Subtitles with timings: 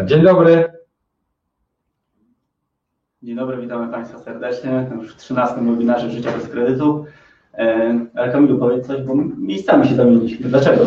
[0.00, 0.72] Dzień dobry.
[3.22, 7.04] Dzień dobry, witamy Państwa serdecznie już w 13 webinarze Życia bez kredytu.
[7.54, 10.48] E, ale Kamilu, powiedz coś, bo miejscami się zamieniliśmy.
[10.48, 10.84] Dlaczego?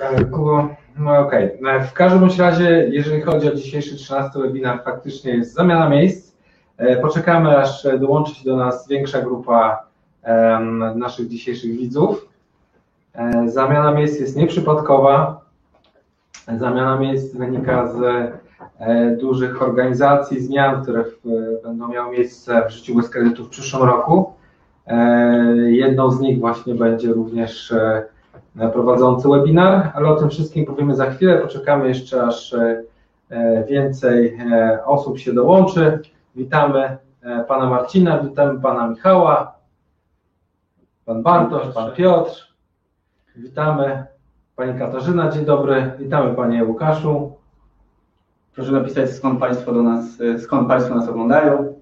[0.00, 1.60] E, Kubo, no okej.
[1.60, 1.84] Okay.
[1.84, 6.36] W każdym razie, jeżeli chodzi o dzisiejszy 13 webinar, faktycznie jest zamiana miejsc.
[6.76, 9.88] E, poczekamy, aż dołączy się do nas większa grupa
[10.94, 12.28] naszych dzisiejszych widzów.
[13.46, 15.47] Zamiana miejsc jest nieprzypadkowa.
[16.56, 18.02] Zamiana miejsc wynika z
[18.78, 21.04] e, dużych organizacji, zmian, które
[21.64, 24.32] będą miały miejsce w życiu bez kredytu w przyszłym roku.
[24.86, 24.96] E,
[25.56, 28.04] jedną z nich właśnie będzie również e,
[28.72, 31.38] prowadzący webinar, ale o tym wszystkim powiemy za chwilę.
[31.38, 32.56] Poczekamy jeszcze, aż
[33.68, 34.38] więcej
[34.84, 35.98] osób się dołączy.
[36.36, 36.96] Witamy
[37.48, 39.54] pana Marcina, witamy pana Michała,
[41.04, 42.54] pan Bartosz, pan Piotr.
[43.36, 44.06] Witamy
[44.58, 45.92] Pani Katarzyna, dzień dobry.
[45.98, 47.32] Witamy Panie Łukaszu.
[48.54, 50.04] Proszę napisać skąd Państwo do nas,
[50.38, 51.74] skąd Państwo nas oglądają.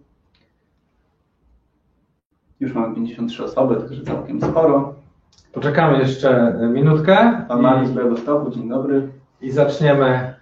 [2.61, 4.95] Już mamy 53 osoby, także całkiem sporo.
[5.53, 7.45] Poczekamy jeszcze minutkę.
[7.49, 9.09] Pan Mariusz z Stoku, dzień dobry.
[9.41, 10.35] I zaczniemy,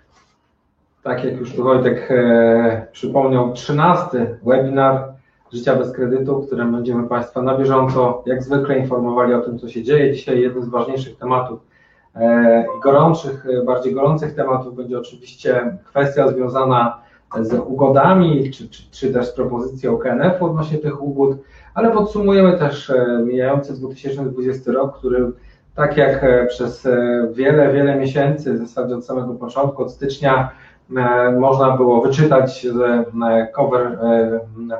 [1.03, 5.15] tak jak już tu Wojtek e, przypomniał, 13 webinar
[5.53, 9.69] Życia bez kredytu, w którym będziemy Państwa na bieżąco, jak zwykle, informowali o tym, co
[9.69, 10.15] się dzieje.
[10.15, 11.73] Dzisiaj jednym z ważniejszych tematów E,
[12.83, 16.98] gorących, e, bardziej gorących tematów będzie oczywiście kwestia związana
[17.41, 21.37] z ugodami, czy, czy, czy też z propozycją KNF odnośnie tych ugód,
[21.75, 25.33] ale podsumujemy też e, mijający 2020 rok, który
[25.75, 26.89] tak jak przez
[27.33, 30.51] wiele, wiele miesięcy, w zasadzie od samego początku, od stycznia,
[31.39, 33.07] można było wyczytać z
[33.55, 33.98] cover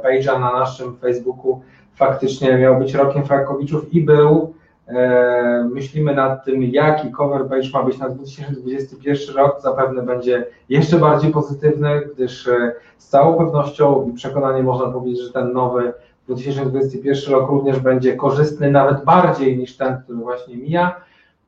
[0.05, 1.61] page'a na naszym Facebooku,
[1.95, 4.55] faktycznie miał być rokiem Frankowiczów i był.
[4.89, 9.61] E, myślimy nad tym, jaki cover page ma być na 2021 rok.
[9.63, 15.33] Zapewne będzie jeszcze bardziej pozytywny, gdyż e, z całą pewnością i przekonaniem można powiedzieć, że
[15.33, 15.93] ten nowy
[16.29, 21.01] 2021 rok również będzie korzystny nawet bardziej niż ten, który właśnie mija.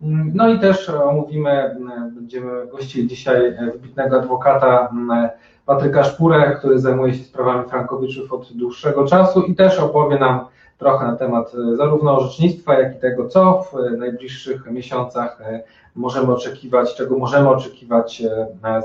[0.03, 5.29] Mm, no i też omówimy, mm, będziemy gościli dzisiaj wybitnego adwokata mm,
[5.67, 10.41] Patryka Szpurę, który zajmuje się sprawami Frankowiczów od dłuższego czasu i też opowie nam
[10.79, 15.63] trochę na temat e, zarówno orzecznictwa, jak i tego, co w e, najbliższych miesiącach e,
[15.95, 18.23] możemy oczekiwać, czego możemy oczekiwać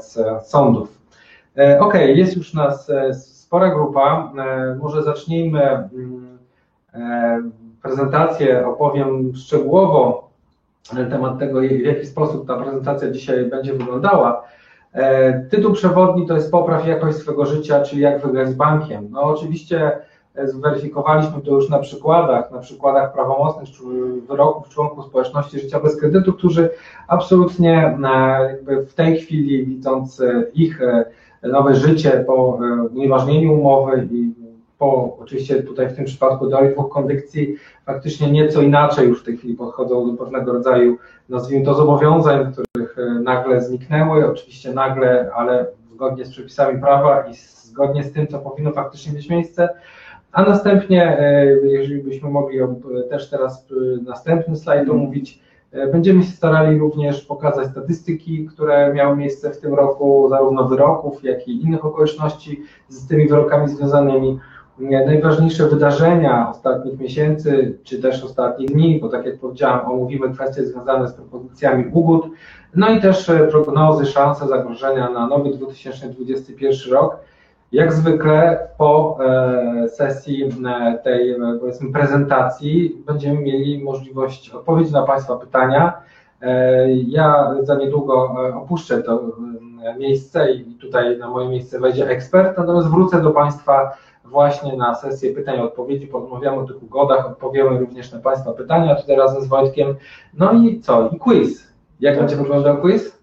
[0.01, 1.01] z sądów.
[1.79, 4.33] Ok, jest już nas spora grupa.
[4.79, 6.39] Może zacznijmy mm,
[7.81, 10.29] prezentację, opowiem szczegółowo
[10.93, 14.43] na temat tego, w jaki sposób ta prezentacja dzisiaj będzie wyglądała.
[15.49, 19.07] Tytuł przewodni to jest Popraw jakość swego życia, czyli jak wygrać z bankiem.
[19.11, 19.91] No oczywiście
[20.43, 23.69] zweryfikowaliśmy to już na przykładach, na przykładach prawomocnych
[24.27, 26.69] wyroków członków społeczności życia bez kredytu, którzy
[27.07, 27.97] absolutnie
[28.67, 31.05] e, w tej chwili, widząc e, ich e,
[31.43, 32.59] nowe życie po
[32.95, 34.33] unieważnieniu umowy i
[34.77, 37.55] po oczywiście tutaj w tym przypadku do dwóch kondycji,
[37.85, 40.97] faktycznie nieco inaczej już w tej chwili podchodzą do pewnego rodzaju,
[41.29, 47.33] nazwijmy to, zobowiązań, których nagle zniknęły, oczywiście nagle, ale zgodnie z przepisami prawa i
[47.71, 49.69] zgodnie z tym, co powinno faktycznie mieć miejsce,
[50.31, 52.59] a następnie, e, jeżeli byśmy mogli
[53.09, 53.67] też teraz
[54.05, 55.39] następny slajd omówić,
[55.71, 61.23] e, będziemy się starali również pokazać statystyki, które miały miejsce w tym roku, zarówno wyroków,
[61.23, 64.39] jak i innych okoliczności z tymi wyrokami związanymi.
[64.81, 70.65] E, najważniejsze wydarzenia ostatnich miesięcy, czy też ostatnich dni, bo tak jak powiedziałem, omówimy kwestie
[70.65, 72.25] związane z propozycjami ugód,
[72.75, 77.17] no i też prognozy, szanse, zagrożenia na nowy 2021 rok.
[77.71, 85.03] Jak zwykle po e, sesji e, tej e, powiedzmy prezentacji będziemy mieli możliwość odpowiedzi na
[85.03, 86.01] Państwa pytania.
[87.07, 89.21] Ja za niedługo opuszczę to
[89.99, 95.33] miejsce i tutaj na moje miejsce wejdzie ekspert, natomiast wrócę do Państwa właśnie na sesję
[95.33, 99.47] pytań i odpowiedzi, porozmawiamy o tych ugodach, odpowiemy również na Państwa pytania tutaj razem z
[99.47, 99.95] Wojtkiem.
[100.33, 101.09] No i co?
[101.09, 101.67] I quiz.
[101.99, 103.19] Jak będzie wyglądał quiz?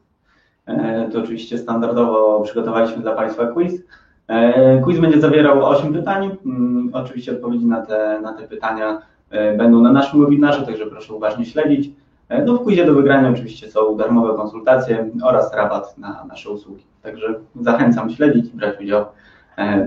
[1.12, 3.82] To oczywiście standardowo przygotowaliśmy dla Państwa quiz.
[4.28, 6.36] E, quiz będzie zawierał 8 pytań.
[6.46, 11.14] Mm, oczywiście odpowiedzi na te, na te pytania e, będą na naszym webinarze, także proszę
[11.14, 11.90] uważnie śledzić.
[12.28, 16.84] E, no w quizie do wygrania oczywiście są darmowe konsultacje oraz rabat na nasze usługi.
[17.02, 19.04] Także zachęcam śledzić i brać udział,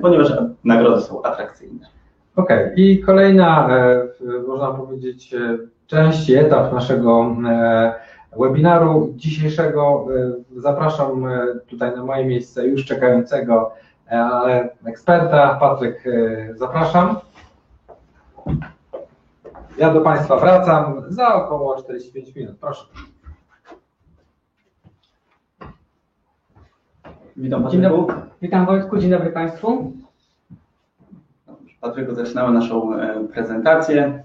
[0.01, 0.33] ponieważ
[0.63, 1.87] nagrody są atrakcyjne.
[2.35, 2.75] Okej, okay.
[2.75, 3.69] i kolejna,
[4.47, 5.35] można powiedzieć,
[5.87, 7.35] część etap naszego
[8.39, 10.07] webinaru dzisiejszego.
[10.57, 11.25] Zapraszam
[11.67, 13.71] tutaj na moje miejsce już czekającego
[14.19, 15.55] ale eksperta.
[15.59, 17.15] Patryk, e, zapraszam.
[19.77, 22.55] Ja do Państwa wracam za około 45 minut.
[22.61, 22.85] Proszę.
[27.37, 28.07] Witam Dzień Patryku.
[28.07, 28.15] dobry.
[28.41, 29.91] Witam Wojtku, dzień dobry Państwu.
[31.81, 34.23] Patryku, zaczynamy naszą e, prezentację.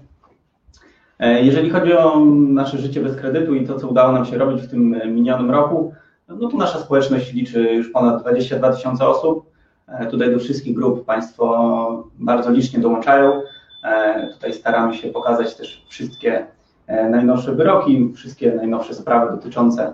[1.19, 4.61] E, Jeżeli chodzi o nasze życie bez kredytu i to, co udało nam się robić
[4.61, 5.93] w tym e, minionym roku,
[6.27, 9.56] no to nasza społeczność liczy już ponad 22 tysiące osób.
[9.87, 13.41] E, Tutaj do wszystkich grup Państwo bardzo licznie dołączają.
[13.83, 16.45] E, Tutaj staramy się pokazać też wszystkie
[16.87, 19.93] e, najnowsze wyroki, wszystkie najnowsze sprawy dotyczące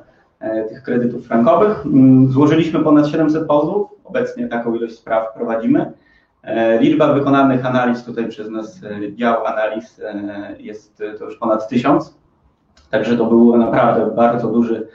[0.69, 1.85] tych kredytów frankowych.
[1.85, 5.91] Mm, Złożyliśmy ponad 700 pozwów, obecnie taką ilość spraw prowadzimy.
[6.79, 8.81] Liczba wykonanych analiz tutaj przez nas
[9.15, 10.01] dział analiz
[10.59, 12.15] jest to już ponad tysiąc.
[12.91, 14.87] Także to był naprawdę bardzo duży,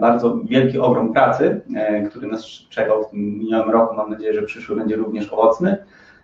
[0.00, 3.94] bardzo wielki ogrom pracy, e, który nas czekał w tym minionym roku.
[3.94, 5.76] Mam nadzieję, że przyszły będzie również owocny.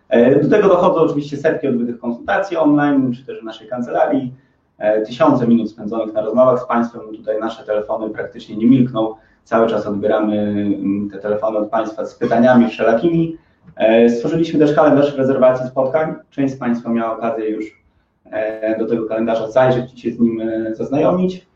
[0.09, 4.35] E, Do tego dochodzą oczywiście setki odbytych konsultacji online, czy też w naszej kancelarii,
[4.79, 7.01] e, tysiące minut spędzonych na rozmowach z Państwem.
[7.17, 9.15] Tutaj nasze telefony praktycznie nie milkną.
[9.45, 13.37] Cały czas odbieramy mm, te telefony od Państwa z pytaniami wszelakimi.
[13.77, 16.15] E, Stworzyliśmy też kalendarz rezerwacji spotkań.
[16.31, 17.83] Część z Państwa miała okazję już
[18.31, 21.52] e, do tego kalendarza zajrzeć i się z nim e, zaznajomić.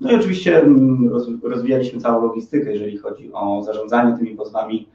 [0.00, 0.62] No i oczywiście
[1.10, 4.88] roz- rozwijaliśmy całą logistykę, jeżeli chodzi o zarządzanie tymi pozwami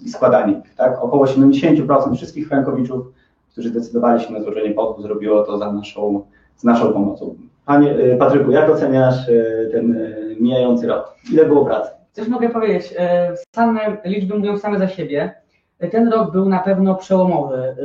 [0.00, 0.74] i składanie ich.
[0.74, 1.04] Tak?
[1.04, 3.12] Około 70% wszystkich frankowiczów,
[3.52, 6.24] którzy decydowali się na złożenie pozwu, zrobiło to za naszą,
[6.56, 7.34] z naszą pomocą.
[7.66, 11.14] Panie e, Patryku, jak oceniasz e, ten e, mijający rok?
[11.32, 11.90] Ile było pracy?
[12.12, 12.94] Coś mogę powiedzieć,
[13.54, 15.34] same liczby mówią same za siebie.
[15.90, 17.76] Ten rok był na pewno przełomowy.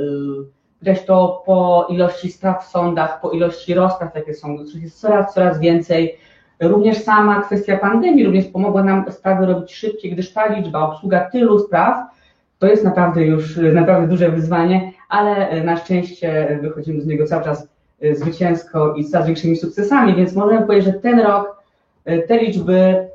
[0.85, 5.59] E, to po ilości spraw w sądach, po ilości rozpraw, jakie są, jest coraz, coraz
[5.59, 6.17] więcej.
[6.59, 11.59] Również sama kwestia pandemii również pomogła nam sprawy robić szybciej, gdyż ta liczba, obsługa tylu
[11.59, 11.97] spraw,
[12.59, 17.25] to jest naprawdę już e, naprawdę duże wyzwanie, ale e, na szczęście wychodzimy z niego
[17.25, 17.67] cały czas
[18.01, 21.63] e, zwycięsko i z coraz większymi sukcesami, więc możemy powiedzieć, że ten rok
[22.05, 23.07] e, te liczby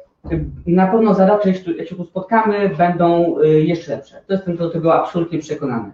[0.67, 4.15] na pewno za rok, jak się tu spotkamy, będą jeszcze lepsze.
[4.27, 5.93] To jestem do tego absolutnie przekonany.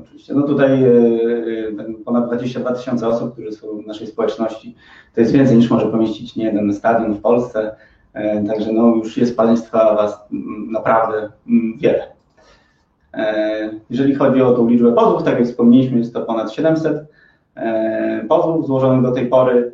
[0.00, 0.34] Oczywiście.
[0.34, 4.74] No tutaj e, e, ponad 22 tysiące osób, które są w naszej społeczności,
[5.14, 7.76] to jest więcej niż może pomieścić nie jeden stadion w Polsce.
[8.12, 10.20] E, Także no już jest Państwa Was
[10.70, 12.18] naprawdę mm, wiele.
[13.90, 17.04] Jeżeli chodzi o tą liczbę pozwów, tak jak wspomnieliśmy, jest to ponad 700
[17.56, 19.72] e, pozwów złożonych do tej pory.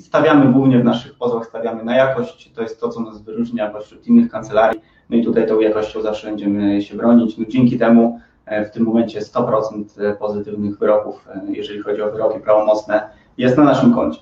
[0.00, 2.52] Stawiamy głównie w naszych pozwach, stawiamy na jakość.
[2.54, 4.80] To jest to, co nas wyróżnia pośród innych kancelarii.
[5.10, 7.38] No i tutaj tą jakością zawsze będziemy się bronić.
[7.38, 13.10] No dzięki temu W tym momencie 100% pozytywnych wyroków, e, jeżeli chodzi o wyroki prawomocne,
[13.38, 14.20] jest na naszym koncie.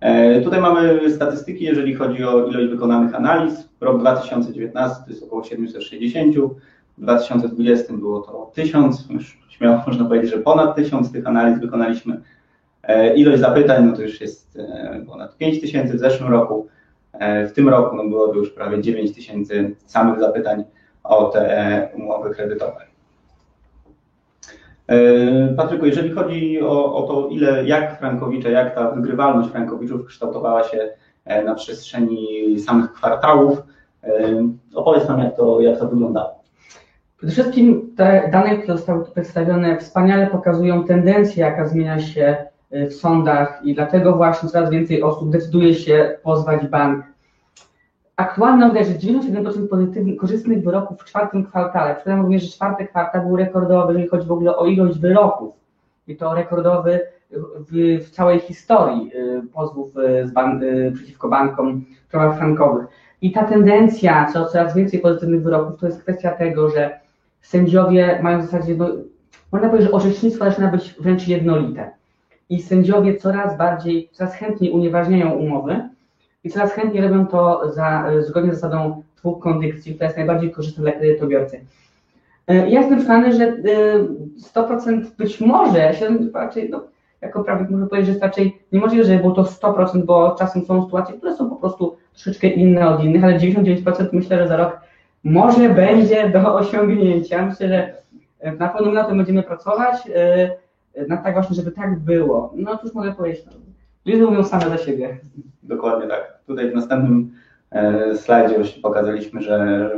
[0.00, 3.68] E, Tutaj mamy statystyki, jeżeli chodzi o ilość wykonanych analiz.
[3.80, 6.36] Rok 2019 to jest około 760,
[6.98, 12.20] w 2020 było to 1000, już śmiało można powiedzieć, że ponad 1000 tych analiz wykonaliśmy.
[12.82, 16.68] E, Ilość zapytań no to już jest e, ponad 5000 w zeszłym roku.
[17.12, 20.64] E, W tym roku no byłoby już prawie 9000 samych zapytań
[21.04, 22.94] o te umowy kredytowe.
[24.86, 30.64] E, Patryku, jeżeli chodzi o, o to, ile, jak Frankowicze, jak ta wygrywalność Frankowiczów kształtowała
[30.64, 30.88] się
[31.24, 33.62] e, na przestrzeni samych kwartałów,
[34.04, 36.44] e, opowiedz nam, jak to, jak to wyglądało.
[37.16, 42.36] Przede wszystkim te dane, które zostały tu przedstawione, wspaniale pokazują tendencję, jaka zmienia się
[42.70, 47.04] w sądach i dlatego właśnie coraz więcej osób decyduje się pozwać bank.
[48.16, 51.94] Aktualnie widać, że 97% pozytywnych, korzystnych wyroków w czwartym kwartale.
[51.94, 55.54] Przypomnę również, że czwarty kwartał był rekordowy, jeżeli chodzi w ogóle o ilość wyroków.
[56.06, 57.00] I to rekordowy
[57.70, 62.86] w, w całej historii y, pozwów y, ban, y, przeciwko bankom w sprawach frankowych.
[63.22, 67.00] I ta tendencja, co coraz więcej pozytywnych wyroków, to jest kwestia tego, że
[67.40, 68.88] sędziowie mają w zasadzie, no,
[69.52, 71.90] można powiedzieć, że orzecznictwo zaczyna być wręcz jednolite.
[72.50, 75.88] I sędziowie coraz bardziej, coraz chętniej unieważniają umowy
[76.44, 80.82] i coraz chętniej robią to za, zgodnie z zasadą dwóch kondycji, która jest najbardziej korzystna
[80.82, 81.60] dla kredytobiorcy.
[82.48, 83.54] E, Ja jestem przekonany, że e,
[84.54, 85.92] 100% być może,
[86.34, 86.84] raczej, no,
[87.20, 90.84] jako prawnik muszę powiedzieć, że jest raczej niemożliwe, żeby było to 100%, bo czasem są
[90.84, 94.80] sytuacje, które są po prostu troszeczkę inne od innych, ale 99% myślę, że za rok
[95.24, 97.46] może będzie do osiągnięcia.
[97.46, 97.94] Myślę, że
[98.40, 100.50] e, na pewno na tym będziemy pracować, e,
[101.08, 102.52] na tak właśnie, żeby tak było.
[102.56, 103.52] No cóż mogę powiedzieć, no,
[104.06, 105.18] liczby mówią same za siebie.
[105.62, 106.38] Dokładnie tak.
[106.46, 107.32] Tutaj w następnym
[107.70, 109.90] e, slajdzie właśnie pokazaliśmy, że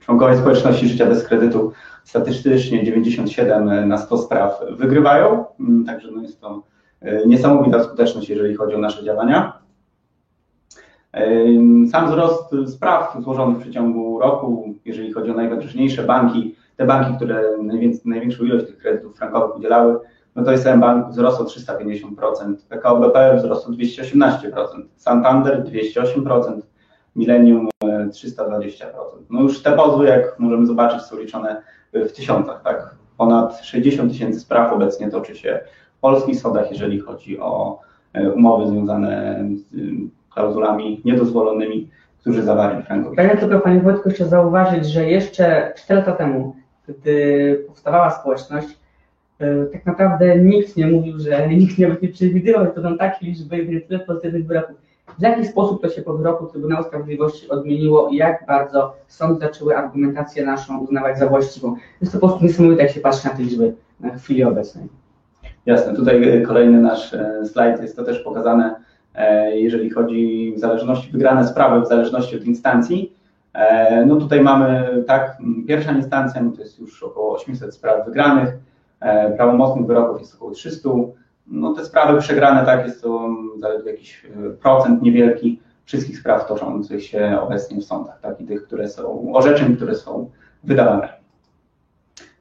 [0.00, 1.72] członkowie społeczności życia bez kredytu
[2.04, 6.62] statystycznie 97 na 100 spraw wygrywają, Mm, także no jest to
[7.00, 9.58] e, niesamowita skuteczność, jeżeli chodzi o nasze działania.
[11.12, 11.26] E,
[11.90, 17.42] Sam wzrost spraw złożonych w przeciągu roku, jeżeli chodzi o najważniejsze banki, te banki, które
[18.04, 19.98] największą ilość tych kredytów frankowych udzielały,
[20.38, 24.50] no to SM Bank wzrosł o 350%, PKO BP wzrosł o 218%,
[24.96, 26.60] Santander 208%,
[27.16, 28.84] Millennium e, 320%.
[29.30, 32.94] No już te pozwy, jak możemy zobaczyć, są liczone w tysiącach, tak?
[33.16, 35.60] Ponad 60 tysięcy spraw obecnie toczy się
[35.96, 37.80] w polskich sądach, jeżeli chodzi o
[38.12, 39.64] e, umowy związane z
[40.34, 41.90] klauzulami niedozwolonymi,
[42.20, 43.22] którzy zawarli frankowicze.
[43.22, 46.56] Pragnę tylko Panie Wojtku jeszcze zauważyć, że jeszcze 4 lata temu,
[46.88, 48.87] gdy powstawała społeczność, e,
[49.72, 53.82] tak naprawdę nikt nie mówił, że nikt nie, nie przewidywał, to będą takie liczby i
[53.82, 54.76] tyle pozytywnych wyroków.
[55.18, 59.76] W jaki sposób to się po wyroku Trybunału Sprawiedliwości odmieniło i jak bardzo sądy zaczęły
[59.76, 61.76] argumentację naszą uznawać za właściwą.
[62.00, 64.88] Jest to po prostu niesamowite, jak się patrzy na te liczby na chwili obecnej.
[65.66, 68.74] Jasne, tutaj kolejny nasz e, slajd, jest to też pokazane,
[69.14, 73.12] e, jeżeli chodzi w zależności, wygrane sprawy w zależności od instancji.
[73.54, 75.36] E, No tutaj mamy, tak,
[75.68, 78.58] pierwsza instancja, no to jest już około 800 spraw wygranych, e,
[79.36, 80.88] prawomocnych wyroków jest około 300.
[81.46, 83.28] No te sprawy przegrane, tak, jest to
[83.58, 88.62] zaledwie jakiś e, procent niewielki wszystkich spraw toczących się obecnie w sądach, tak, i tych,
[88.66, 90.30] które są, orzeczeń, które są
[90.64, 91.08] wydawane.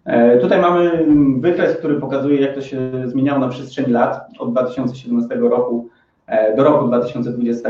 [0.05, 1.05] E, Tutaj mamy
[1.39, 5.89] wykres, który pokazuje, jak to się zmieniało na przestrzeni lat od 2017 roku
[6.27, 7.69] e, do roku 2020.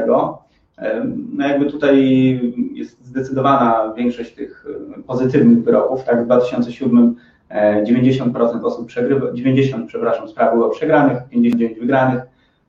[0.78, 1.96] E, No jakby tutaj
[2.74, 4.66] jest zdecydowana większość tych
[4.98, 6.04] e, pozytywnych wyroków.
[6.04, 7.14] Tak, w 2007 e,
[7.52, 12.22] 90% osób przegrywa, 90, przepraszam, spraw było przegranych, 59 wygranych.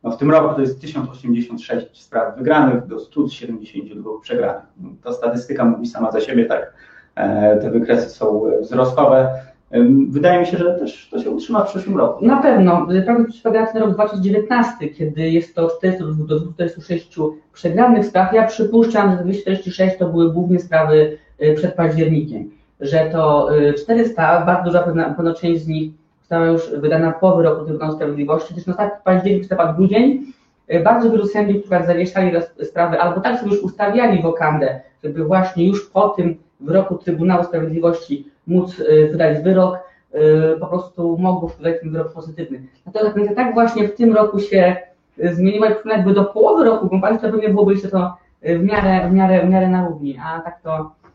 [0.03, 4.63] No w tym roku to jest 1086 spraw wygranych do 172 przegranych.
[4.81, 6.73] No, Ta statystyka mówi sama za siebie, tak,
[7.15, 9.31] e, te wykresy są wzrostowe.
[9.75, 12.27] Ym, Wydaje mi się, że też to się utrzyma w przyszłym roku.
[12.27, 12.87] Na pewno.
[13.05, 17.17] Prawie przypominając na rok 2019, kiedy jest to 400 do 246
[17.53, 21.19] przegranych spraw, ja przypuszczam, że 246 to były głównie sprawy
[21.57, 27.13] przed październikiem, że to y, 400, bardzo duża pewna część z nich została już wydana
[27.13, 30.25] po wyroku Trybunału Sprawiedliwości, też na ostatni październik, listopad, grudzień,
[30.73, 32.33] y, bardzo wielu sędziów, którzy zawieszali
[32.63, 38.27] sprawy, albo tak sobie już ustawiali wokandę, żeby właśnie już po tym wyroku Trybunału Sprawiedliwości
[38.47, 39.79] móc y, wydać wyrok,
[40.15, 42.63] y, po prostu mogło wydać ten wyrok pozytywny.
[42.87, 44.77] Natomiast tak właśnie w tym roku się
[45.25, 48.17] y, zmieniło, jak jakby do połowy roku, bo Państwo pewnie byłoby jeszcze to
[48.49, 51.08] y, w miarę, w miarę, w miarę na równi, a tak to y,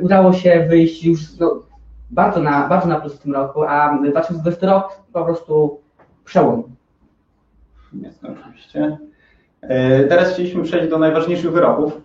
[0.00, 1.62] udało się wyjść już no,
[2.10, 5.80] bardzo, na, bardzo na plus w tym roku, a 2020 rok po prostu
[6.24, 6.62] przełom.
[7.92, 8.98] Jest to oczywiście.
[9.60, 12.00] E, Teraz chcieliśmy przejść do najważniejszych wyroków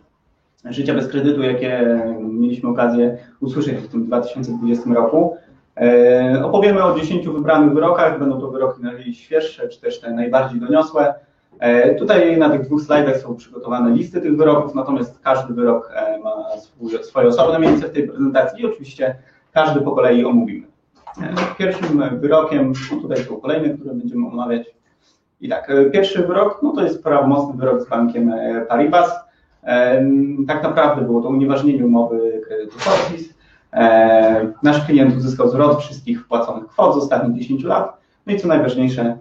[0.65, 5.37] życia bez kredytu, jakie mieliśmy okazję usłyszeć w tym 2020 roku.
[5.77, 11.13] E, Opowiemy o 10 wybranych wyrokach, będą to wyroki najświeższe, czy też te najbardziej doniosłe.
[11.59, 16.19] E, Tutaj na tych dwóch slajdach są przygotowane listy tych wyroków, natomiast każdy wyrok e,
[16.19, 16.35] ma
[17.01, 19.15] swoje osobne miejsce w tej prezentacji i oczywiście
[19.51, 20.67] każdy po kolei omówimy.
[21.21, 24.67] E, Pierwszym wyrokiem, no tutaj są kolejne, które będziemy omawiać.
[25.41, 28.33] I tak, pierwszy wyrok, no to jest prawomocny wyrok z bankiem
[28.69, 29.11] Paribas.
[30.47, 33.33] Tak naprawdę było to unieważnienie umowy kredytu Fortis.
[34.63, 37.97] Nasz klient uzyskał zwrot wszystkich wpłaconych kwot z ostatnich 10 lat.
[38.27, 39.17] No i co najważniejsze,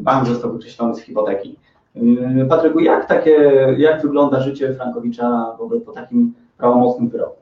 [0.00, 1.56] bank został wykreślony z hipoteki.
[1.96, 3.30] E, Patryku, jak, takie,
[3.78, 7.36] jak wygląda życie Frankowicza w ogóle po takim prawomocnym wyroku?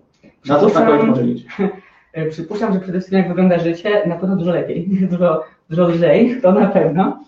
[0.48, 1.46] Na co Frankowicz może liczyć?
[2.30, 6.52] Przypuszczam, że przede wszystkim jak wygląda życie, na pewno dużo lepiej, dużo, dużo lżej, to
[6.52, 7.24] na pewno.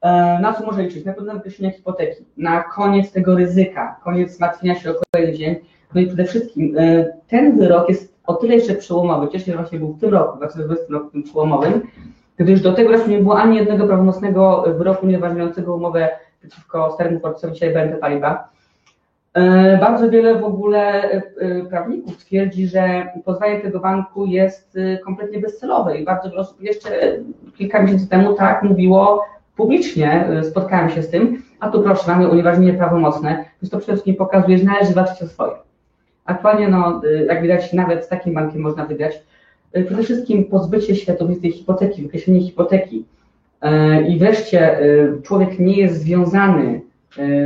[0.00, 1.04] E, Na co może liczyć?
[1.04, 5.56] Na pewno na wykreślenie hipoteki, na koniec tego ryzyka, koniec martwienia się o kolejny dzień.
[5.94, 9.58] No i przede wszystkim e, ten wyrok jest o tyle jeszcze przełomowy, cieszę się, że
[9.58, 11.80] właśnie był w tym roku, w 2020 roku tym przełomowym,
[12.36, 16.08] gdyż do tego czasu nie było ani jednego prawomocnego wyroku nieważniającego umowę
[16.40, 18.38] przeciwko staremu portfelowi BNP Paribas.
[19.34, 21.20] E, Bardzo wiele w ogóle e,
[21.70, 26.90] prawników twierdzi, że pozwanie tego banku jest e, kompletnie bezcelowe i bardzo wiele osób jeszcze
[27.56, 29.24] kilka miesięcy temu tak mówiło
[29.56, 34.16] publicznie, spotkałem się z tym, a tu proszę, mamy unieważnienie prawomocne, więc to przede wszystkim
[34.16, 35.52] pokazuje, że należy walczyć o swoje.
[36.24, 39.22] Aktualnie, no, jak widać, nawet z takim bankiem można wygrać.
[39.74, 43.04] E, Przede wszystkim pozbycie się tej hipoteki, wykreślenie hipoteki
[43.62, 44.82] e, i wreszcie e,
[45.22, 46.80] człowiek nie jest związany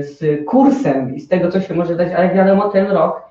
[0.01, 3.23] z kursem i z tego, co się może dać, ale wiadomo, ten rok,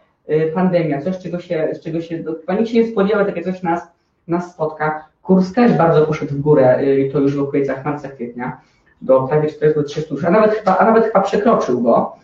[0.53, 3.81] pandemia, coś, czego się, z czego się, chyba nikt się nie spodziewał, takie coś nas,
[4.27, 5.05] nas spotka.
[5.21, 6.79] Kurs też bardzo poszedł w górę,
[7.13, 8.61] to już w okolicach marca, kwietnia,
[9.01, 12.15] do prawie 400 a nawet chyba, a nawet chyba przekroczył go.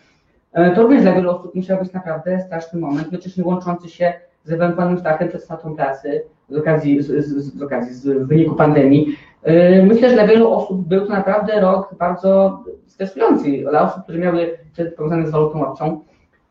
[0.76, 4.14] To również dla wielu osób musiał być naprawdę straszny moment, jednocześnie łączący się
[4.44, 9.18] z ewentualnym strachem przed stratą pracy z okazji, z, z, z okazji, z wyniku pandemii.
[9.44, 13.66] E, Myślę, że dla wielu osób był to naprawdę rok bardzo stresujący.
[13.70, 16.00] Dla osób, które miały kredyt powiązany z walutą obcą,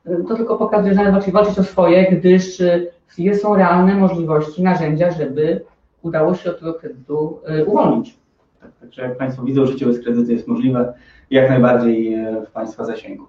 [0.06, 5.10] e, to tylko pokazuje, że należy walczyć o swoje, gdyż e, są realne możliwości, narzędzia,
[5.10, 5.64] żeby
[6.02, 8.18] udało się od tego kredytu uwolnić.
[8.60, 10.94] Tak, także jak Państwo widzą, życie bez kredytu jest możliwe
[11.30, 13.24] jak najbardziej w Państwa zasięgu.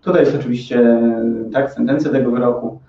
[0.00, 1.00] Tutaj jest oczywiście
[1.52, 2.80] tak, sentencja tego wyroku.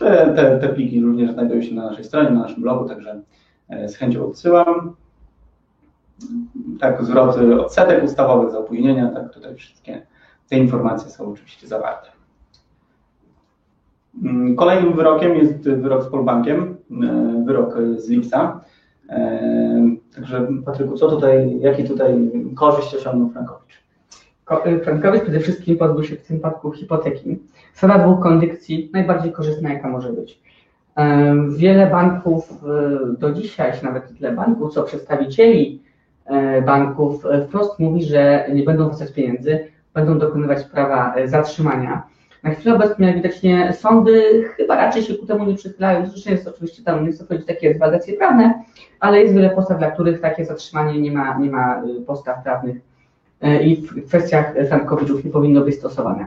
[0.00, 3.20] Te, te, te pliki również znajdują się na naszej stronie, na naszym blogu, także
[3.86, 4.96] z chęcią odsyłam.
[6.80, 10.06] Tak, zwroty odsetek ustawowych za opóźnienia, tak, tutaj wszystkie
[10.48, 12.08] te informacje są oczywiście zawarte.
[14.22, 18.60] Mm, kolejnym wyrokiem jest wyrok z Polbankiem, e, wyrok z Lipsa.
[19.08, 23.89] E, także Patryku, co tutaj, jaki tutaj korzyść osiągnął Frankowicz?
[24.66, 27.38] Y, Frankowicz przede wszystkim pozbył się w tym przypadku hipoteki.
[27.74, 30.40] Sala dwóch kondycji najbardziej korzystna, jaka może być.
[30.96, 32.60] E, wiele banków
[33.18, 35.82] do dzisiaj, nawet tyle banków, co przedstawicieli
[36.66, 39.58] banków wprost mówi, że nie będą wracać pieniędzy,
[39.94, 42.02] będą dokonywać prawa zatrzymania.
[42.42, 46.06] Na chwilę obecną, jak widocznie, sądy chyba raczej się ku temu nie przychylają.
[46.06, 48.64] Zresztą jest oczywiście tam, nie chcę powiedzieć takie walutacje prawne,
[49.00, 52.76] ale jest wiele postaw, dla których takie zatrzymanie nie ma, nie ma y, postaw prawnych
[52.76, 52.80] y,
[53.64, 56.26] i w kwestiach frankowiczów nie powinno być stosowane.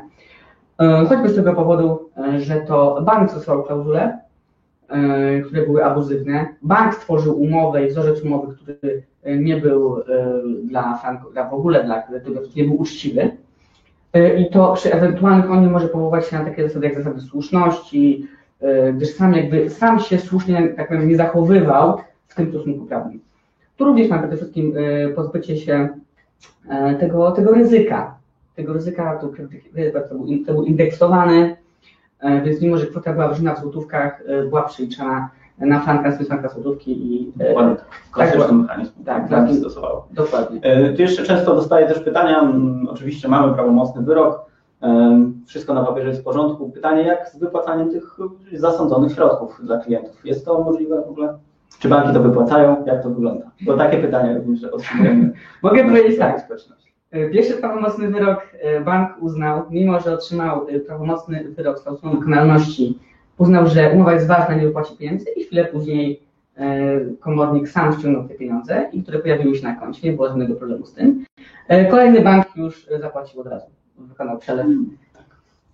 [1.04, 4.20] Y, choćby z tego powodu, że to bank stosował klauzule,
[5.46, 6.56] które były abuzywne.
[6.62, 9.96] Bank stworzył umowę i wzorzec umowy, który nie był
[10.64, 11.02] dla,
[11.34, 13.32] dla w ogóle dla kredytodawców, nie był uczciwy
[14.14, 17.22] E, I to przy ewentualnych on nie może powoływać się na takie zasady jak zasady
[17.22, 18.28] słuszności,
[18.62, 23.20] e, gdyż sam jakby sam się słusznie tak powiem, nie zachowywał w tym stosunku prawnym.
[23.78, 25.90] Tu również ma przede wszystkim e, pozbycie się
[27.00, 28.16] tego, tego ryzyka.
[28.56, 29.28] Tego ryzyka to,
[30.10, 31.56] to, był, to był indeksowany,
[32.44, 37.16] więc mimo, że kwota była wyżna w złotówkach, była przeliczana na franka z franka złotówki
[37.16, 37.86] i Dokładnie tak.
[38.12, 38.92] Klasyczny tak, mechanizm.
[39.06, 39.56] Tak, tak, tak.
[39.56, 40.04] stosował.
[40.12, 40.62] Dokładnie.
[40.96, 44.46] Tu jeszcze często dostaję też pytania, mm, oczywiście mamy prawomocny wyrok,
[45.46, 46.70] wszystko na papierze jest w porządku.
[46.70, 48.18] Pytanie, jak z wypłacaniem tych
[48.54, 50.26] zasądzonych środków dla klientów?
[50.26, 51.38] Jest to możliwe w ogóle?
[51.80, 52.86] Czy banki to wypłacają?
[52.86, 53.52] Jak to wygląda?
[53.62, 55.34] Bo takie pytania również otrzymujemy.
[55.64, 56.48] Mogę powiedzieć tak.
[57.32, 63.00] Pierwszy prawomocny wyrok e, bank uznał, mimo że otrzymał e, prawomocny wyrok z klauzulą wykonalności
[63.38, 66.24] uznał, że umowa jest ważna, nie wypłaci pieniędzy i chwilę później
[66.58, 70.56] e, komornik sam ściągnął te pieniądze i które pojawiły się na koncie, nie było żadnego
[70.56, 71.26] problemu z tym.
[71.68, 74.68] E, kolejny bank już zapłacił od razu, wykonał przelew.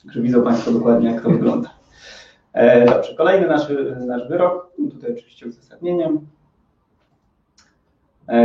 [0.03, 1.78] Także widzą Państwo dokładnie, jak to wygląda.
[2.53, 3.67] E, dobrze, kolejny nasz,
[4.07, 6.19] nasz wyrok, tutaj oczywiście uzasadnieniem.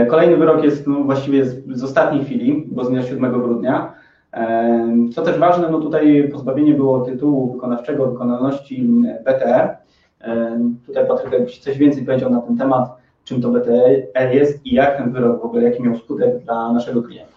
[0.09, 3.95] Kolejny wyrok jest no, właściwie z, z ostatniej chwili, bo z dnia 7 grudnia.
[5.15, 8.89] Co też ważne, no tutaj pozbawienie było tytułu wykonawczego wykonalności
[9.25, 9.77] BTE.
[10.87, 14.97] Tutaj Patryk jakbyś coś więcej powiedział na ten temat, czym to BTE jest i jak
[14.97, 17.34] ten wyrok w ogóle, jaki miał skutek dla naszego klienta.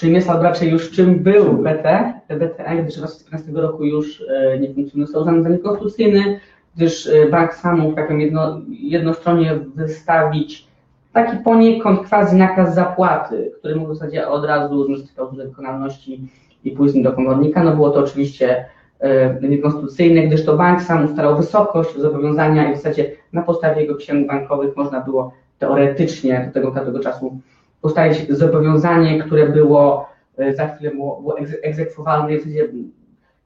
[0.00, 2.12] Czym jest, albo raczej już czym był BTE?
[2.28, 6.40] BTE, gdyż od 2015 roku już e, nie funkcjonuje, został uznany niekonstytucyjny,
[6.76, 10.66] gdyż e, bank sam mógł taką jedno, jednostronnie wystawić
[11.12, 16.28] taki poniekąd quasi nakaz zapłaty, który mógł w zasadzie od razu znieść klauzulę wykonalności
[16.64, 17.64] i później do komornika.
[17.64, 18.64] No było to oczywiście
[19.00, 23.96] e, niekonstytucyjne, gdyż to bank sam ustalał wysokość zobowiązania i w zasadzie na podstawie jego
[23.96, 27.40] księg bankowych można było teoretycznie do tego, tego czasu
[27.82, 32.36] ustalić zobowiązanie, które było e, za chwilę było, było egzekwowalne.
[32.36, 32.68] W zasadzie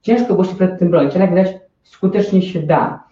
[0.01, 1.47] ciężko było się przed tym bronić, ale widać
[1.83, 3.03] skutecznie się da.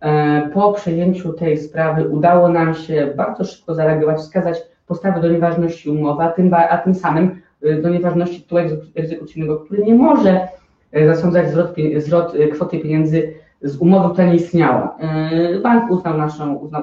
[0.00, 5.90] E, po przejęciu tej sprawy udało nam się bardzo szybko zareagować, wskazać podstawę do nieważności
[5.90, 8.60] umowy, a tym, a tym samym e, do nieważności tytułu
[8.94, 10.48] egzekucyjnego, który nie może
[11.06, 14.98] zasądzać zwrot, zwrot kwoty pieniędzy z umowy, która nie istniała.
[15.62, 16.82] Bank uznał naszą, uznał,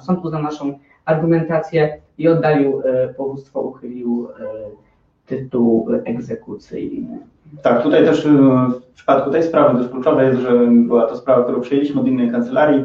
[0.00, 2.82] sąd uznał naszą argumentację i oddalił
[3.16, 4.28] powództwo, uchylił
[5.26, 7.18] tytuł egzekucyjny.
[7.62, 11.60] Tak, tutaj też w przypadku tej sprawy dość kluczowe jest, że była to sprawa, którą
[11.60, 12.84] przyjęliśmy od innej kancelarii.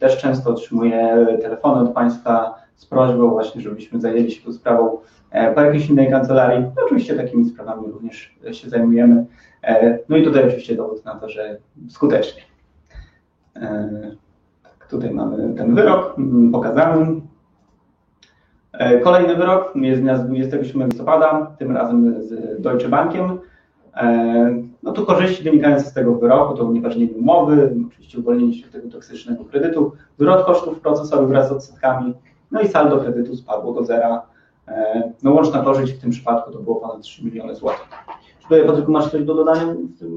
[0.00, 4.98] Też często otrzymuję telefony od Państwa z prośbą właśnie, żebyśmy zajęli się tą sprawą
[5.30, 6.64] e, po jakiejś innej kancelarii.
[6.76, 9.26] No, oczywiście takimi sprawami również się zajmujemy.
[9.62, 11.56] E, no i tutaj oczywiście dowód na to, że
[11.88, 12.42] skutecznie.
[13.56, 13.90] E,
[14.62, 17.20] tak, tutaj mamy ten wyrok mm, pokazany.
[19.04, 23.38] Kolejny wyrok jest z dnia 27 listopada, tym razem z Deutsche Bankiem.
[23.96, 28.88] E, no tu korzyści wynikające z tego wyroku to unieważnienie umowy, oczywiście uwolnienie się tego
[28.88, 32.14] toksycznego kredytu, zwrot kosztów procesowych wraz z odsetkami,
[32.50, 34.22] no i saldo kredytu spadło do zera.
[34.68, 37.88] E, no łączna korzyść w tym przypadku to było ponad 3 miliony złotych.
[38.38, 39.74] Czy tutaj Patryku masz coś do dodania?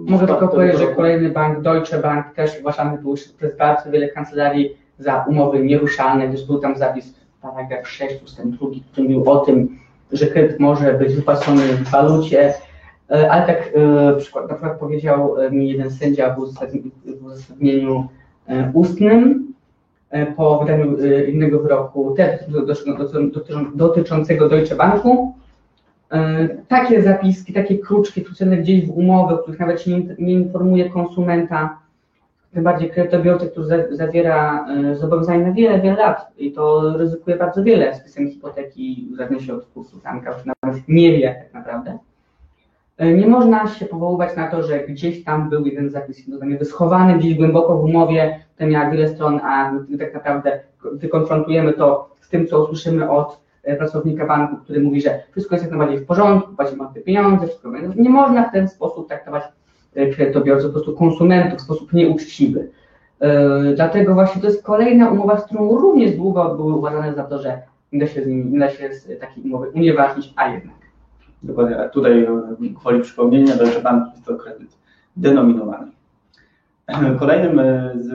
[0.07, 4.77] Mogę tylko powiedzieć, że kolejny bank, Deutsche Bank też uważany był przez bardzo wiele kancelarii
[4.97, 9.79] za umowy nieruszalne, gdyż był tam zapis paragraf 6 ustęp 2, który mówił o tym,
[10.11, 12.53] że kredyt może być wypłacony w walucie,
[13.11, 13.79] E, ale tak e,
[14.47, 16.39] na przykład powiedział mi jeden sędzia w
[17.23, 18.07] uzasadnieniu
[18.47, 19.49] e, ustnym,
[20.37, 20.97] po wydaniu
[21.27, 22.41] innego wyroku też
[23.75, 25.33] dotyczącego Deutsche Banku.
[26.67, 31.79] Takie zapiski, takie kruczki wrzucone gdzieś w umowy, w których nawet się nie informuje konsumenta,
[32.53, 37.95] tym bardziej kredytobiorcy, który zawiera zobowiązania na wiele, wiele lat i to ryzykuje bardzo wiele
[37.95, 41.97] z pisem hipoteki, w zależności od kursu banka, już nawet nie wie tak naprawdę.
[42.99, 47.35] Nie można się powoływać na to, że gdzieś tam był jeden zapis jakby schowany gdzieś
[47.35, 50.59] głęboko w umowie, ten miał wiele stron, a tak naprawdę
[50.95, 53.39] gdy konfrontujemy to z tym, co usłyszymy od
[53.77, 57.69] pracownika banku, który mówi, że wszystko jest jak najbardziej w porządku, płacimy te pieniądze, wszystko
[57.69, 58.01] będzie.
[58.01, 59.43] Nie można w ten sposób traktować
[60.07, 62.69] kredytobiorców, po prostu konsumentów w sposób nieuczciwy.
[63.75, 67.61] Dlatego właśnie to jest kolejna umowa, z którą również długo były uważane za to, że
[67.91, 70.75] nie da się, z nimi, nie da się z takiej umowy unieważnić, a jednak.
[71.43, 71.91] Dokładnie tak.
[71.91, 72.27] Tutaj
[72.61, 74.77] gwoli przypomnienia, że bank jest to kredyt
[75.17, 75.91] denominowany.
[77.19, 77.61] Kolejnym
[77.95, 78.07] z,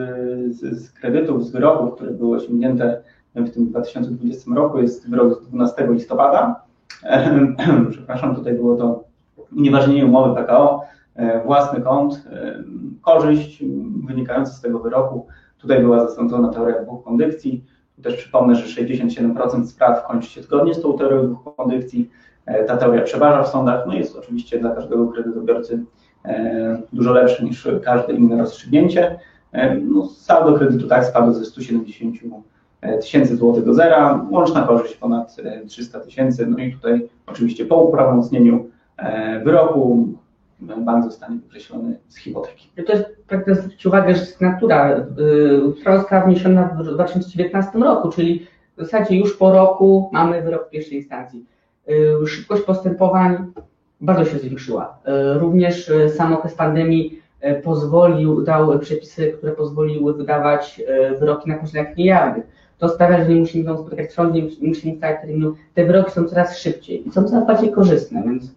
[0.55, 3.01] z, z, kredytów, z wyroków, które były osiągnięte
[3.35, 6.61] w tym 2020 roku jest wyrok z 12 listopada.
[7.91, 9.03] Przepraszam, tutaj było to
[9.57, 10.81] unieważnienie umowy PKO,
[11.45, 12.27] własny kąt,
[13.01, 13.63] korzyść
[14.07, 15.27] wynikająca z tego wyroku.
[15.57, 17.65] Tutaj była zastąpiona teoria dwóch kondycji.
[18.03, 22.09] Też przypomnę, że 67% spraw kończy się zgodnie z tą teorią dwóch kondycji.
[22.67, 25.83] Ta teoria przeważa w sądach, no jest oczywiście dla każdego kredytobiorcy
[26.93, 29.19] dużo lepsze niż każde inne rozstrzygnięcie.
[29.81, 32.15] No, saldo kredytu tak spadło ze 170
[33.01, 35.35] tysięcy złotych do zera, łączna korzyść ponad
[35.67, 38.65] 300 tysięcy, no i tutaj oczywiście po uprawomocnieniu
[39.43, 40.07] wyroku
[40.59, 42.69] bank zostanie wykreślony z hipoteki.
[42.85, 45.05] To jest, pragnę zwrócić uwagę, że natura
[45.79, 50.97] trwała została wniesiona w 2019 roku, czyli w zasadzie już po roku mamy wyrok pierwszej
[50.97, 51.45] instancji.
[52.27, 53.37] Szybkość postępowań
[54.01, 54.97] bardzo się zwiększyła.
[55.39, 57.21] Również sam okres pandemii
[57.63, 60.81] pozwolił, dał przepisy, które pozwoliły wydawać
[61.19, 62.45] wyroki na posiedzeniach niejawnych.
[62.77, 65.53] To sprawia, że nie musimy spotykać w sądzie, nie musimy stać terminu.
[65.73, 68.51] Te wyroki są coraz szybciej i są coraz bardziej korzystne, więc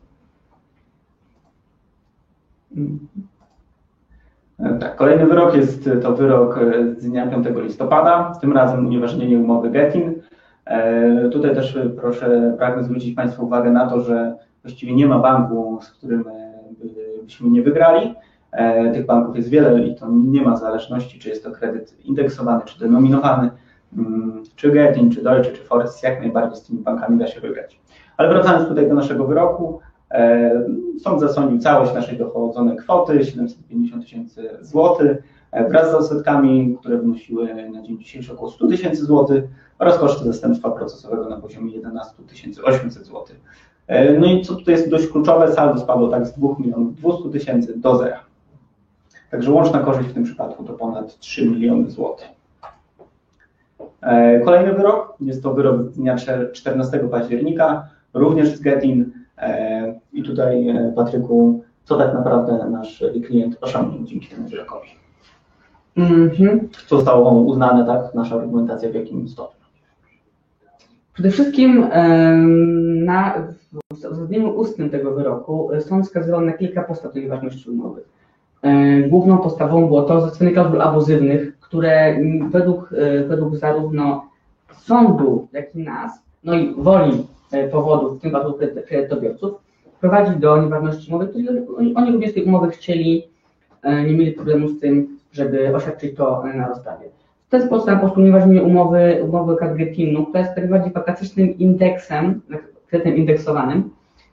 [4.80, 6.58] tak, kolejny wyrok jest to wyrok
[6.96, 10.14] z dnia 5 listopada, tym razem unieważnienie umowy Getin.
[11.32, 15.90] Tutaj też proszę, pragnę zwrócić Państwu uwagę na to, że właściwie nie ma banku, z
[15.90, 16.24] którym
[17.22, 18.14] byśmy nie wygrali.
[18.92, 22.80] Tych banków jest wiele i to nie ma zależności, czy jest to kredyt indeksowany, czy
[22.80, 23.50] denominowany,
[24.56, 27.80] czy Getin, czy Deutsche, czy Forest, jak najbardziej z tymi bankami da się wygrać.
[28.16, 29.80] Ale wracając tutaj do naszego wyroku,
[30.98, 35.22] Sąd zasądził całość naszej dochodzonej kwoty, 750 tysięcy złotych,
[35.68, 39.44] wraz z odsetkami, które wynosiły na dzień dzisiejszy około 100 tysięcy złotych
[39.78, 42.14] oraz koszty zastępstwa procesowego na poziomie 11
[42.64, 43.40] 800 złotych.
[44.20, 47.78] No i co tutaj jest dość kluczowe, saldo spadło tak z 2 milionów 200 tysięcy
[47.78, 48.20] do zera.
[49.30, 52.28] Także łączna korzyść w tym przypadku to ponad 3 miliony złotych.
[54.44, 56.16] Kolejny wyrok, jest to wyrok z dnia
[56.52, 59.12] 14 października, również z Getin,
[60.12, 64.88] i tutaj, Patryku, co tak naprawdę nasz klient osiągnął dzięki temu wyrokowi?
[65.96, 66.59] -hmm.
[66.87, 69.59] Co zostało uznane, tak, nasza argumentacja w jakim stopniu?
[71.12, 71.87] Przede wszystkim
[73.05, 73.35] na,
[73.72, 78.03] w uzasadnieniu ustnym tego wyroku sąd wskazywał na kilka podstaw nieważności umowy.
[79.09, 82.16] Główną podstawą było to zastosowanie klauzul abuzywnych, które
[82.51, 82.90] według,
[83.29, 84.27] według zarówno
[84.72, 86.12] sądu, jak i nas,
[86.44, 87.27] no i woli
[87.70, 88.58] powodów, w tym przypadku
[88.88, 89.54] kredytobiorców,
[90.00, 93.28] prowadzi do nieważności umowy, którzy oni również tej umowy chcieli,
[93.84, 97.08] nie mieli problemu z tym, żeby oświadczyć to na rozprawie.
[97.46, 102.40] W ten sposób po prostu unieważnienie umowy, umowy Kadgetinu, która jest tak bardziej klasycznym indeksem,
[102.87, 103.90] kredytem indeksowanym,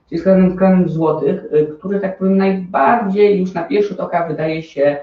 [0.08, 1.44] czyli składem złotych,
[1.78, 4.96] który tak powiem najbardziej już na pierwszy rzut oka wydaje się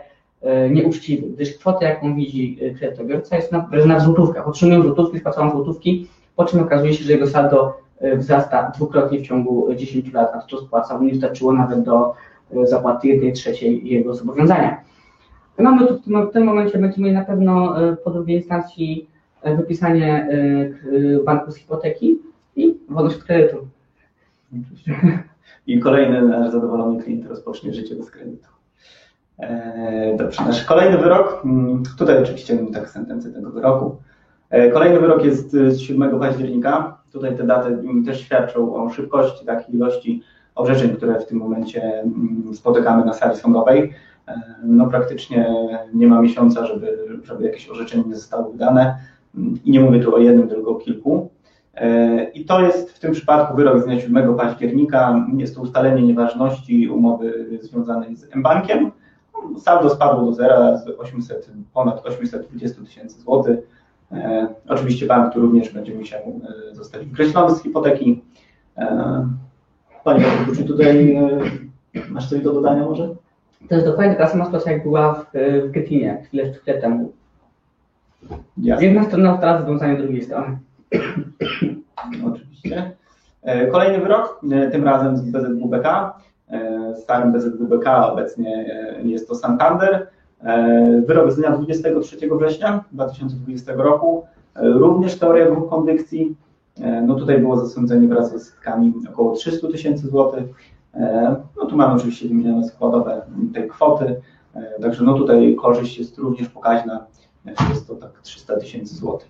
[0.72, 4.48] nieuczciwy, gdyż kwota, jaką widzi kredytobiorca jest na, na złotówkach.
[4.48, 7.83] Otrzymują złotówki, spłacają złotówki, po czym okazuje się, że jego saldo
[8.18, 12.14] wzrasta dwukrotnie w ciągu 10 lat, a to, co spłacał, nie wystarczyło nawet do
[12.64, 14.82] zapłaty 1 trzeciej jego zobowiązania.
[15.60, 19.10] Mamy tu w tym momencie będziemy mieli na pewno po drugiej instancji
[19.58, 20.28] wypisanie
[21.26, 22.20] banku z hipoteki
[22.56, 23.68] i wolność kredytu.
[25.68, 28.48] I kolejny nasz zadowolony klient rozpocznie życie bez kredytu.
[30.18, 31.44] Dobrze, nasz kolejny wyrok,
[31.98, 33.96] tutaj oczywiście tak sentencję tego wyroku.
[34.74, 37.03] Kolejny wyrok jest z 7 października.
[37.14, 40.24] Tutaj te daty też świadczą o szybkości takiej ilości
[40.56, 42.04] orzeczeń, które w tym momencie
[42.54, 43.94] spotykamy na sali sądowej.
[44.64, 45.56] No praktycznie
[45.94, 48.96] nie ma miesiąca, żeby, żeby jakieś orzeczenie nie zostało wydane.
[49.66, 51.30] I nie mówię tu o jednym, tylko o kilku.
[52.34, 55.26] I to jest w tym przypadku wyrok z dnia 7 października.
[55.38, 58.92] Jest to ustalenie nieważności umowy związanej z mBankiem.
[59.58, 63.83] Saldo spadło do zera z 800, ponad 820 tysięcy złotych E,
[64.68, 68.24] Oczywiście bank tu również będzie musiał e, zostać wykreślony z hipoteki.
[68.78, 69.28] E,
[70.04, 71.40] Panie Bartku, czy tutaj e,
[72.10, 73.16] masz coś do dodania może?
[73.70, 75.26] To jest dokładnie taka sama sytuacja, jak była w,
[75.68, 77.12] w Gettinie chwilę, chwilę temu.
[78.58, 78.86] Jasne.
[78.86, 80.58] Jedna strona teraz związanie drugiej strony.
[82.26, 82.92] Oczywiście.
[83.42, 86.14] E, Kolejny wyrok, e, tym razem z BZWBK.
[86.50, 88.66] E, Starym BZWBK obecnie
[88.98, 90.08] e, jest to Santander.
[90.44, 94.24] E, Wyrok z dnia 23 września 2020 roku.
[94.56, 96.36] E, Również teoria dwóch kondycji.
[96.82, 100.44] E, No tutaj było zasądzenie wraz ze setkami około 300 tysięcy złotych.
[101.58, 103.22] No tu mamy oczywiście wymienione składowe
[103.54, 104.16] tej kwoty.
[104.82, 107.06] Także no tutaj korzyść jest również pokaźna.
[107.70, 109.28] Jest to tak 300 tysięcy złotych.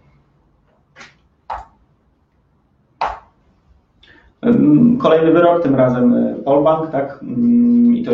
[5.00, 8.12] Kolejny wyrok, tym razem y, Polbank, tak, ym, i to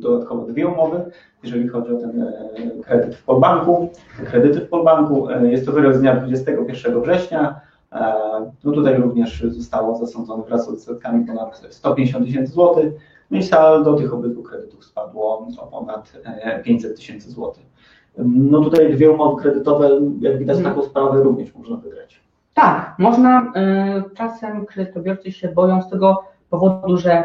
[0.00, 1.00] dodatkowo dwie umowy,
[1.42, 3.88] jeżeli chodzi o ten y, kredyt w Polbanku,
[4.26, 5.30] kredyty w Polbanku.
[5.30, 7.60] Y, Jest to wyrok z dnia 21 września.
[7.92, 8.12] E,
[8.64, 12.92] No tutaj również zostało zasądzone wraz z odsetkami ponad 150 tysięcy złotych,
[13.30, 13.42] no i
[13.98, 17.64] tych obydwu kredytów spadło o ponad e, 500 tysięcy złotych.
[18.18, 19.90] Ym, No tutaj dwie umowy kredytowe,
[20.20, 22.19] jak widać taką sprawę również można wygrać.
[22.60, 23.52] Tak, można,
[24.08, 27.24] y, czasem kredytobiorcy się boją z tego powodu, że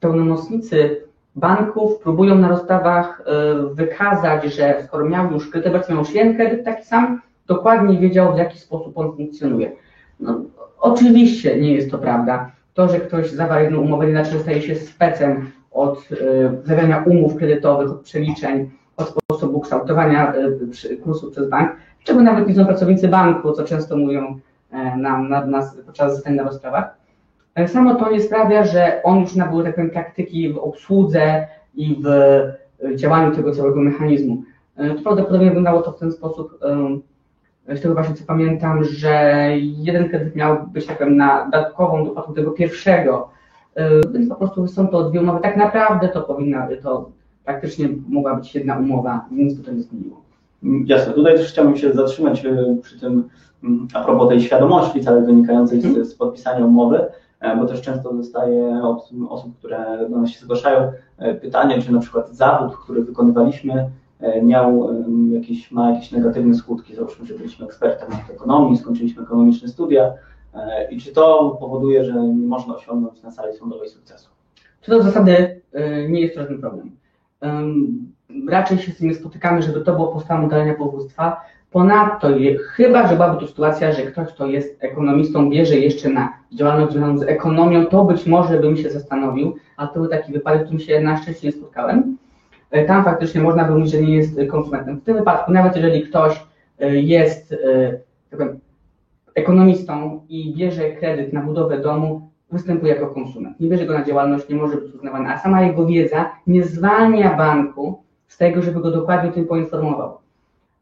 [0.00, 1.00] pełnomocnicy
[1.36, 6.64] banków próbują na rozstawach y, wykazać, że skoro miał już kredytobiorca miał już jeden kredyt
[6.64, 9.72] taki sam, dokładnie wiedział w jaki sposób on funkcjonuje.
[10.20, 10.40] No,
[10.78, 12.50] oczywiście nie jest to prawda.
[12.74, 16.16] To, że ktoś zawarł jedną umowę, nie znaczy, że staje się specem od y,
[16.64, 20.32] zawierania umów kredytowych, od przeliczeń, od sposobu kształtowania
[21.04, 21.72] kursu przez bank,
[22.04, 24.38] czego nawet są pracownicy banku, co często mówią
[24.70, 26.96] e, nam na, nas podczas zdań na rozprawach.
[27.54, 31.96] E, Samo to nie sprawia, że on już nabył tak powiem, praktyki w obsłudze i
[32.02, 34.42] w e, działaniu tego całego mechanizmu.
[34.96, 36.58] To prawdopodobnie wyglądało to w ten sposób,
[37.68, 42.34] z tego właśnie co pamiętam, że jeden kredyt miał być tak powiem, na dodatkową dopłatą
[42.34, 43.30] tego pierwszego,
[44.12, 45.40] więc po prostu są to dwie umowy.
[45.40, 47.10] Tak naprawdę to powinna, to
[47.44, 50.23] praktycznie mogła być jedna umowa, nic by to nie zmieniło.
[50.64, 53.28] Mm, Jasne, tutaj też chciałbym się zatrzymać e, przy tym,
[53.64, 57.06] mm, a propos tej świadomości całej wynikającej z, z podpisania umowy,
[57.40, 61.92] e, bo też często dostaję od osób, które do nas się zgłaszają, e, pytanie, czy
[61.92, 63.90] na przykład zawód, który wykonywaliśmy,
[64.42, 64.88] miał
[65.30, 66.94] jakieś, ma jakieś negatywne skutki.
[66.94, 70.12] Załóżmy, że byliśmy ekspertem od ekonomii, skończyliśmy ekonomiczne studia
[70.90, 74.30] i czy to powoduje, że nie można osiągnąć na sali sądowej sukcesu?
[74.82, 75.60] Co do zasady
[76.08, 76.90] nie jest żaden problem.
[78.48, 81.40] Raczej się z tym nie spotykamy, żeby to było podstawą udalenia powództwa.
[81.70, 82.28] Ponadto,
[82.66, 87.18] chyba że byłaby to sytuacja, że ktoś, kto jest ekonomistą, bierze jeszcze na działalność związaną
[87.18, 90.80] z ekonomią, to być może bym się zastanowił, a to był taki wypadek, w którym
[90.80, 92.16] się na szczęście nie spotkałem.
[92.76, 95.00] Y, Tam faktycznie można by mówić, że nie jest konsumentem.
[95.00, 96.44] W tym wypadku, nawet jeżeli ktoś
[96.82, 98.60] y, jest y, tak powiem,
[99.34, 103.60] ekonomistą i bierze kredyt na budowę domu, występuje jako konsument.
[103.60, 107.36] Nie bierze go na działalność, nie może być uznawana, a sama jego wiedza nie zwalnia
[107.36, 110.18] banku z tego, żeby go dokładnie o tym poinformował.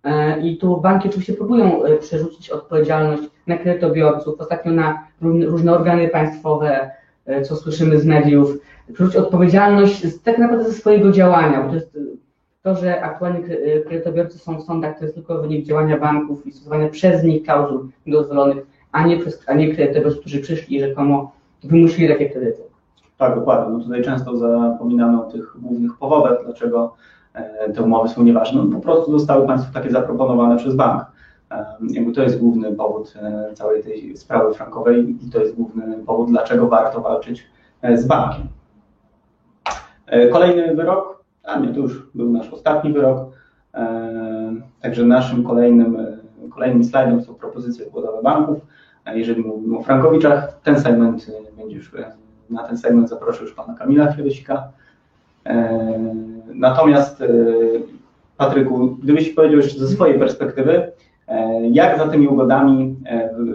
[0.04, 6.08] E, I tu banki oczywiście próbują e, przerzucić odpowiedzialność na kredytobiorców, ostatnio na różne, organy
[6.08, 6.90] państwowe,
[7.26, 8.58] e, co słyszymy z mediów,
[8.92, 11.98] przerzucić odpowiedzialność tak naprawdę ze swojego działania, bo to jest
[12.62, 16.52] to, że aktualnie kre- kredytobiorcy są w sądach, to jest tylko wynik działania banków i
[16.52, 21.32] stosowania przez nich klauzul dozwolonych, a nie, przez, a nie kredytobiorców, którzy przyszli i rzekomo
[21.64, 22.62] wymusili takie kredyty.
[23.18, 23.78] Tak, dokładnie.
[23.78, 26.94] No tutaj często zapominamy o tych głównych powodach, dlaczego
[27.74, 28.64] te umowy są nieważne.
[28.64, 31.02] No, po prostu zostały Państwu takie zaproponowane przez bank.
[31.50, 35.98] E, Jakby to jest główny powód e, całej tej sprawy frankowej i to jest główny
[36.06, 37.46] powód, dlaczego warto walczyć
[37.82, 38.48] e, z bankiem.
[40.06, 43.28] E, Kolejny wyrok, a nie, to już był nasz ostatni wyrok.
[43.74, 44.12] E,
[44.82, 46.18] Także naszym kolejnym, e,
[46.50, 48.58] kolejnym slajdem są propozycje wkładowe banków.
[49.14, 52.12] Jeżeli mówimy o Frankowiczach, ten segment e, będzie już, e,
[52.50, 54.68] na ten segment zaproszę już pana Kamila Chwiedosika.
[55.46, 55.78] E,
[56.54, 57.26] Natomiast e,
[58.36, 60.92] Patryku, gdybyś powiedział jeszcze ze swojej perspektywy,
[61.28, 62.96] e, jak za tymi ugodami,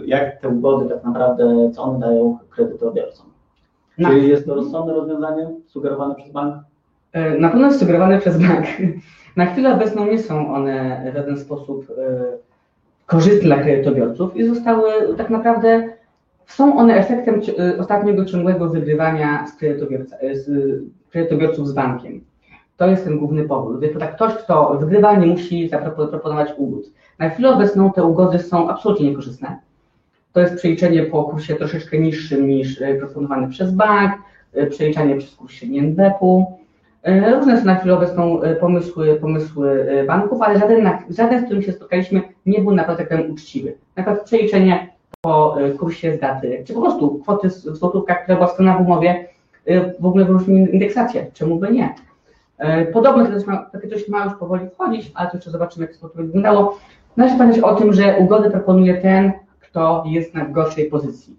[0.06, 3.26] jak te ugody tak naprawdę, co one dają kredytobiorcom?
[3.98, 6.54] Na- Czy jest to rozsądne rozwiązanie sugerowane przez bank?
[7.38, 8.66] Na pewno jest sugerowane przez bank.
[9.36, 11.86] Na chwilę obecną nie są one w żaden sposób
[13.06, 15.88] korzystne dla kredytobiorców i zostały tak naprawdę,
[16.46, 17.40] są one efektem
[17.78, 20.48] ostatniego ciągłego wygrywania z, kredytobiorca, z
[21.10, 22.20] kredytobiorców z bankiem.
[22.76, 23.80] To jest ten główny powód.
[23.80, 26.84] Więc tak ktoś, kto wygrywa, nie musi zaproponować ugód.
[27.18, 29.58] Na chwilę obecną te ugody są absolutnie niekorzystne.
[30.32, 34.12] To jest przeliczenie po kursie troszeczkę niższym niż e, proponowany przez bank,
[34.54, 36.58] e, przeliczanie przez kurs średni NBP-u.
[37.02, 41.72] E, Różne są na chwilę obecną pomysły, pomysły banków, ale żaden, żaden, z którym się
[41.72, 43.74] spotkaliśmy, nie był naprawdę tak uczciwy.
[43.96, 44.88] Na przykład przeliczenie
[45.20, 49.28] po kursie z daty, czy po prostu kwoty w złotówkach, która była wskazana w umowie,
[50.00, 51.94] w ogóle wyróżnili indeksację, czemu by nie.
[52.58, 55.86] E, Podobno takie coś ma, takie coś ma już powoli wchodzić, ale to jeszcze zobaczymy,
[55.86, 56.78] jak to wyglądało.
[57.16, 61.36] Należy pamiętać o tym, że ugody proponuje ten, kto jest na gorszej pozycji.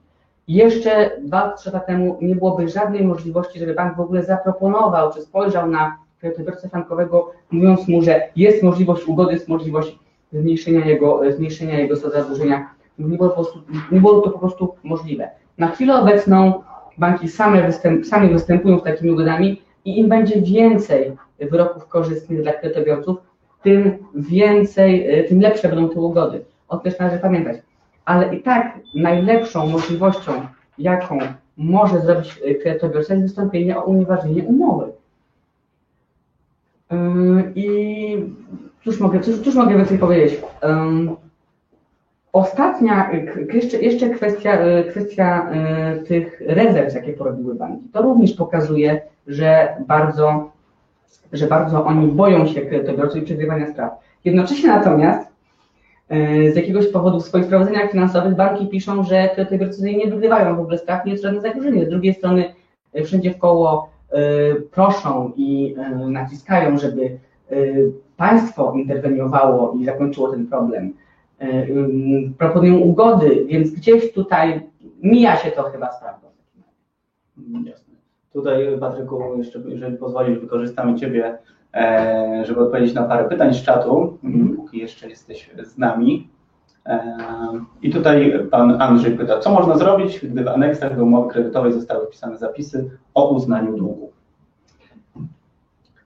[0.48, 5.22] Jeszcze dwa, trzy lata temu nie byłoby żadnej możliwości, żeby bank w ogóle zaproponował, czy
[5.22, 10.00] spojrzał na kredytobiorcę frankowego, mówiąc mu, że jest możliwość ugody, jest możliwość
[10.34, 12.70] zmniejszenia jego, zmniejszenia jego zadłużenia.
[13.00, 13.60] Nie było, prostu,
[13.92, 15.30] nie było to po prostu możliwe.
[15.58, 16.64] Na chwilę obecną
[17.00, 22.54] banki same, występ, same występują z takimi ugodami i im będzie więcej wyroków korzystnych dla
[22.54, 23.18] kredytobiorców,
[23.64, 26.42] tym więcej, y, tym lepsze będą te ugody.
[26.68, 27.58] O tym też należy pamiętać.
[28.06, 30.32] Ale i tak najlepszą możliwością,
[30.78, 31.20] jaką
[31.58, 34.92] może zrobić y, kredytobiorca, jest wystąpienie o unieważnienie umowy.
[37.56, 38.26] I
[38.84, 40.42] cóż mogę, cóż, cóż mogę więcej powiedzieć?
[42.34, 45.52] Ostatnia, y, jeszcze, jeszcze kwestia, y, kwestia
[46.00, 47.90] y, tych rezerw, jakie porobiły banki.
[47.94, 50.52] To również pokazuje, że bardzo,
[51.34, 53.92] że bardzo oni boją się kredytobiorców i przegrywania spraw.
[54.26, 55.30] Jednocześnie natomiast
[56.54, 60.78] z jakiegoś powodu w swoich sprawozdaniach finansowych banki piszą, że kredytobiorcy nie wygrywają w ogóle
[60.78, 61.86] spraw, nie jest żadne zagrożenie.
[61.86, 62.54] Z drugiej strony
[63.06, 63.90] wszędzie w koło
[64.72, 65.76] proszą i
[66.08, 67.18] naciskają, żeby
[68.18, 70.94] państwo interweniowało i zakończyło ten problem.
[71.44, 74.70] Y, Proponują ugody, więc gdzieś tutaj
[75.04, 76.28] mija się to chyba z prawdą.
[77.66, 77.94] Jasne.
[78.34, 81.38] Tutaj, Patryku, jeszcze, jeżeli pozwolisz, wykorzystamy Ciebie,
[81.74, 84.56] e, żeby odpowiedzieć na parę pytań z czatu, Mhm.
[84.56, 86.30] póki jeszcze jesteś z nami.
[86.86, 87.18] E,
[87.82, 92.06] I tutaj Pan Andrzej pyta, co można zrobić, gdy w aneksach do umowy kredytowej zostały
[92.08, 94.09] wpisane zapisy o uznaniu długu?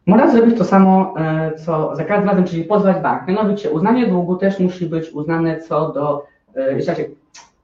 [0.05, 3.27] Można zrobić to samo, e, co za każdym razem, czyli pozwać bank.
[3.27, 6.25] Mianowicie uznanie długu też musi być uznane co do,
[6.79, 7.09] znaczy,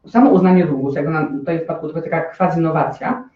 [0.08, 3.30] samo uznanie długu, tego tutaj w przypadku to taka quasi-nowacja,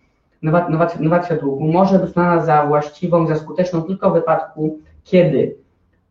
[0.44, 5.56] nowa- nowacja, nowacja długu może być uznana za właściwą, za skuteczną tylko w wypadku, kiedy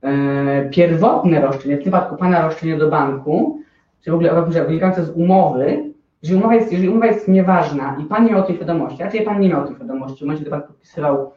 [0.03, 3.59] e, pierwotne roszczenie, w tym wypadku Pana roszczenie do banku,
[4.01, 8.25] czy w ogóle wynikające z umowy, jeżeli umowa, jest, jeżeli umowa jest nieważna i Pan
[8.25, 11.33] nie miał tej świadomości, raczej Pan nie miał tej świadomości, w momencie, gdy Pan podpisywał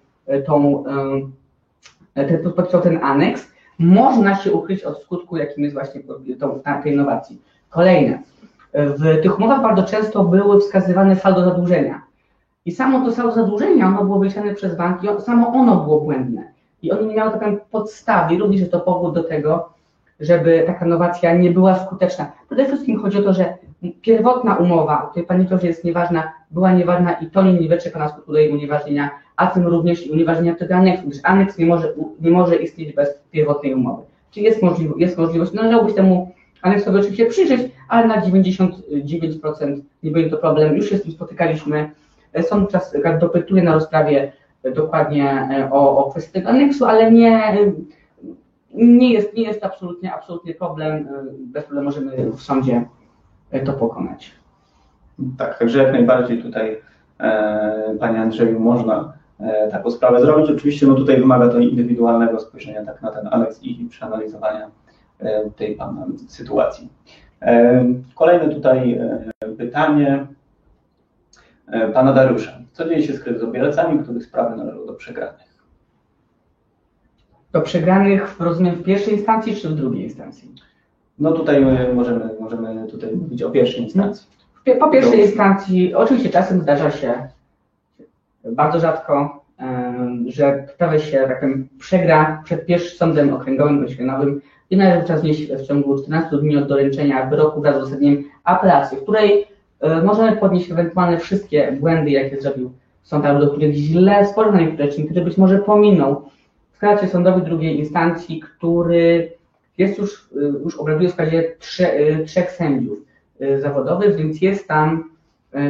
[0.45, 0.83] tą,
[2.15, 6.01] ten, podpisał ten aneks, można się ukryć od skutku, jakim jest właśnie
[6.39, 7.41] tą, tej innowacji.
[7.69, 8.19] Kolejne.
[8.73, 12.01] W tych umowach bardzo często były wskazywane saldo zadłużenia.
[12.65, 16.51] I samo to saldo zadłużenia, ono było wyliczane przez banki, samo ono było błędne.
[16.81, 19.69] I oni nie miały takiej podstawy, również to powód do tego,
[20.19, 22.31] żeby taka innowacja nie była skuteczna.
[22.45, 23.57] Przede wszystkim chodzi o to, że
[24.01, 28.09] pierwotna umowa, o której Pani że jest nieważna, była nieważna i to nie niweczy Pana
[28.09, 31.93] skutku do jej unieważnienia, a tym również i unieważnienia tego aneksu, gdyż aneks nie może,
[32.21, 34.03] nie może istnieć bez pierwotnej umowy.
[34.31, 40.11] Czyli jest, możliwe, jest możliwość, należałoby się temu aneksowi oczywiście przyjrzeć, ale na 99% nie
[40.11, 40.75] będzie to problem.
[40.75, 41.91] Już się z tym spotykaliśmy.
[42.41, 44.31] Sąd czas dopytuje na rozprawie
[44.75, 47.57] dokładnie e, o, o kwestię tego aneksu, ale nie,
[48.73, 50.93] nie jest, nie jest absolutnie, absolutnie problem.
[50.93, 52.85] E, Bez problemu możemy w sądzie
[53.51, 54.31] e, to pokonać.
[55.37, 56.81] Tak, także jak najbardziej tutaj,
[57.19, 59.14] e, Panie Andrzeju, można e,
[59.71, 60.49] taką sprawę zrobić.
[60.49, 64.71] Oczywiście no tutaj wymaga to indywidualnego spojrzenia tak na ten aneks i przeanalizowania
[65.19, 66.89] e, tej Pana sytuacji.
[67.41, 70.27] E, kolejne tutaj e, pytanie
[71.67, 72.51] e, Pana Dariusza.
[72.71, 75.55] Co dzieje się z kredytobiorcami, których sprawy należą do przegranych?
[77.51, 80.51] Do przegranych, rozumiem, w pierwszej instancji czy w drugiej instancji?
[81.19, 84.27] No tutaj e, możemy, możemy tutaj mówić o pierwszej instancji.
[84.65, 87.13] Pie- Po pierwszej instancji, oczywiście czasem zdarza się,
[88.51, 89.45] bardzo rzadko,
[90.27, 93.97] że sprawę się tak powiem, przegra przed pierwszym sądem okręgowym bądź
[94.69, 98.97] i należy czas wnieść w ciągu 14 dni od doręczenia wyroku wraz z uzasadnieniem apelacji,
[98.97, 99.47] w której
[99.79, 102.71] e, możemy podnieść ewentualne wszystkie błędy, jakie zrobił
[103.03, 106.29] sąd, albo do których źle spojrzał na niektóre które być może pominął.
[106.71, 109.31] Wskazać sądowi drugiej instancji, który
[109.77, 112.97] jest już, y, już obraduje w składzie trze, y, trzech sędziów
[113.59, 115.14] zawodowych, więc jest tam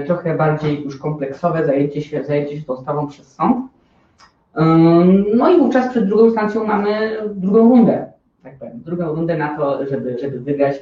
[0.06, 3.58] trochę bardziej już kompleksowe zajęcie się, zajęcie się tą sprawą przez sąd.
[5.36, 8.12] No i wówczas przed drugą instancją mamy drugą rundę,
[8.44, 10.76] tak powiem, drugą rundę na to, żeby, żeby wygrać.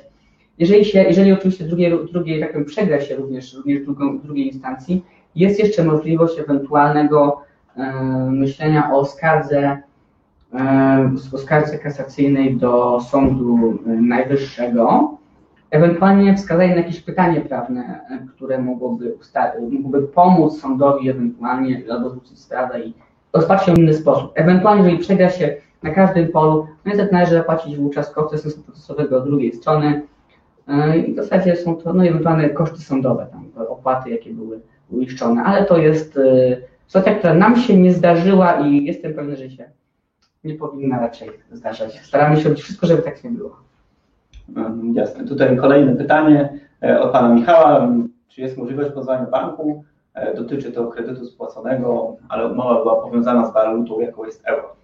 [0.57, 5.05] Jeżeli się, jeżeli oczywiście drugiej, drugiej tak powiem, przegra się również, również drugą, drugiej instancji,
[5.35, 7.41] jest jeszcze możliwość ewentualnego
[7.75, 7.93] e,
[8.31, 9.81] myślenia o skardze,
[10.53, 15.17] e, o skardze kasacyjnej do Sądu e, Najwyższego,
[15.73, 19.17] ewentualnie wskazanie na jakieś pytanie prawne, e, które mogłoby,
[19.71, 22.93] mogłoby pomóc sądowi ewentualnie albo zwrócić sprawę i,
[23.33, 24.31] rozpatrzą w inny sposób.
[24.35, 29.17] Ewentualnie, jeżeli przegra się na każdym polu, no niestety należy zapłacić wówczas koszty sensu procesowego
[29.17, 30.01] od drugiej strony.
[30.67, 34.59] Yy, I w zasadzie są to no, ewentualne koszty sądowe, tam, opłaty, jakie były
[34.91, 39.49] uiszczone, ale to jest yy, sytuacja, która nam się nie zdarzyła i jestem pewny, że
[39.49, 39.69] się
[40.43, 41.99] nie powinna raczej zdarzać.
[41.99, 43.62] Staramy się robić wszystko, żeby tak nie było.
[44.93, 45.25] Jasne.
[45.27, 47.87] Tutaj kolejne pytanie e, od pana Michała.
[48.27, 49.83] Czy jest możliwość pozwania banku?
[50.13, 54.75] E, Dotyczy to kredytu spłaconego, ale umowa była powiązana z walutą, jaką jest euro.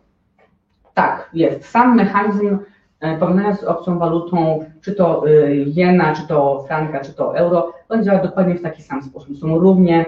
[0.94, 1.66] Tak, jest.
[1.66, 2.58] Sam mechanizm
[3.00, 5.24] e, porównania z obcą walutą, czy to
[5.66, 9.38] jena, czy to franka, czy to euro, on działa dokładnie w taki sam sposób.
[9.38, 10.06] Są równie,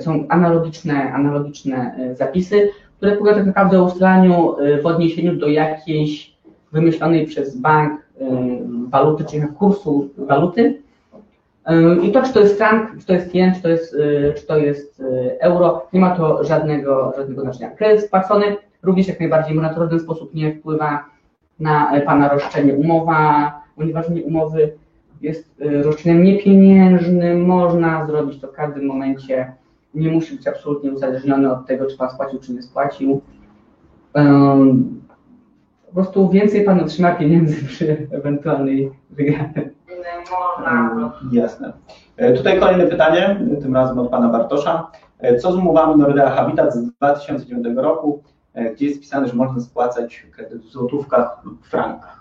[0.00, 6.38] są analogiczne, analogiczne zapisy, które polegają tak naprawdę o ustalaniu w odniesieniu do jakiejś
[6.72, 8.07] wymyślonej przez bank
[8.88, 10.82] waluty, czyli kursu waluty.
[12.02, 14.46] I to, czy to jest frank, czy to jest jen, czy to jest, e, czy
[14.46, 17.70] to jest e, euro, nie ma to żadnego, żadnego znaczenia.
[17.70, 21.04] Kredyt spłacony również jak najbardziej na to w sposób nie wpływa
[21.60, 22.74] na e, Pana roszczenie.
[22.74, 24.72] Umowa, unieważnienie umowy
[25.20, 29.52] jest e, roszczeniem niepieniężnym, można zrobić to w każdym momencie,
[29.94, 33.20] nie musi być absolutnie uzależnione od tego, czy Pan spłacił, czy nie spłacił.
[35.88, 39.78] Po prostu więcej Pan otrzyma pieniędzy przy ewentualnej wygranej.
[40.66, 41.72] Mm, Jasne.
[42.16, 44.90] E, Tutaj kolejne pytanie, tym razem od pana Bartosza.
[45.18, 48.22] E, Co z umowami Nordea Habitat z 2009 roku,
[48.54, 52.18] e, gdzie jest pisane, że można spłacać kredyt w złotówkach lub frankach?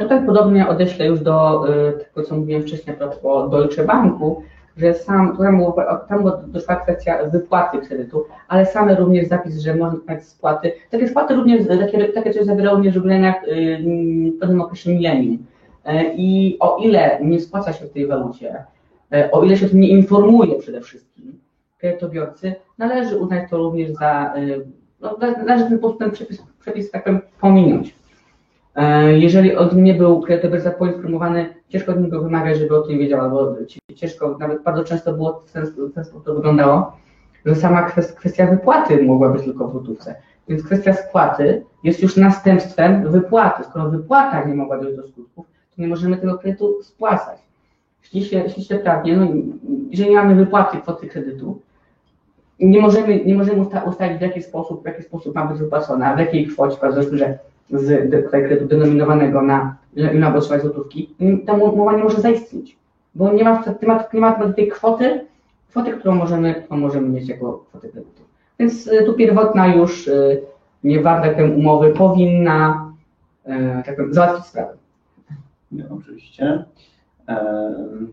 [0.00, 1.64] Tutaj podobnie odeślę już do
[1.98, 4.42] tego, co mówiłem wcześniej a propos Deutsche Banku,
[4.76, 5.60] że sam, tam,
[6.08, 10.72] tam doszła kwestia wypłaty kredytu, ale same również zapis, że można dokonać spłaty.
[10.90, 13.78] Takie spłaty również, takie, takie coś zawierało również w regulamiach y,
[14.36, 15.38] w pewnym okresie milenium.
[15.84, 18.64] E, I o ile nie spłaca się w tej walucie,
[19.12, 21.40] e, o ile się o tym nie informuje przede wszystkim
[21.78, 24.66] kredytobiorcy, należy uznać to również za, y,
[25.00, 25.16] no,
[25.46, 27.94] należy ten, ten przepis, przepis tak powiem, pominąć.
[28.76, 32.98] E, Jeżeli o tym nie był kredytobiorca poinformowany, ciężko od niego wymagać, żeby o tym
[32.98, 36.96] wiedział, albo ci- ciężko, nawet bardzo często było w ten, w ten sposób to wyglądało,
[37.46, 40.14] że sama kwes- kwestia wypłaty mogła być tylko w złotówce.
[40.48, 43.64] Więc kwestia spłaty jest już następstwem wypłaty.
[43.64, 45.46] Skoro wypłata nie mogła dojść do skutków,
[45.76, 47.38] to nie możemy tego kredytu spłacać.
[48.12, 49.26] Jeśli się prawnie, no,
[49.90, 51.60] jeżeli nie mamy wypłaty kwoty kredytu,
[52.60, 56.16] nie możemy, nie możemy usta- ustalić w jaki sposób, w jaki sposób ma być wypłacona,
[56.16, 57.38] w jakiej kwocie, zresztą, że
[57.72, 59.76] z kredytu denominowanego na
[60.14, 62.76] ma potrzebować złotówki, mm, ta umowa nie może zaistnieć,
[63.14, 65.26] bo nie ma, nie ma, nie ma tej kwoty,
[65.70, 68.22] kwoty, którą możemy, którą możemy mieć jako kwotę kredytu.
[68.58, 70.42] Więc y, tu pierwotna już y,
[70.84, 72.92] niewarta tej umowy powinna
[73.46, 73.50] y,
[73.86, 74.76] tak powiem, załatwić sprawę.
[75.90, 76.64] Oczywiście.
[77.26, 78.12] Em,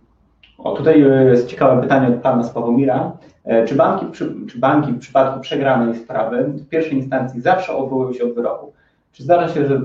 [0.64, 3.12] O, tutaj e, jest ciekawe pytanie od pana Sławomira.
[3.46, 4.06] E, Czy banki,
[4.48, 8.74] czy banki w przypadku przegranej sprawy w pierwszej instancji zawsze odwołują się od wyroku?
[9.12, 9.82] Czy zdarza się, że,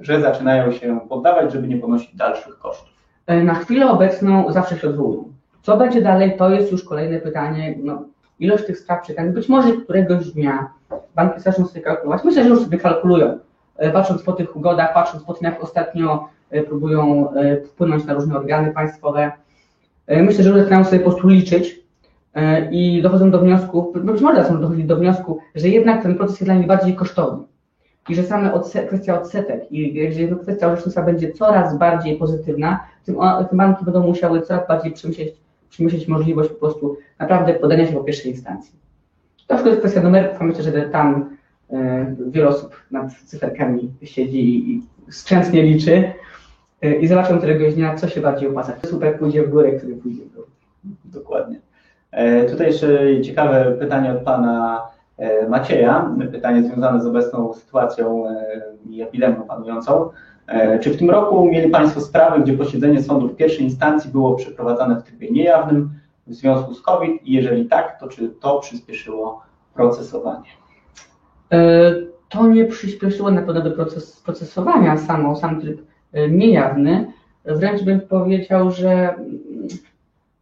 [0.00, 2.88] że, zaczynają się poddawać, żeby nie ponosić dalszych kosztów?
[3.26, 5.32] E, Na chwilę obecną zawsze się odwołują.
[5.62, 7.74] Co będzie dalej, to jest już kolejne pytanie.
[7.82, 8.02] No,
[8.38, 10.68] ilość tych spraw czekań, być może któregoś dnia
[11.14, 12.24] banki zaczną sobie kalkulować.
[12.24, 13.38] Myślę, że już sobie kalkulują.
[13.76, 17.28] E, Patrząc po tych ugodach, patrząc po tym, jak ostatnio e, próbują
[17.66, 19.32] wpłynąć na różne organy państwowe.
[20.08, 21.80] Myślę, że już zaczynają sobie po prostu liczyć
[22.70, 26.44] i dochodzą do wniosku, być może są dochodzili do wniosku, że jednak ten proces jest
[26.44, 27.44] dla nich bardziej kosztowny
[28.08, 33.18] i że same odse- kwestia odsetek i jeżeli kwestia orzecznictwa będzie coraz bardziej pozytywna, tym,
[33.20, 35.34] o- tym banki będą musiały coraz bardziej przemyśleć,
[35.70, 38.72] przemyśleć możliwość po prostu naprawdę podania się po pierwszej instancji.
[39.46, 41.36] To już jest kwestia numerów, myślę, że tam
[41.70, 46.12] e, wiele osób nad cyferkami siedzi i skrzętnie liczy
[46.82, 48.72] e, i zobaczą któregoś dnia, co się bardziej opłaca.
[48.86, 50.44] Super pójdzie w górę, który pójdzie w dół.
[51.04, 51.60] Dokładnie.
[52.10, 54.80] E, Tutaj jeszcze ciekawe pytanie od pana
[55.48, 56.10] Macieja.
[56.32, 60.10] Pytanie związane z obecną sytuacją e, i epidemią panującą.
[60.46, 64.34] E, Czy w tym roku mieli Państwo sprawy, gdzie posiedzenie sądu w pierwszej instancji było
[64.34, 65.90] przeprowadzane w trybie niejawnym
[66.26, 69.42] w związku z COVID i jeżeli tak, to czy to przyspieszyło
[69.74, 70.48] procesowanie?
[71.52, 71.92] E,
[72.28, 77.12] To nie przyspieszyło na pewno do proces, procesowania samo, sam tryb e, niejawny.
[77.44, 79.14] Wręcz bym powiedział, że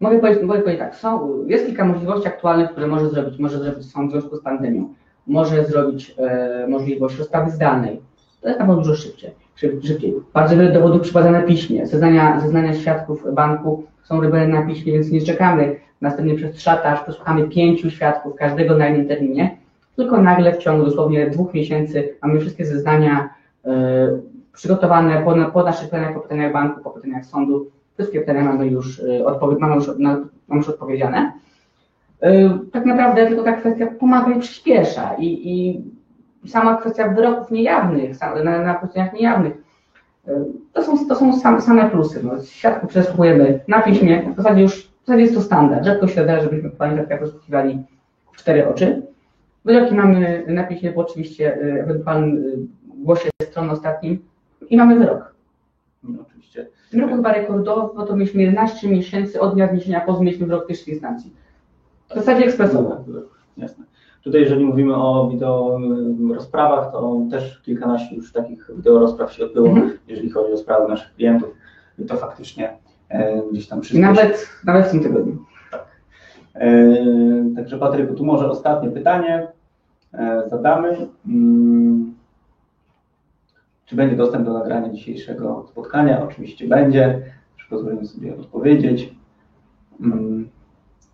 [0.03, 3.38] mogę powiedzieć, mogę powiedzieć tak, są, jest kilka możliwości aktualnych, które może zrobić.
[3.38, 4.94] Może zrobić sąd w związku z pandemią,
[5.26, 8.00] może zrobić e, możliwość rozprawy zdalnej.
[8.40, 9.30] To jest na dużo szybciej.
[9.57, 10.14] szyb- szybciej.
[10.34, 11.86] Bardzo wiele dowodów przykłada na piśmie.
[11.86, 17.03] Zeznania, zeznania świadków banku są robione na piśmie, więc nie czekamy następnie przez szata, aż
[17.03, 19.62] przesłuchamy pięciu świadków, każdego na innym terminie
[19.96, 23.28] tylko nagle w ciągu dosłownie dwóch miesięcy mamy wszystkie zeznania
[23.64, 23.70] e,
[24.53, 27.70] przygotowane po, po naszych pytaniach, po pytaniach banku, po pytaniach sądu.
[27.95, 31.32] Wszystkie pytania mamy już, odpowie- mamy już, mamy już odpowiedziane.
[32.24, 35.82] Y, Tak naprawdę tylko ta kwestia pomaga i przyspiesza i, i
[36.49, 38.80] sama kwestia wyroków niejawnych, na, na
[39.14, 39.53] niejawnych,
[40.28, 40.32] y,
[40.72, 42.20] to są, to są same, same plusy.
[42.22, 45.84] No, świadków przesłuchujemy na piśmie, w zasadzie już w zasadzie jest to standard.
[45.84, 47.82] Rzadko się zdarza, żebyśmy pani świadka przesłuchiwali
[48.32, 49.03] w cztery oczy.
[49.64, 52.59] Wyroki mamy na piśmie po oczywiście y, ewentualnym y,
[53.05, 54.18] głosie stron ostatnim
[54.70, 55.34] i mamy wyrok.
[56.93, 56.99] No.
[56.99, 60.66] W tym roku chyba rekordowo to mieliśmy 11 miesięcy od dnia wniesienia pozwu, mieliśmy wyrok
[60.66, 61.32] pierwszej instancji.
[62.11, 62.97] W zasadzie ekspresowo.
[63.57, 63.84] Jasne.
[64.24, 65.78] Tutaj jeżeli mówimy o wideo
[66.30, 69.90] y, rozprawach, to też kilkanaście już takich wideo rozpraw się odbyło, Mhm.
[70.09, 71.49] jeżeli chodzi o sprawy naszych klientów.
[71.99, 72.76] I to faktycznie
[73.09, 74.03] e, gdzieś tam I przyspieszy.
[74.07, 75.36] nawet, nawet w tym tygodniu.
[76.55, 76.97] E,
[77.57, 79.49] Także Patryku, tu może ostatnie pytanie
[80.14, 81.07] e, zadamy.
[81.26, 82.14] Mm,
[83.93, 86.22] Czy będzie dostęp do nagrania dzisiejszego spotkania?
[86.22, 87.22] Oczywiście będzie.
[87.59, 89.14] Już pozwolimy sobie odpowiedzieć.
[90.01, 90.49] Mm,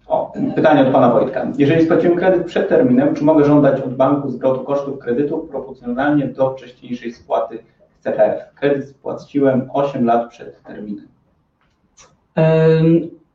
[0.07, 1.47] O, pytanie od Pana Wojtka.
[1.59, 6.55] Jeżeli spłaciłem kredyt przed terminem, czy mogę żądać od banku zwrotu kosztów kredytu proporcjonalnie do
[6.55, 7.59] wcześniejszej spłaty
[8.05, 8.55] CHF?
[8.55, 11.09] Kredyt spłaciłem 8 lat przed terminem.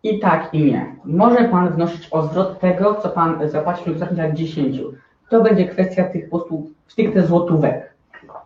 [0.03, 0.95] I tak, i nie.
[1.05, 4.81] Może Pan wnosić o zwrot tego, co Pan zapłacił w ostatnich lat 10.
[5.29, 7.92] To będzie kwestia tych po prostu stricte złotówek.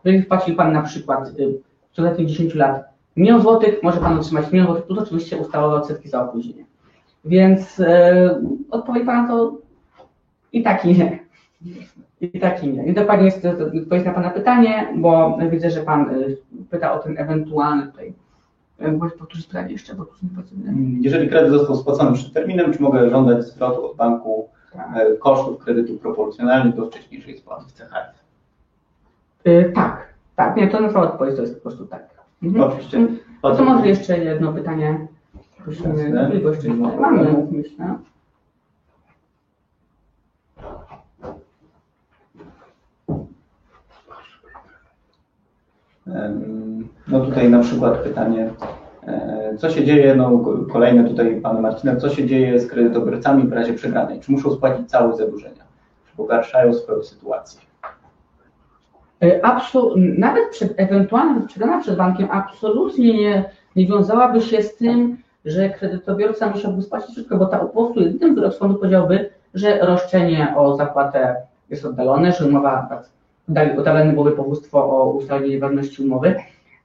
[0.07, 1.29] Jeżeli wpłacił Pan na przykład
[1.95, 2.83] w ostatnich 10 lat
[3.15, 6.65] milion złotych, może Pan otrzymać milion złotych, plus oczywiście ustawowe odsetki za opóźnienie.
[7.25, 7.85] Więc y,
[8.71, 9.57] odpowiedź Pana to
[10.53, 11.19] i tak, i nie.
[12.21, 12.85] I tak, i nie.
[12.85, 16.37] I dokładnie jest to, odpowiedź na Pana pytanie, bo widzę, że Pan y,
[16.69, 18.13] pyta o ten ewentualny tutaj.
[18.81, 20.73] y, Możesz powtórzyć pytanie jeszcze, bo potrzebuję.
[21.01, 24.87] Jeżeli kredyt został spłacony przed terminem, czy mogę żądać zwrotu od banku Tak.
[24.97, 28.26] e, kosztów kredytu proporcjonalnie do wcześniejszej spłaty w CHF?
[29.47, 32.09] Y, tak, tak, nie, to na odpowiedź to jest po prostu tak.
[32.43, 32.63] Mhm.
[32.63, 33.07] Oczywiście.
[33.41, 35.07] A to może jeszcze jedno pytanie.
[35.63, 36.69] Prosimy, tutaj
[36.99, 37.97] mamy, myślę.
[47.07, 48.49] No tutaj na przykład pytanie,
[49.07, 53.53] e, co się dzieje, no kolejne tutaj Pana Marcina, co się dzieje z kredytobiorcami w
[53.53, 54.19] razie przegranej?
[54.19, 55.63] Czy muszą spłacić całe zadłużenia?
[56.09, 57.66] Czy pogarszają swoją sytuację?
[59.43, 65.69] Absol- nawet przed, ewentualna przegrana przed bankiem absolutnie nie, nie wiązałaby się z tym, że
[65.69, 70.75] kredytobiorca musiałby spłacić wszystko, bo ta po prostu jedynym wyrok sądu powiedziałby, że roszczenie o
[70.75, 71.35] zapłatę
[71.69, 73.03] jest oddalone, że umowa,
[73.77, 76.35] oddalone byłoby powództwo o ustalenie ważności umowy,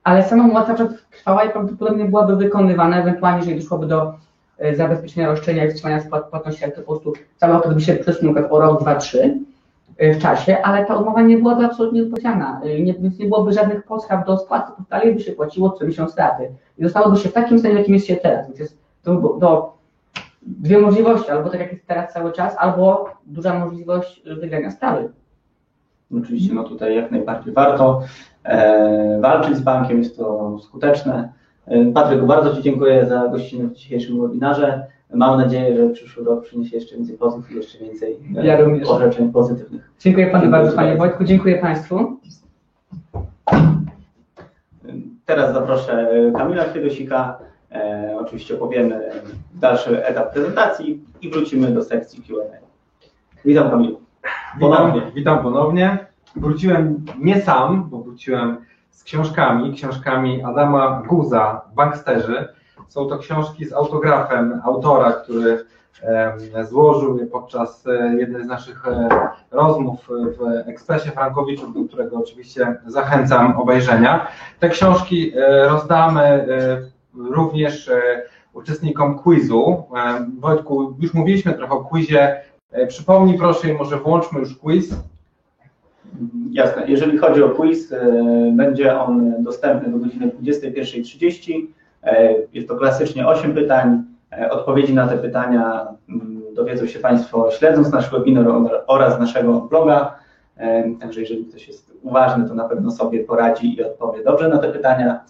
[0.05, 4.15] ale sama umowa cały czas trwała i prawdopodobnie byłaby wykonywana, ewentualnie jeżeli doszłoby do
[4.59, 8.35] e, zabezpieczenia roszczenia i wstrzymania płatności, jak to po prostu cały okres by się przesunął
[8.51, 9.23] o rok, dwa, trzy.
[9.23, 9.52] e,
[9.99, 13.85] w czasie, ale ta umowa nie byłaby absolutnie wypowiedziana, e, nie, więc nie byłoby żadnych
[13.85, 17.33] podstaw do spłaty, to dalej by się płaciło co miesiąc raty i zostałoby się w
[17.33, 19.73] takim stanie, jakim jest się teraz, więc jest do,
[20.43, 25.09] dwie możliwości, albo tak jak jest teraz cały czas, albo duża możliwość wygrania sprawy.
[26.19, 28.03] Oczywiście no tutaj jak najbardziej warto
[28.45, 31.33] e, walczyć z bankiem, jest to skuteczne.
[31.67, 34.87] E, Patryku, bardzo Ci dziękuję za gościnę w dzisiejszym webinarze.
[35.15, 39.33] Mam nadzieję, że przyszły rok przyniesie jeszcze więcej pozów i jeszcze więcej e, Ja orzeczeń
[39.33, 39.91] pozytywnych.
[39.99, 40.97] Dziękuję Panu Dziękuję bardzo, Panie.
[40.97, 42.21] Wojtku, dziękuję Państwu.
[45.25, 47.39] Teraz zaproszę e, Kamila Chwiedosika.
[47.73, 49.11] E, oczywiście opowiemy
[49.55, 52.57] dalszy etap prezentacji i wrócimy do sekcji Q&A.
[53.45, 54.01] Witam Kamilu.
[54.61, 55.01] Ponownie.
[55.01, 55.99] Witam, witam ponownie.
[56.37, 58.57] Wróciłem nie sam, bo wróciłem
[58.91, 62.49] z książkami, książkami Adama Guza, Banksterzy.
[62.89, 65.65] Są to książki z autografem autora, który
[66.69, 69.09] złożył je podczas e, jednej z naszych e,
[69.51, 74.27] rozmów w Ekspresie Frankowiczu, do którego oczywiście zachęcam obejrzenia.
[74.61, 76.47] Te książki e, rozdamy
[77.15, 77.91] również
[78.53, 79.85] uczestnikom quizu.
[80.39, 82.41] Wojtku, już mówiliśmy trochę o quizie.
[82.89, 84.95] Przypomnij proszę i może włączmy już quiz.
[86.51, 86.87] Jasne.
[86.87, 87.95] Jeżeli chodzi o quiz,
[88.53, 91.67] będzie on dostępny do godziny 21.30.
[92.03, 94.03] E, Jest to klasycznie 8 pytań.
[94.33, 98.47] E, Odpowiedzi na te pytania mm, dowiedzą się Państwo śledząc nasz webinar
[98.87, 100.15] oraz naszego bloga.
[100.57, 104.59] E, Także jeżeli ktoś jest uważny, to na pewno sobie poradzi i odpowie dobrze na
[104.59, 105.21] te pytania.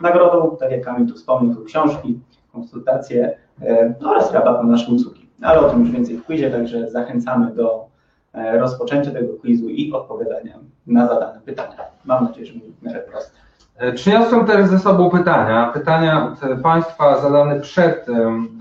[0.00, 2.20] Nagrodą, tak jak Kamil tu wspomniał, są książki,
[2.52, 5.28] konsultacje e, oraz rabat na nasze usługi.
[5.42, 7.86] Ale o tym już więcej w quizie, także zachęcamy do
[8.34, 11.76] rozpoczęcia tego quizu i odpowiadania na zadane pytania.
[12.04, 13.41] Mam nadzieję, że będzie w miarę proste.
[13.76, 15.70] E, Przyniosłem też ze sobą pytania.
[15.74, 18.06] Pytania od Państwa zadane przed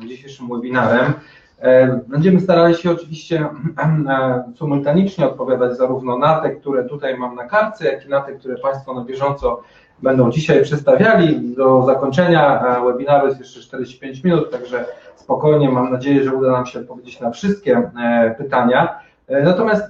[0.07, 1.13] dzisiejszym webinarem.
[1.61, 3.49] E, będziemy starali się oczywiście
[4.09, 8.33] e, symultanicznie odpowiadać zarówno na te, które tutaj mam na kartce, jak i na te,
[8.33, 9.61] które Państwo na bieżąco
[10.03, 11.55] będą dzisiaj przedstawiali.
[11.55, 14.85] Do zakończenia e, webinaru jest jeszcze 45 minut, także
[15.15, 17.91] spokojnie mam nadzieję, że uda nam się odpowiedzieć na wszystkie
[18.37, 18.99] pytania.
[19.43, 19.83] Natomiast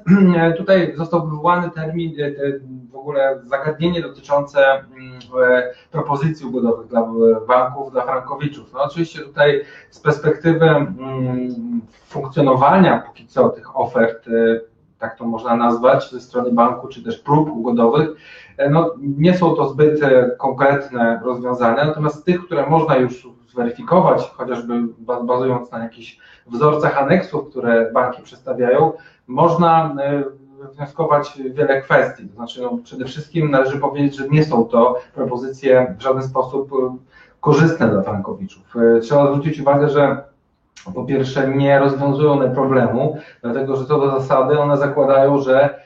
[0.58, 2.12] tutaj został wywołany termin,
[3.02, 5.20] ogóle zagadnienie dotyczące mm,
[5.92, 7.08] propozycji ugodowych dla
[7.48, 8.74] banków, dla frankowiczów.
[8.74, 14.62] No oczywiście tutaj z perspektywy mm, funkcjonowania póki co tych ofert, y,
[15.00, 18.10] tak to można nazwać, ze strony banku, czy też prób ugodowych,
[18.70, 20.00] no, nie są to zbyt
[20.38, 24.74] konkretne rozwiązania, natomiast tych, które można już zweryfikować, chociażby
[25.24, 28.92] bazując na jakichś wzorcach aneksów, które banki przedstawiają,
[29.28, 29.96] można
[30.76, 32.28] wnioskować wiele kwestii.
[32.28, 36.70] To znaczy, no, przede wszystkim należy powiedzieć, że nie są to propozycje w żaden sposób
[37.40, 38.74] korzystne dla frankowiczów.
[39.02, 40.24] Trzeba zwrócić uwagę, że
[40.96, 45.82] po pierwsze nie rozwiązują one problemu, dlatego że co do zasady one zakładają, że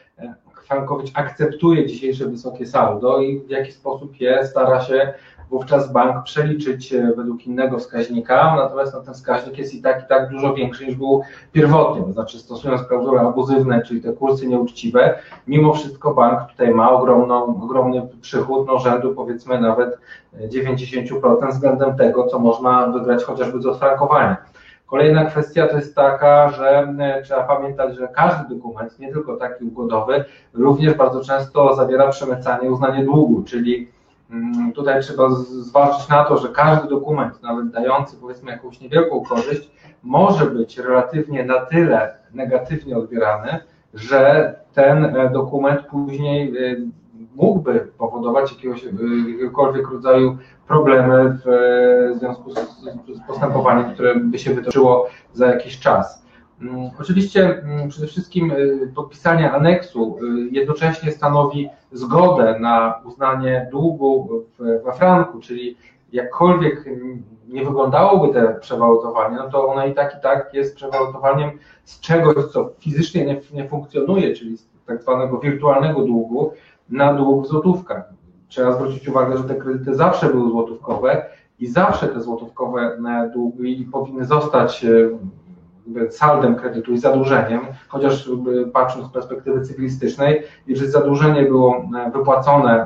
[0.68, 5.14] Frankowicz akceptuje dzisiejsze wysokie saldo i w jaki sposób je stara się
[5.50, 10.08] wówczas bank przeliczyć e, według innego wskaźnika, natomiast no, ten wskaźnik jest i tak, i
[10.08, 11.22] tak dużo większy niż był
[11.52, 16.92] pierwotnie, to znaczy stosując klauzule abuzywne, czyli te kursy nieuczciwe, mimo wszystko bank tutaj ma
[16.92, 20.00] ogromną, ogromny przychód, no rzędu powiedzmy nawet
[20.40, 24.38] 90% względem tego, co można wygrać chociażby z odfrankowania.
[24.86, 29.66] Kolejna kwestia to jest taka, że e, trzeba pamiętać, że każdy dokument, nie tylko taki
[29.66, 33.95] ugodowy, również bardzo często zawiera przemycanie uznanie długu, czyli
[34.76, 39.72] tutaj trzeba zważyć na to, że każdy dokument, nawet dający powiedzmy jakąś niewielką korzyść,
[40.04, 43.60] może być relatywnie na tyle negatywnie odbierany,
[43.94, 46.76] że ten e, dokument później e,
[47.36, 55.48] mógłby powodować jakiegoś, jakiegokolwiek rodzaju problemy w związku z postępowaniem, które by się wytoczyło za
[55.48, 56.25] jakiś czas.
[56.62, 64.30] Mm, oczywiście mm, przede wszystkim y, podpisanie aneksu y, jednocześnie stanowi zgodę na uznanie długu
[64.60, 65.78] we franku, czyli
[66.12, 66.86] jakkolwiek
[67.48, 71.52] nie wyglądałoby te przewalutowanie, no to ono i tak i tak jest przewalutowaniem
[71.84, 76.52] z czegoś, co fizycznie nie, nie funkcjonuje, czyli z tak zwanego wirtualnego długu
[76.90, 78.10] na dług w złotówkach.
[78.48, 81.26] Trzeba zwrócić uwagę, że te kredyty zawsze były złotówkowe
[81.60, 84.90] i zawsze te złotówkowe e, długi powinny zostać e,
[86.10, 88.32] saldem kredytu i zadłużeniem, chociaż e,
[88.74, 92.86] patrząc z perspektywy cyklistycznej, jeżeli zadłużenie było wypłacone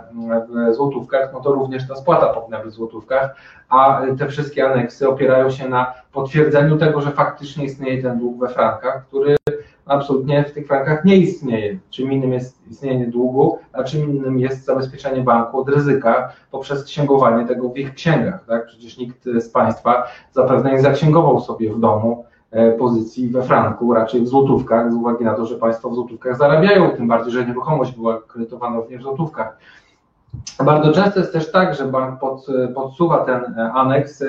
[0.50, 3.36] w złotówkach, no to również ta spłata powinna być w złotówkach,
[3.70, 8.48] a te wszystkie aneksy opierają się na potwierdzeniu tego, że faktycznie istnieje ten dług we
[8.48, 9.36] frankach, który
[9.90, 11.80] absolutnie w tych frankach nie istnieje.
[11.90, 17.48] Czym innym jest istnienie długu, a czym innym jest zabezpieczenie banku od ryzyka poprzez księgowanie
[17.48, 18.46] tego w ich księgach.
[18.46, 18.66] Tak?
[18.66, 22.29] Przecież nikt z Państwa zapewne nie zaksięgował sobie w domu e,
[22.80, 26.90] pozycji we franku, raczej w złotówkach, z uwagi na to, że Państwo w złotówkach zarabiają,
[26.90, 29.58] tym bardziej, że nieruchomość była kredytowana również w złotówkach.
[30.66, 34.26] Bardzo często jest też tak, że bank pod, podsuwa ten aneks e,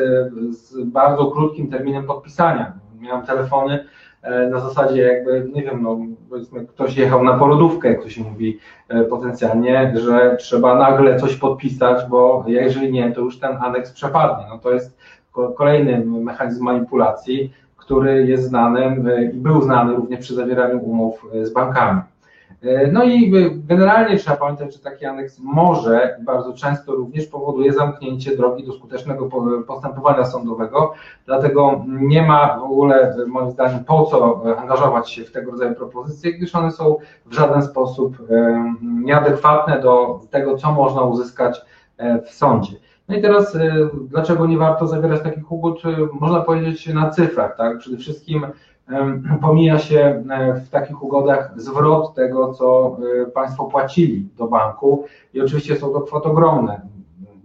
[0.51, 2.73] z bardzo krótkim terminem podpisania.
[3.01, 3.85] Miałem telefony
[4.23, 5.99] E, na zasadzie jakby, nie wiem, no
[6.31, 8.59] powiedzmy ktoś jechał na porodówkę, się mówi
[8.89, 14.45] e, potencjalnie, że trzeba nagle coś podpisać, bo jeżeli nie, to już ten aneks przepadnie.
[14.49, 14.99] No to jest
[15.55, 21.53] kolejny mechanizm manipulacji, który jest znany e, i był znany również przy zawieraniu umów z
[21.53, 22.01] bankami.
[22.63, 27.73] E, no i e, generalnie trzeba pamiętać, że taki aneks może bardzo często również powoduje
[27.73, 29.29] zamknięcie drogi do skutecznego
[29.67, 30.93] postępowania sądowego,
[31.27, 36.33] dlatego nie ma w ogóle moim zdaniem po co angażować się w tego rodzaju propozycje,
[36.33, 41.63] gdyż one są w żaden sposób e, nieadekwatne do tego, co można uzyskać
[42.27, 42.73] w sądzie.
[43.11, 43.57] No i teraz,
[44.09, 45.83] dlaczego nie warto zawierać takich ugód?
[46.21, 47.79] Można powiedzieć na cyfrach, tak?
[47.79, 48.47] Przede wszystkim
[49.43, 55.05] pomija się e, w takich ugodach zwrot tego, co e, Państwo płacili do banku
[55.35, 56.81] i oczywiście są to kwoty ogromne.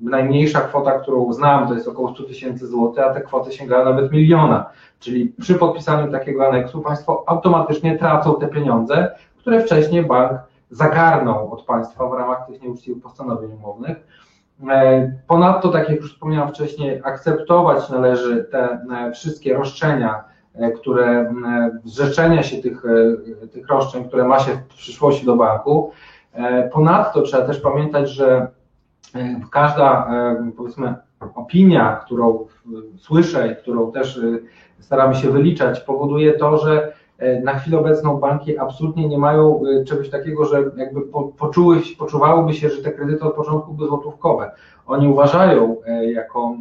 [0.01, 4.11] Najmniejsza kwota, którą znam, to jest około 100 tysięcy złotych, a te kwoty sięgają nawet
[4.11, 4.70] miliona.
[4.99, 10.39] Czyli przy podpisaniu takiego aneksu Państwo automatycznie tracą te pieniądze, które wcześniej bank
[10.70, 14.24] zagarnął od Państwa w ramach tych nieuczciwych postanowień umownych.
[14.70, 20.24] E, ponadto, tak jak już wspomniałem wcześniej, akceptować należy te wszystkie roszczenia,
[20.60, 21.32] E, które e,
[21.84, 22.86] zrzeczenia się tych,
[23.43, 25.91] e, tych roszczeń, które ma się w przyszłości do banku.
[26.74, 28.47] Ponadto trzeba też pamiętać, że
[29.51, 30.10] każda
[30.58, 30.95] powiedzmy
[31.36, 32.45] opinia, którą
[32.97, 34.20] słyszę i którą też
[34.80, 36.93] staramy się wyliczać, powoduje to, że
[37.43, 41.01] na chwilę obecną banki absolutnie nie mają czegoś takiego, że jakby
[41.38, 44.51] poczuły, poczuwałyby się, że te kredyty od początku były złotówkowe.
[44.88, 46.58] Oni uważają e, jako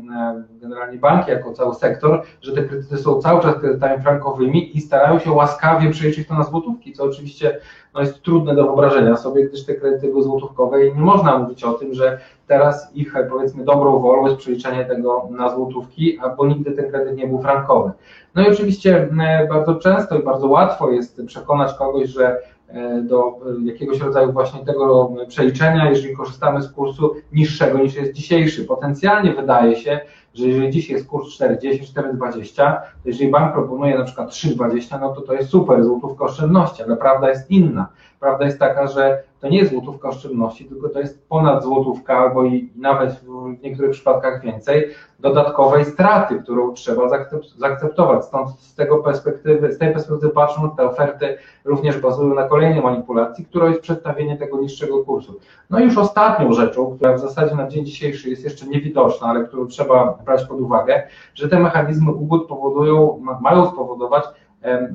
[0.50, 5.18] generalnie banki, jako cały sektor, że te kredyty są cały czas kredytami frankowymi i starają
[5.18, 7.60] się łaskawie przejrzeć to na złotówki, co oczywiście
[7.94, 11.64] no jest trudne do wyobrażenia sobie, gdyż te kredyty były złotówkowe i nie można mówić
[11.64, 16.72] o tym, że teraz ich powiedzmy dobrą wolą jest przeliczenie tego na złotówki, bo nigdy
[16.72, 17.90] ten kredyt nie był frankowy.
[18.34, 19.08] No i oczywiście
[19.48, 22.53] bardzo często i bardzo łatwo jest przekonać kogoś, że E,
[23.02, 28.64] do jakiegoś rodzaju właśnie tego przeliczenia, jeżeli korzystamy z kursu niższego niż jest dzisiejszy.
[28.64, 30.00] Potencjalnie wydaje się,
[30.34, 35.14] że jeżeli dziś jest kurs 4,10, 4,20, to jeżeli bank proponuje na przykład 3,20, no
[35.14, 37.88] to to jest super, złotówka oszczędności, ale prawda jest inna.
[38.24, 42.44] Prawda jest taka, że to nie jest złotówka oszczędności, tylko to jest ponad złotówka, albo
[42.44, 47.08] i nawet w niektórych przypadkach więcej, dodatkowej straty, którą trzeba
[47.56, 48.24] zaakceptować.
[48.24, 53.44] Stąd z, tego perspektywy, z tej perspektywy patrząc, te oferty również bazują na kolejnej manipulacji,
[53.44, 55.38] którą jest przedstawienie tego niższego kursu.
[55.70, 59.44] No i już ostatnią rzeczą, która w zasadzie na dzień dzisiejszy jest jeszcze niewidoczna, ale
[59.44, 61.02] którą trzeba brać pod uwagę,
[61.34, 64.24] że te mechanizmy ugód powodują, mają spowodować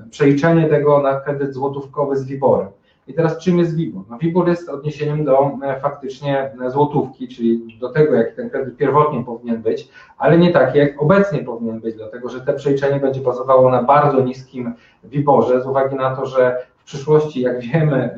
[0.09, 2.78] przeliczenie tego na kredyt złotówkowy z WIBOR-em.
[3.09, 4.03] I teraz czym jest WIBOR?
[4.09, 8.77] No WIBOR jest odniesieniem do e, faktycznie e, złotówki, czyli do tego, jak ten kredyt
[8.77, 13.21] pierwotnie powinien być, ale nie tak, jak obecnie powinien być, dlatego że te przeliczenie będzie
[13.21, 18.13] bazowało na bardzo niskim WIBORze, z uwagi na to, że w przyszłości, jak wiemy, e,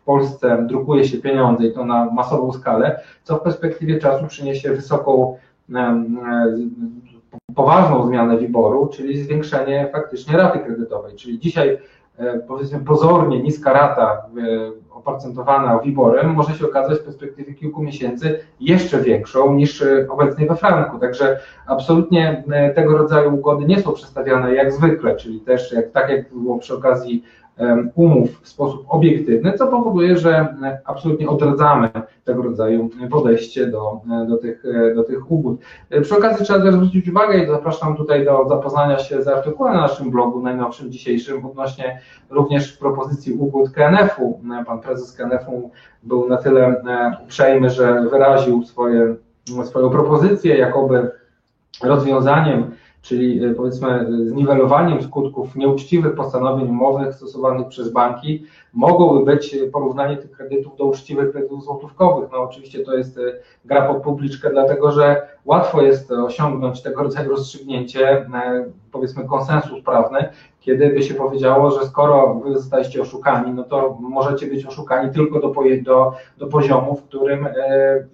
[0.00, 4.72] w Polsce drukuje się pieniądze i to na masową skalę, co w perspektywie czasu przyniesie
[4.72, 5.36] wysoką,
[7.54, 11.16] poważną zmianę WIBOR-u, czyli zwiększenie faktycznie raty kredytowej.
[11.16, 11.78] Czyli dzisiaj
[12.48, 18.98] powiedzmy pozornie niska rata e, oprocentowana WIBOR-em może się okazać w perspektywie kilku miesięcy jeszcze
[18.98, 20.98] większą niż e, obecnie we franku.
[20.98, 22.44] Także absolutnie
[22.74, 26.74] tego rodzaju ugody nie są przedstawiane jak zwykle, czyli też jak, tak jak było przy
[26.74, 27.24] okazji
[27.94, 31.90] umów w sposób obiektywny, co powoduje, że absolutnie odradzamy
[32.24, 34.62] tego rodzaju podejście do, do, tych,
[34.94, 35.60] do tych ugód.
[36.02, 39.80] Przy okazji trzeba też zwrócić uwagę i zapraszam tutaj do zapoznania się z artykułem na
[39.80, 42.00] naszym blogu, najnowszym dzisiejszym, odnośnie
[42.30, 44.40] również propozycji ugód KNF-u.
[44.66, 45.70] Pan prezes KNF-u
[46.02, 46.82] był na tyle
[47.24, 49.14] uprzejmy, że wyraził swoje,
[49.64, 51.10] swoją propozycję, jakoby
[51.82, 52.70] rozwiązaniem
[53.06, 60.30] czyli e, powiedzmy zniwelowaniem skutków nieuczciwych postanowień umowych stosowanych przez banki, mogłoby być porównanie tych
[60.30, 62.28] kredytów do uczciwych kredytów złotówkowych.
[62.32, 63.20] No oczywiście to jest e,
[63.64, 68.26] gra pod publiczkę, dlatego że łatwo jest osiągnąć tego rodzaju rozstrzygnięcie, e,
[68.92, 70.28] powiedzmy konsensus prawny,
[70.66, 75.40] kiedy by się powiedziało, że skoro wy zostaliście oszukani, no to możecie być oszukani tylko
[75.40, 77.52] do, do, do poziomu, w którym e,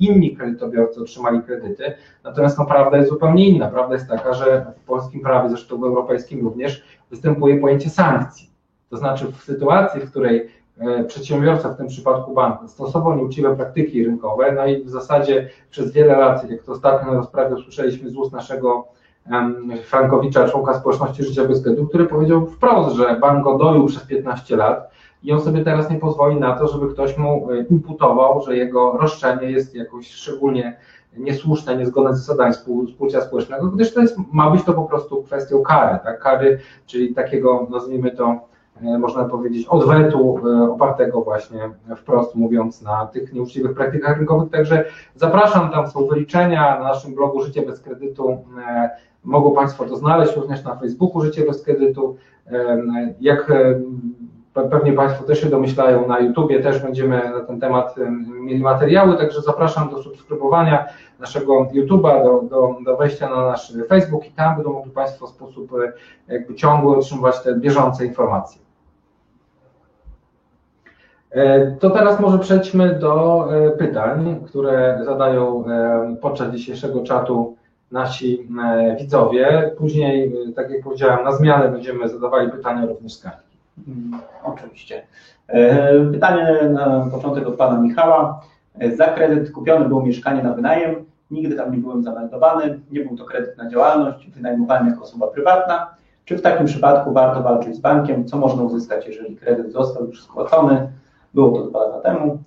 [0.00, 1.94] inni kredytobiorcy otrzymali kredyty.
[2.24, 3.68] Natomiast no, prawda jest zupełnie inna.
[3.68, 8.50] Prawda jest taka, że w polskim prawie, zresztą w europejskim również, występuje pojęcie sankcji.
[8.90, 10.48] To znaczy w sytuacji, w której
[10.78, 15.92] e, przedsiębiorca, w tym przypadku bank, stosował nieuczciwe praktyki rynkowe, no i w zasadzie przez
[15.92, 18.88] wiele lat, jak to ostatnio na rozprawie usłyszeliśmy z ust naszego
[19.84, 24.56] Frankowicza, członka społeczności Życia Bez Kredytu, który powiedział wprost, że bank go doił przez 15
[24.56, 24.92] lat
[25.22, 28.92] i on sobie teraz nie pozwoli na to, żeby ktoś mu e, imputował, że jego
[28.92, 30.76] roszczenie jest jakoś szczególnie
[31.16, 35.62] niesłuszne, niezgodne z zasadami współczucia społecznego, gdyż to jest, ma być to po prostu kwestią
[35.62, 36.20] kary, tak?
[36.20, 38.40] kary, czyli takiego, nazwijmy to,
[38.82, 44.50] e, można powiedzieć, odwetu e, opartego właśnie wprost mówiąc na tych nieuczciwych praktykach rynkowych.
[44.50, 48.44] Także zapraszam, tam są wyliczenia na naszym blogu Życie bez kredytu
[49.24, 52.16] Mogą Państwo to znaleźć również na Facebooku Życie bez kredytu.
[53.20, 53.52] Jak
[54.52, 57.94] pewnie Państwo też się domyślają, na YouTubie też będziemy na ten temat
[58.40, 60.86] mieli materiały, także zapraszam do subskrybowania
[61.18, 65.30] naszego YouTube'a, do, do, do wejścia na nasz Facebook i tam będą mogli Państwo w
[65.30, 65.92] sposób e,
[66.32, 68.62] jakby ciągły otrzymywać te bieżące informacje.
[71.30, 75.64] E, to teraz może przejdźmy do e, pytań, które zadają
[76.20, 77.56] podczas dzisiejszego czatu
[77.92, 79.70] nasi e, widzowie.
[79.78, 83.26] Później, e, tak jak powiedziałem, na zmianę będziemy zadawali pytania również z.
[83.88, 85.02] Mm, oczywiście.
[85.48, 88.40] E, pytanie na początek od pana Michała.
[88.96, 93.24] Za kredyt kupiony było mieszkanie na wynajem, nigdy tam nie byłem zameldowany, nie był to
[93.24, 95.94] kredyt na działalność, wynajmowany jako osoba prywatna.
[96.24, 98.24] Czy w takim przypadku warto walczyć z bankiem?
[98.24, 100.88] Co można uzyskać, jeżeli kredyt został już spłacony?
[101.34, 102.38] Było to dwa lata temu.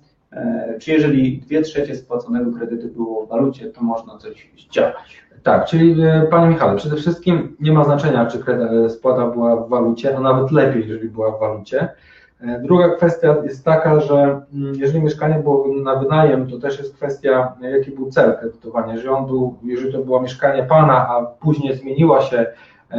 [0.80, 5.26] Czy jeżeli dwie trzecie spłaconego kredytu było w walucie, to można coś zdziałać?
[5.46, 9.68] Tak, czyli e, Panie Michale, przede wszystkim nie ma znaczenia, czy e, spłata była w
[9.68, 11.88] walucie, a nawet lepiej, jeżeli była w walucie.
[12.40, 16.96] E, druga kwestia jest taka, że mm, jeżeli mieszkanie było na wynajem, to też jest
[16.96, 18.92] kwestia, jaki był cel kredytowania.
[18.92, 22.46] Jeżeli, on był, jeżeli to było mieszkanie Pana, a później zmieniło się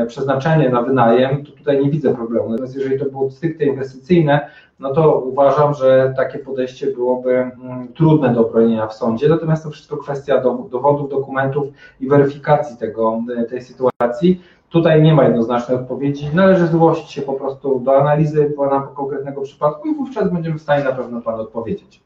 [0.08, 2.50] przeznaczenie na wynajem, to tutaj nie widzę problemu.
[2.50, 4.50] Natomiast jeżeli to było stricte inwestycyjne,
[4.80, 9.30] no to uważam, że takie podejście byłoby mm, trudne do obronienia w sądzie.
[9.30, 11.68] Natomiast to wszystko kwestia dowodów, dokumentów
[12.00, 14.42] i weryfikacji tego, tej sytuacji.
[14.70, 16.30] Tutaj nie ma jednoznacznej odpowiedzi.
[16.34, 20.84] Należy zgłosić się po prostu do analizy pana konkretnego przypadku i wówczas będziemy w stanie
[20.84, 22.02] na pewno panu odpowiedzieć.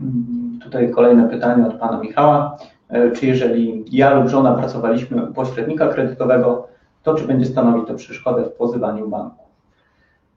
[0.00, 2.56] Mm, tutaj kolejne pytanie od pana Michała.
[2.88, 6.68] E, czy jeżeli ja lub żona pracowaliśmy u pośrednika kredytowego,
[7.02, 9.45] to czy będzie stanowić to przeszkodę w pozywaniu banku?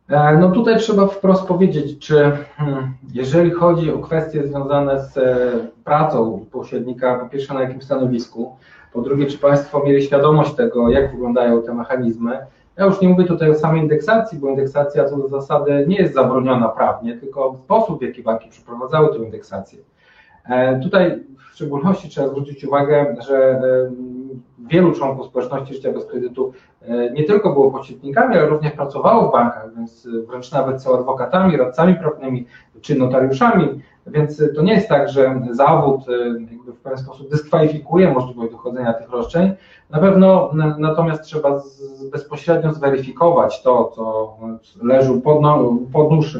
[0.09, 5.49] E, no tutaj trzeba wprost powiedzieć, czy hmm, jeżeli chodzi o kwestie związane z e,
[5.83, 8.55] pracą pośrednika, po pierwsze na jakim stanowisku,
[8.93, 12.37] po drugie, czy Państwo mieli świadomość tego, jak wyglądają te mechanizmy.
[12.77, 16.13] Ja już nie mówię tutaj o samej indeksacji, bo indeksacja co do zasady nie jest
[16.13, 19.79] zabroniona prawnie, tylko sposób, w jaki banki przeprowadzały tę indeksację.
[20.45, 23.61] E, tutaj w szczególności trzeba zwrócić uwagę, że
[24.69, 29.31] wielu członków społeczności życia bez kredytu e, nie tylko było pośrednikami, ale również pracowało w
[29.31, 32.45] bankach, więc wręcz nawet są adwokatami, radcami prawnymi
[32.81, 38.51] czy notariuszami, więc to nie jest tak, że zawód e, w pewien sposób dyskwalifikuje możliwość
[38.51, 39.51] dochodzenia tych roszczeń.
[39.89, 44.35] Na pewno natomiast trzeba z, bezpośrednio zweryfikować to, co
[44.83, 46.37] leży pod, no, pod nóż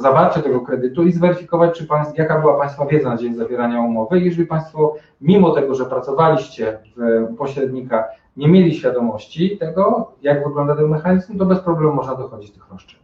[0.00, 4.20] zawarcie tego kredytu i zweryfikować, czy państw, jaka była Państwa wiedza na dzień zawierania umowy.
[4.20, 8.04] Jeżeli Państwo, mimo tego, że pracowaliście w pośrednika,
[8.36, 13.00] nie mieli świadomości tego, jak wygląda ten mechanizm, to bez problemu można dochodzić tych roszczeń.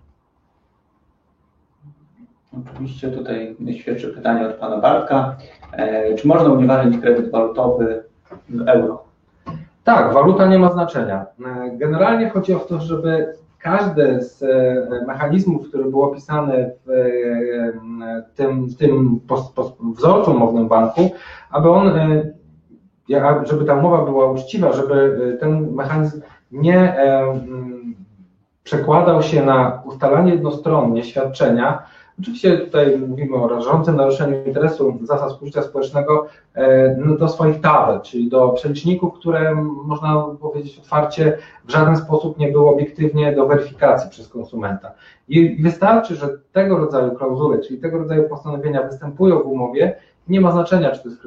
[2.73, 5.37] Oczywiście tutaj świeże pytanie od Pana Bartka.
[5.73, 8.05] E, czy można unieważnić kredyt walutowy
[8.49, 9.05] w euro?
[9.85, 11.27] Tak, waluta nie ma znaczenia.
[11.47, 18.23] E, generalnie chodzi o to, żeby każdy z e, mechanizmów, który był opisany w e,
[18.35, 19.21] tym, w tym
[19.97, 21.11] wzorcu umownym banku,
[21.51, 22.33] aby on, e,
[23.45, 26.21] żeby ta umowa była uczciwa, żeby ten mechanizm
[26.53, 26.97] nie
[28.65, 31.83] przekładał się na ustalanie jednostronnie świadczenia,
[32.21, 38.01] Oczywiście tutaj mówimy o rażącym naruszeniu interesu zasad współżycia społecznego e, no, do swoich tabel,
[38.01, 39.55] czyli do przeliczników, które
[39.85, 44.93] można powiedzieć otwarcie w żaden sposób nie były obiektywnie do weryfikacji przez konsumenta.
[45.29, 49.97] I wystarczy, że tego rodzaju klauzule, czyli tego rodzaju postanowienia występują w umowie,
[50.29, 51.23] nie ma znaczenia, czy to jest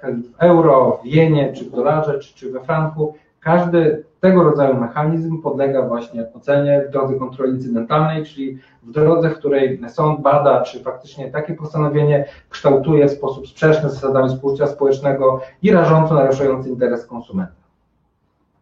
[0.00, 4.80] kredyt w euro, w jenie, czy w dolarze, czy, czy we franku, każdy tego rodzaju
[4.80, 10.62] mechanizm podlega właśnie ocenie w drodze kontroli incydentalnej, czyli w drodze, w której sąd bada,
[10.62, 16.68] czy faktycznie takie postanowienie kształtuje w sposób sprzeczny z zasadami współczucia społecznego i rażąco naruszający
[16.68, 17.52] interes konsumenta.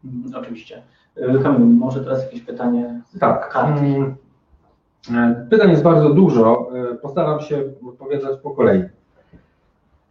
[0.04, 0.82] Mm, oczywiście.
[1.16, 3.00] Y, Kamil, może teraz jakieś pytanie?
[3.20, 3.56] Tak.
[3.56, 4.14] Mm,
[5.14, 6.70] e, pytań jest bardzo dużo.
[6.92, 8.84] E, postaram się odpowiadać po kolei.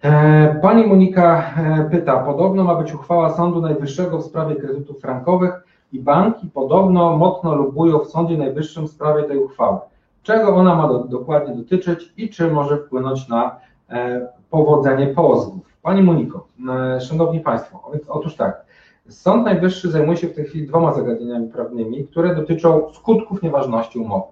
[0.01, 5.63] E, pani Monika e, pyta, podobno ma być uchwała Sądu Najwyższego w sprawie kredytów frankowych
[5.91, 9.77] i banki podobno mocno lubują w Sądzie Najwyższym w sprawie tej uchwały.
[10.23, 15.61] Czego ona ma do, dokładnie dotyczyć i czy może wpłynąć na e, powodzenie pozwów?
[15.81, 18.65] Pani Moniko, e, Szanowni Państwo, otóż tak,
[19.09, 24.31] Sąd Najwyższy zajmuje się w tej chwili dwoma zagadnieniami prawnymi, które dotyczą skutków nieważności umowy.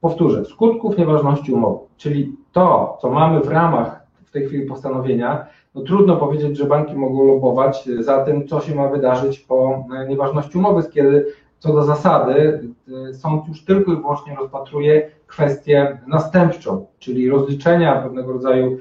[0.00, 3.99] Powtórzę, skutków nieważności umowy, czyli to, co mamy w ramach
[4.30, 8.74] w tej chwili postanowienia, no trudno powiedzieć, że banki mogą lobować za tym, co się
[8.74, 11.26] ma wydarzyć po e, nieważności umowy, kiedy
[11.58, 12.68] co do zasady
[13.08, 18.78] e, sąd już tylko i wyłącznie rozpatruje kwestię następczą, czyli rozliczenia pewnego rodzaju,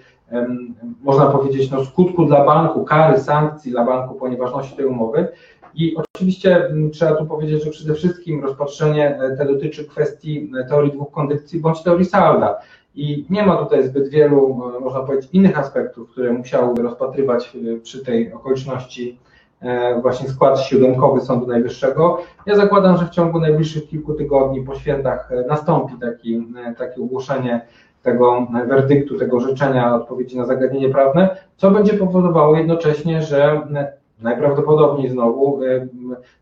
[1.02, 5.28] można powiedzieć, no, skutku dla banku, kary, sankcji dla banku po nieważności tej umowy.
[5.76, 11.12] I oczywiście trzeba tu powiedzieć, że przede wszystkim rozpatrzenie e, te dotyczy kwestii teorii dwóch
[11.12, 12.60] kondycji bądź teorii salda.
[12.96, 17.80] I nie ma tutaj zbyt wielu, e, można powiedzieć, innych aspektów, które musiałyby rozpatrywać e,
[17.80, 19.20] przy tej okoliczności
[19.62, 22.18] e, właśnie skład siódemkowy Sądu Najwyższego.
[22.46, 27.62] Ja zakładam, że w ciągu najbliższych kilku tygodni po świętach nastąpi taki, takie ogłoszenie
[28.04, 33.62] tego werdyktu, tego życzenia odpowiedzi na zagadnienie prawne, co będzie powodowało jednocześnie, że
[34.22, 35.60] najprawdopodobniej znowu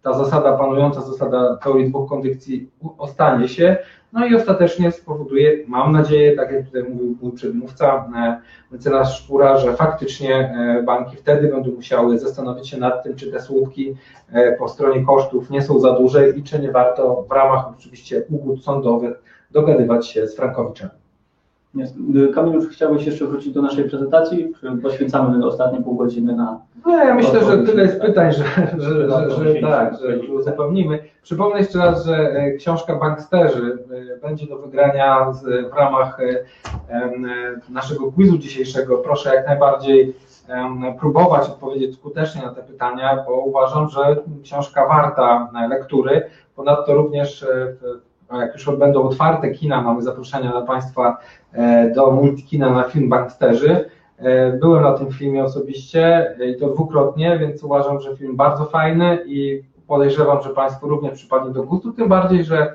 [0.02, 3.78] ta zasada, panująca zasada teorii dwóch kondycji ostanie się,
[4.14, 8.42] no i ostatecznie spowoduje, mam nadzieję, tak jak tutaj mówił mój przedmówca, e,
[8.72, 13.42] mecenas Szpura, że faktycznie e, banki wtedy będą musiały zastanowić się nad tym, czy te
[13.42, 13.96] słupki
[14.32, 18.24] e, po stronie kosztów nie są za duże i czy nie warto w ramach oczywiście
[18.30, 21.07] ugód sądowych dogadywać się z frankowiczami.
[22.34, 24.54] Kamil, chciałbyś jeszcze wrócić do naszej prezentacji?
[24.84, 26.62] Poświęcamy ostatnie pół godziny na.
[26.86, 28.44] No, ja myślę, że tyle jest pytań, że,
[28.78, 30.20] że, że, że tak, że.
[31.28, 35.32] Przypomnę jeszcze raz, że e, książka Banksterzy e, będzie do wygrania
[35.72, 36.44] w ramach e,
[37.70, 38.98] naszego quizu dzisiejszego.
[38.98, 40.14] Proszę jak najbardziej
[41.00, 46.30] próbować odpowiedzieć skutecznie na te pytania, bo uważam, że książka warta lektury.
[46.56, 47.46] Ponadto również
[48.32, 51.18] jak już będą otwarte kina, mamy zaproszenia dla Państwa
[51.54, 53.90] e, do multikina na film Banksterzy.
[54.18, 59.20] E, byłem na tym filmie osobiście i to dwukrotnie, więc uważam, że film bardzo fajny
[59.26, 62.74] i podejrzewam, że Państwu również przypadnie do gustu, tym bardziej, że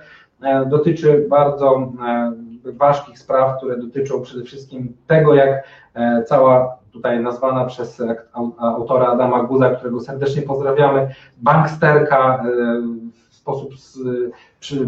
[0.66, 1.92] dotyczy bardzo
[2.64, 5.64] ważkich spraw, które dotyczą przede wszystkim tego, jak
[6.26, 8.02] cała tutaj nazwana przez
[8.58, 12.44] autora Adama Guza, którego serdecznie pozdrawiamy, banksterka
[13.42, 13.70] sposób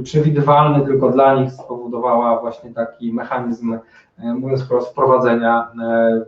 [0.03, 3.79] przewidywalny tylko dla nich spowodowała właśnie taki mechanizm,
[4.19, 6.25] e, mówiąc wprost, wprowadzenia e,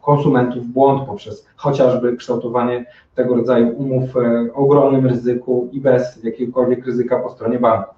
[0.00, 4.20] konsumentów w błąd poprzez chociażby kształtowanie tego rodzaju umów e,
[4.54, 7.94] o ogromnym ryzyku i bez jakiegokolwiek ryzyka po stronie banku.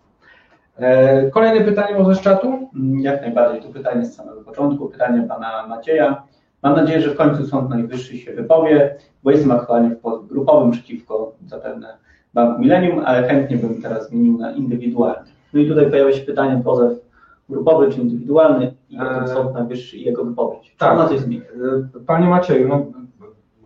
[1.33, 2.69] Kolejne pytanie może z czatu?
[3.01, 6.23] Jak najbardziej, to pytanie z samego początku, pytanie pana Macieja.
[6.63, 11.33] Mam nadzieję, że w końcu Sąd Najwyższy się wypowie, bo jestem aktualnie w grupowym przeciwko
[11.47, 12.04] zapewne
[12.35, 15.31] Banku Millennium, ale chętnie bym teraz zmienił na indywidualny.
[15.53, 17.05] No i tutaj pojawia się pytanie, pozew
[17.49, 20.75] grupowy czy indywidualny i tym Sąd Najwyższy i jego wypowiedź.
[20.79, 20.99] Tak.
[20.99, 21.43] na coś zmieni?
[22.07, 22.87] Panie Macieju, no,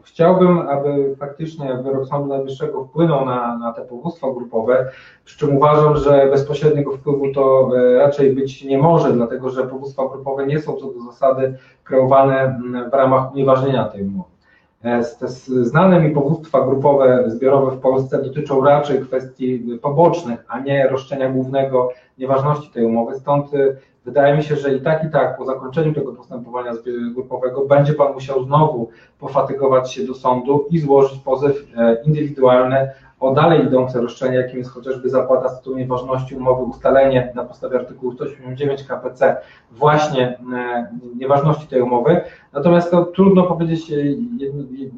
[0.02, 4.90] chciałbym, aby faktycznie wyrok Sądu Najwyższego wpłynął na, na te powództwa grupowe,
[5.24, 10.08] przy czym uważam, że bezpośredniego wpływu to e, raczej być nie może, dlatego że powództwa
[10.08, 12.60] grupowe nie są co do zasady kreowane
[12.90, 14.37] w ramach unieważnienia tej umowy.
[14.84, 15.28] E, te
[15.64, 21.90] znane mi powództwa grupowe, zbiorowe w Polsce dotyczą raczej kwestii pobocznych, a nie roszczenia głównego
[22.18, 23.14] nieważności tej umowy.
[23.14, 23.58] Stąd e,
[24.04, 26.72] wydaje mi się, że i tak, i tak po zakończeniu tego postępowania
[27.14, 32.90] grupowego będzie Pan musiał znowu pofatygować się do sądu i złożyć pozew e, indywidualny
[33.20, 37.78] o dalej idące roszczenie, jakim jest chociażby zapłata z tytułu nieważności umowy, ustalenie na podstawie
[37.78, 39.36] artykułu 189 KPC
[39.70, 42.20] właśnie e, nieważności tej umowy.
[42.52, 43.94] Natomiast to trudno powiedzieć, e,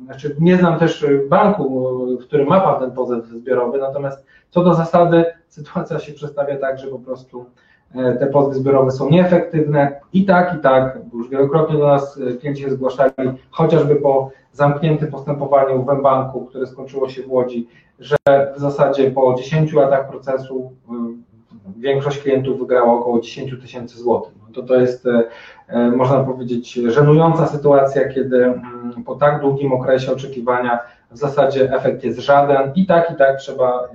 [0.04, 4.74] znaczy nie znam też banku, w którym ma Pan ten pozew zbiorowy, natomiast co do
[4.74, 10.24] zasady sytuacja się przedstawia tak, że po prostu e, te pozwy zbiorowe są nieefektywne i
[10.24, 13.12] tak, i tak, już wielokrotnie do nas klienci się zgłaszali,
[13.50, 17.68] chociażby po zamkniętym postępowaniu w banku, które skończyło się w Łodzi,
[17.98, 18.16] że
[18.56, 24.32] w zasadzie po 10 latach procesu y, większość klientów wygrała około 10 tysięcy złotych.
[24.42, 25.24] No to to jest, e,
[25.68, 30.78] e, można powiedzieć, żenująca sytuacja, kiedy mm, po tak długim okresie oczekiwania
[31.10, 33.88] w zasadzie efekt jest żaden i tak, i tak trzeba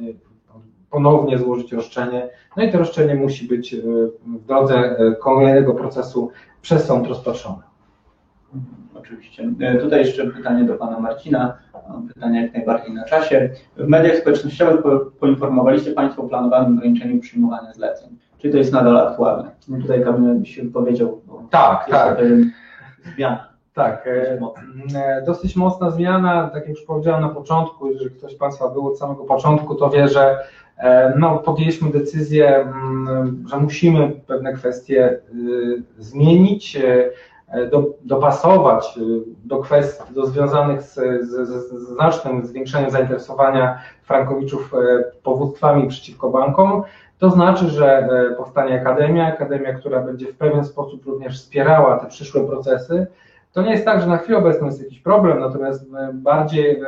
[0.96, 2.30] ponownie złożyć roszczenie.
[2.58, 3.82] No i to roszczenie musi być y,
[4.26, 6.32] w drodze kolejnego procesu
[6.62, 7.76] przez sąd rozpatrzone
[9.06, 9.50] oczywiście.
[9.60, 11.58] E, tutaj jeszcze pytanie do pana Marcina,
[12.14, 13.50] pytanie jak najbardziej na czasie.
[13.78, 14.82] W mediach społecznościowych
[15.20, 18.18] poinformowaliście Państwo o planowanym ograniczeniu przyjmowania zleceń.
[18.38, 19.52] Czy to jest nadal aktualne?
[19.68, 21.22] No tutaj Kamil się wypowiedział.
[21.50, 22.18] Tak, tak.
[23.16, 23.56] Zmiana.
[23.74, 28.70] Tak, e, dosyć mocna zmiana, tak jak już powiedziałem na początku, jeżeli ktoś z Państwa
[28.70, 30.38] był od samego początku, to wie, że
[31.17, 36.78] no, podjęliśmy decyzję, mm, że musimy pewne kwestie y, zmienić,
[37.47, 39.01] E, do, dopasować e,
[39.45, 46.84] do kwestii do związanych z, z, z, znacznym zwiększeniem zainteresowania frankowiczów e, powództwami przeciwko bankom,
[47.19, 52.47] to znaczy, że powstanie akademia, akademia, która będzie w pewien sposób również wspierała te przyszłe
[52.47, 53.07] procesy.
[53.53, 56.82] To nie jest tak, że na chwilę obecną jest jakiś problem, natomiast bardziej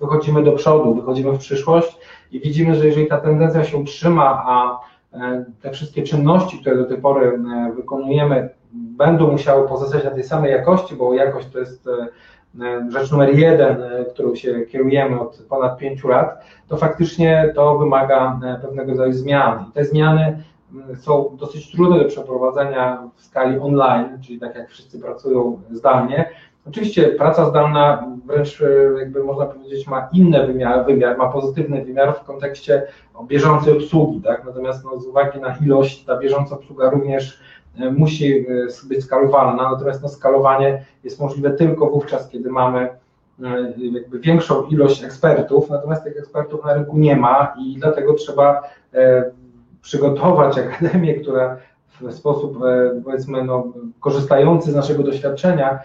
[0.00, 1.98] wychodzimy do przodu, wychodzimy w przyszłość
[2.32, 4.80] i widzimy, że jeżeli ta tendencja się utrzyma, a
[5.60, 7.40] te wszystkie czynności, które do tej pory
[7.76, 12.08] wykonujemy, będą musiały pozostać na tej samej jakości, bo jakość to jest e,
[12.64, 17.78] e, rzecz numer jeden, e, którą się kierujemy od ponad pięciu lat, to faktycznie to
[17.78, 19.64] wymaga pewnego rodzaju zmian.
[19.68, 20.42] I te zmiany
[20.96, 26.30] są dosyć trudne do przeprowadzenia w skali online, czyli tak jak wszyscy pracują zdalnie.
[26.68, 28.62] Oczywiście praca zdalna wręcz
[28.98, 32.86] jakby można powiedzieć ma inny wymiar, wymiar ma pozytywny wymiar w kontekście
[33.26, 34.44] bieżącej obsługi, tak?
[34.44, 37.40] Natomiast no, z uwagi na ilość ta bieżąca obsługa również
[37.80, 43.72] E, musi e, być skalowalna, natomiast no, skalowanie jest możliwe tylko wówczas, kiedy mamy e,
[43.78, 48.62] jakby większą ilość ekspertów, natomiast tych ekspertów na rynku nie ma i dlatego trzeba
[49.82, 51.56] przygotować akademię, która
[52.00, 52.58] w sposób
[53.04, 55.78] powiedzmy no, korzystający z naszego doświadczenia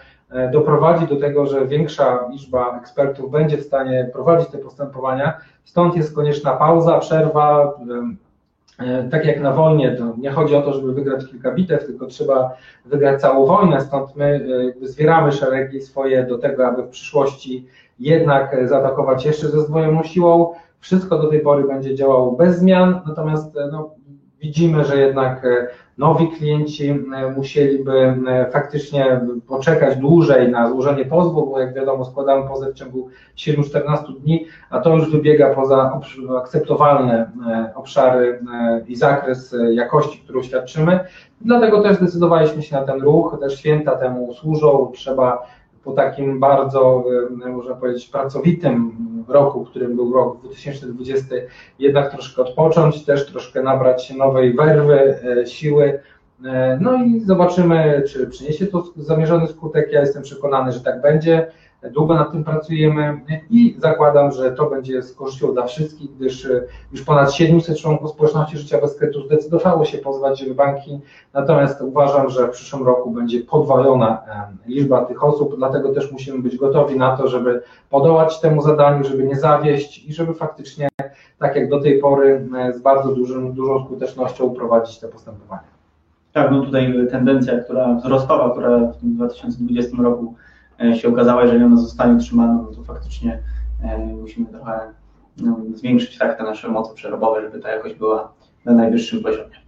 [0.52, 5.40] doprowadzi do tego, że większa liczba ekspertów będzie w stanie prowadzić te postępowania.
[5.64, 7.74] Stąd jest konieczna pauza, przerwa,
[8.78, 12.06] E, tak jak na wojnie, to nie chodzi o to, żeby wygrać kilka bitew, tylko
[12.06, 14.46] trzeba wygrać całą wojnę, stąd my
[14.82, 17.66] e, zbieramy szeregi swoje do tego, aby w przyszłości
[17.98, 20.54] jednak zaatakować jeszcze ze zdwojoną siłą.
[20.80, 23.90] Wszystko do tej pory będzie działało bez zmian, natomiast e, no,
[24.40, 25.66] widzimy, że jednak e,
[25.98, 26.94] nowi klienci
[27.36, 28.14] musieliby
[28.52, 34.46] faktycznie poczekać dłużej na złożenie pozwu, bo jak wiadomo składamy pozew w ciągu 7-14 dni,
[34.70, 36.00] a to już wybiega poza
[36.38, 37.30] akceptowalne
[37.74, 38.40] obszary
[38.88, 41.00] i zakres jakości, którą świadczymy.
[41.40, 45.38] Dlatego też zdecydowaliśmy się na ten ruch, też święta temu służą, trzeba
[45.84, 48.92] po takim bardzo, można powiedzieć, pracowitym
[49.28, 51.26] roku, którym był rok 2020,
[51.78, 56.00] jednak troszkę odpocząć, też troszkę nabrać nowej werwy, e, siły.
[56.44, 59.92] E, no i zobaczymy, czy przyniesie to zamierzony skutek.
[59.92, 61.46] Ja jestem przekonany, że tak będzie.
[61.90, 63.20] Długo nad tym pracujemy
[63.50, 68.10] i zakładam, że to będzie z korzyścią dla wszystkich, gdyż e, już ponad 700 członków
[68.10, 71.00] społeczności życia bez kredytu zdecydowało się pozwać banki,
[71.32, 74.22] natomiast uważam, że w przyszłym roku będzie podwojona
[74.66, 79.24] liczba tych osób, dlatego też musimy być gotowi na to, żeby podołać temu zadaniu, żeby
[79.24, 80.88] nie zawieść i żeby faktycznie,
[81.38, 85.72] tak jak do tej pory, e, z bardzo dużym, dużą skutecznością prowadzić te postępowania.
[86.32, 90.34] Tak, no tutaj tendencja, która wzrostowa, która w tym 2020 roku
[90.94, 93.42] się okazała, jeżeli ona zostanie utrzymana, no to faktycznie
[93.82, 94.80] e, musimy trochę
[95.36, 98.32] no, zwiększyć tak te nasze moce przerobowe, żeby ta jakość była
[98.64, 99.62] na najwyższym poziomie.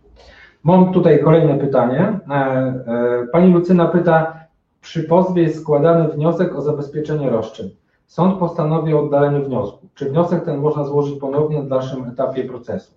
[0.64, 2.20] Mam tutaj kolejne pytanie.
[2.30, 4.44] E, pani Lucyna pyta,
[4.80, 7.70] przy pozwie jest składany wniosek o zabezpieczenie roszczeń.
[8.06, 9.88] Sąd postanowił o oddaleniu wniosku.
[9.94, 12.92] Czy wniosek ten można złożyć ponownie w dalszym etapie procesu?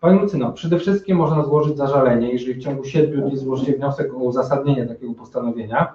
[0.00, 4.16] Pani Lucyno, przede wszystkim można złożyć zażalenie, jeżeli w ciągu 7 dni złożycie wniosek o
[4.16, 5.94] uzasadnienie takiego postanowienia.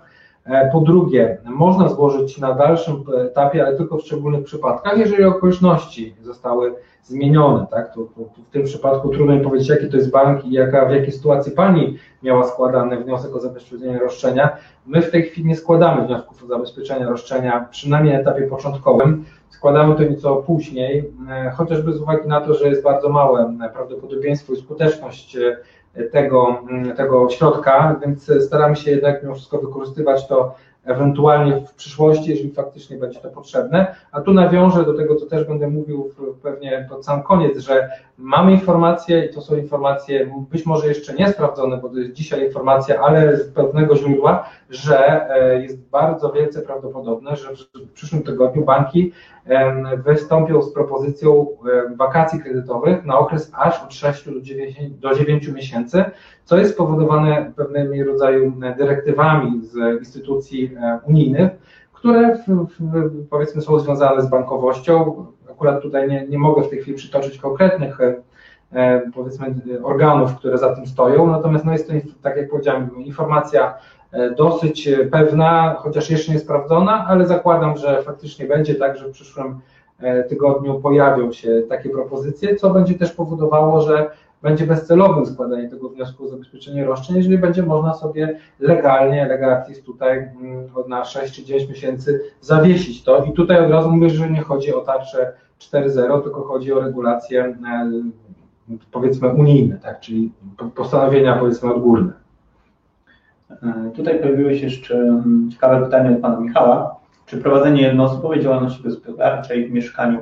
[0.49, 6.15] E, po drugie, można złożyć na dalszym etapie, ale tylko w szczególnych przypadkach, jeżeli okoliczności
[6.21, 7.93] zostały zmienione, tak?
[7.93, 10.85] To, to, to w tym przypadku trudno mi powiedzieć, jaki to jest bank i jaka,
[10.85, 14.57] w jakiej sytuacji Pani miała składany wniosek o zabezpieczenie roszczenia.
[14.85, 19.25] My w tej chwili nie składamy wniosków o zabezpieczenie roszczenia, przynajmniej na etapie początkowym.
[19.49, 24.53] Składamy to nieco później, e, chociażby z uwagi na to, że jest bardzo małe prawdopodobieństwo
[24.53, 25.57] i skuteczność e,
[26.11, 32.29] tego, mm, tego środka, więc staramy się jednak mimo wszystko wykorzystywać to ewentualnie w przyszłości,
[32.29, 33.95] jeżeli faktycznie będzie to potrzebne.
[34.11, 36.11] A tu nawiążę do tego, co też będę mówił
[36.43, 41.31] pewnie pod sam koniec, że mamy informacje i to są informacje być może jeszcze nie
[41.31, 46.61] sprawdzone, bo to jest dzisiaj informacja, ale z pewnego źródła, że e, jest bardzo wielce
[46.61, 49.11] prawdopodobne, że w przyszłym tygodniu banki
[50.05, 51.47] wystąpią z propozycją
[51.95, 56.03] wakacji kredytowych na okres aż od 6 do 9, do 9 miesięcy,
[56.45, 60.71] co jest spowodowane pewnymi rodzaju dyrektywami z instytucji
[61.03, 61.51] unijnych,
[61.93, 65.25] które w, w, powiedzmy są związane z bankowością.
[65.51, 67.99] Akurat tutaj nie, nie mogę w tej chwili przytoczyć konkretnych
[69.15, 73.73] powiedzmy organów, które za tym stoją, natomiast no jest to, tak jak powiedziałem, informacja
[74.37, 79.59] dosyć pewna, chociaż jeszcze nie sprawdzona, ale zakładam, że faktycznie będzie tak, że w przyszłym
[80.29, 84.09] tygodniu pojawią się takie propozycje, co będzie też powodowało, że
[84.41, 90.17] będzie bezcelowym składanie tego wniosku o zabezpieczenie roszczeń, jeżeli będzie można sobie legalnie, legatis tutaj
[90.17, 93.23] mm, na 6 czy 9 miesięcy zawiesić to.
[93.23, 97.45] I tutaj od razu mówię, że nie chodzi o tarczę 4.0, tylko chodzi o regulacje
[97.45, 97.55] e,
[98.91, 100.31] powiedzmy unijne, tak, czyli
[100.75, 102.13] postanowienia powiedzmy odgórne.
[103.51, 106.95] E, tutaj pojawiło się jeszcze mm, ciekawe pytanie od pana Michała.
[107.25, 110.19] Czy prowadzenie jednoosobowej działalności gospodarczej w mieszkaniu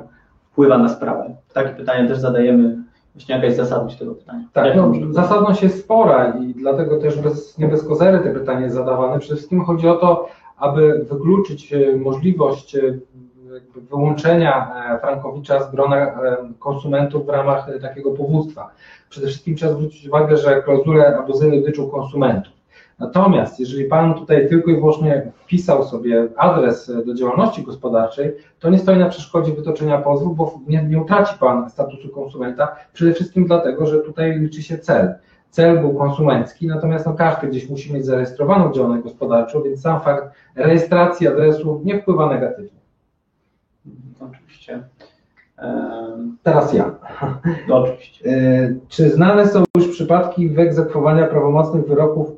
[0.50, 1.36] wpływa na sprawę?
[1.52, 4.44] Takie pytanie też zadajemy Właśnie jaka jest zasadność tego pytania?
[4.52, 8.74] Tak, no, zasadność jest spora i dlatego też bez, nie bez kozery te pytanie jest
[8.74, 9.18] zadawane.
[9.18, 12.98] Przede wszystkim chodzi o to, aby wykluczyć e, możliwość e,
[13.90, 16.20] wyłączenia Frankowicza z grona
[16.58, 18.70] konsumentów w ramach takiego powództwa.
[19.10, 22.52] Przede wszystkim trzeba zwrócić uwagę, że klauzule abuzyjne dotyczą konsumentów.
[22.98, 28.78] Natomiast jeżeli Pan tutaj tylko i wyłącznie wpisał sobie adres do działalności gospodarczej, to nie
[28.78, 33.86] stoi na przeszkodzie wytoczenia pozwu, bo nie, nie utraci Pan statusu konsumenta, przede wszystkim dlatego,
[33.86, 35.14] że tutaj liczy się cel.
[35.50, 40.34] Cel był konsumencki, natomiast no, każdy gdzieś musi mieć zarejestrowaną działalność gospodarczą, więc sam fakt
[40.56, 42.78] rejestracji adresu nie wpływa negatywnie.
[44.20, 44.82] Oczywiście.
[46.42, 46.94] Teraz ja.
[47.68, 48.30] No, oczywiście.
[48.30, 52.28] E, czy znane są już przypadki wyegzekwowania prawomocnych wyroków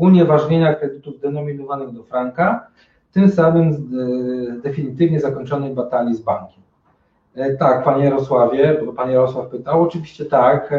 [0.00, 2.66] unieważnienia kredytów denominowanych do franka,
[3.12, 6.62] tym samym e, definitywnie zakończonej batalii z bankiem.
[7.34, 10.74] E, tak, panie Jarosławie, bo pan Jarosław pytał, oczywiście tak,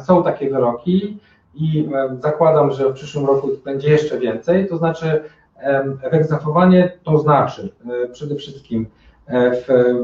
[0.00, 1.18] są takie wyroki
[1.54, 1.88] i
[2.20, 5.22] zakładam, że w przyszłym roku będzie jeszcze więcej, to znaczy
[6.10, 7.72] wyegzekwowanie to znaczy
[8.04, 8.86] e, przede wszystkim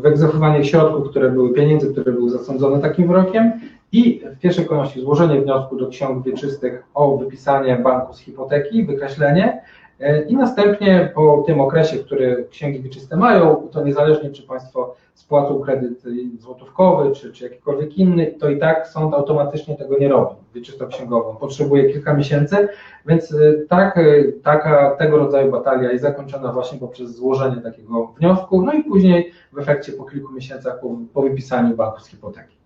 [0.01, 3.53] wyegzekwowanie środków, które były pieniędzy, które były zasądzone takim wyrokiem
[3.93, 9.62] i w pierwszej kolejności złożenie wniosku do ksiąg wieczystych o wypisanie banku z hipoteki, wykreślenie
[10.01, 15.60] E, I następnie po tym okresie, który księgi wieczyste mają, to niezależnie czy Państwo spłacą
[15.60, 16.02] kredyt
[16.39, 21.36] złotówkowy, czy, czy jakikolwiek inny, to i tak sąd automatycznie tego nie robi, wieczystoksięgową.
[21.36, 22.69] Potrzebuje kilka miesięcy,
[23.06, 28.62] więc y, tak, y, taka, tego rodzaju batalia jest zakończona właśnie poprzez złożenie takiego wniosku,
[28.62, 32.58] no i później w efekcie po kilku miesiącach po, po wypisaniu banku z hipoteki.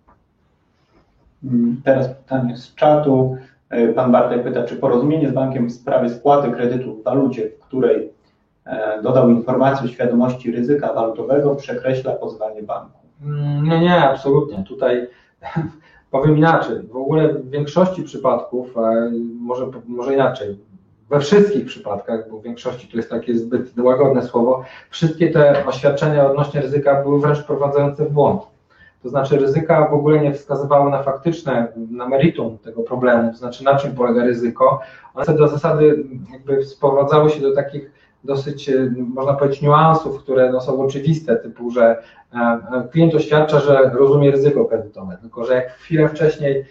[1.43, 3.37] Mm, Teraz pytanie z czatu.
[3.69, 7.59] E, Pan Bartek pyta, czy porozumienie z bankiem w sprawie spłaty kredytu w walucie, w
[7.59, 8.09] której
[8.65, 12.99] e, dodał informację o świadomości ryzyka walutowego, przekreśla pozwanie banku.
[13.23, 14.63] Mm, Nie, nie, absolutnie.
[14.63, 15.07] Tutaj
[16.11, 16.81] powiem inaczej.
[16.87, 19.11] W ogóle w większości przypadków, e,
[19.41, 20.57] może, może inaczej,
[21.09, 26.31] we wszystkich przypadkach, bo w większości to jest takie zbyt łagodne słowo, wszystkie te oświadczenia
[26.31, 28.41] odnośnie ryzyka były wręcz wprowadzające w błąd.
[29.03, 33.63] To znaczy ryzyka w ogóle nie wskazywały na faktyczne, na meritum tego problemu, to znaczy
[33.63, 34.79] na czym polega ryzyko.
[35.13, 36.03] One do zasady
[36.33, 37.91] jakby sprowadzały się do takich
[38.23, 42.03] dosyć, e, można powiedzieć, niuansów, które no, są oczywiste, typu, że
[42.33, 46.65] e, e, klient oświadcza, że rozumie ryzyko kredytowe, tylko że jak chwilę wcześniej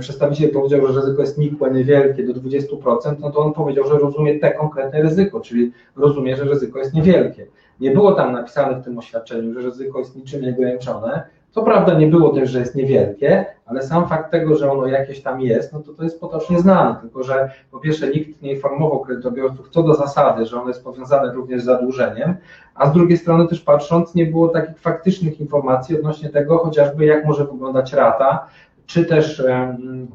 [0.00, 4.38] przedstawiciel powiedział, że ryzyko jest nikłe, niewielkie, do 20%, no to on powiedział, że rozumie
[4.38, 7.46] te konkretne ryzyko, czyli rozumie, że ryzyko jest niewielkie.
[7.80, 11.22] Nie było tam napisane w tym oświadczeniu, że ryzyko jest niczym nieograniczone.
[11.54, 15.22] Co prawda nie było też, że jest niewielkie, ale sam fakt tego, że ono jakieś
[15.22, 19.00] tam jest, no to to jest potocznie znane, tylko że po pierwsze nikt nie informował
[19.00, 22.36] kredytobiorców co do zasady, że ono jest powiązane również z zadłużeniem,
[22.74, 27.24] a z drugiej strony też patrząc nie było takich faktycznych informacji odnośnie tego chociażby jak
[27.24, 28.46] może wyglądać rata,
[28.86, 29.42] czy też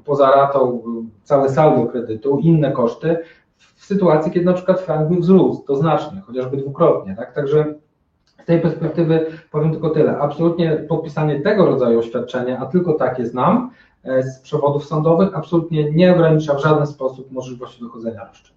[0.05, 0.81] poza ratą
[1.23, 3.17] całe saldo kredytu, inne koszty,
[3.57, 7.33] w sytuacji, kiedy na przykład frank by wzrósł, to znacznie, chociażby dwukrotnie, tak?
[7.33, 7.75] Także
[8.49, 10.17] tej perspektywy powiem tylko tyle.
[10.17, 13.71] Absolutnie podpisanie tego rodzaju oświadczenia, a tylko takie znam,
[14.03, 18.55] e, z przewodów sądowych, absolutnie nie ogranicza w żaden sposób możliwości dochodzenia roszczeń.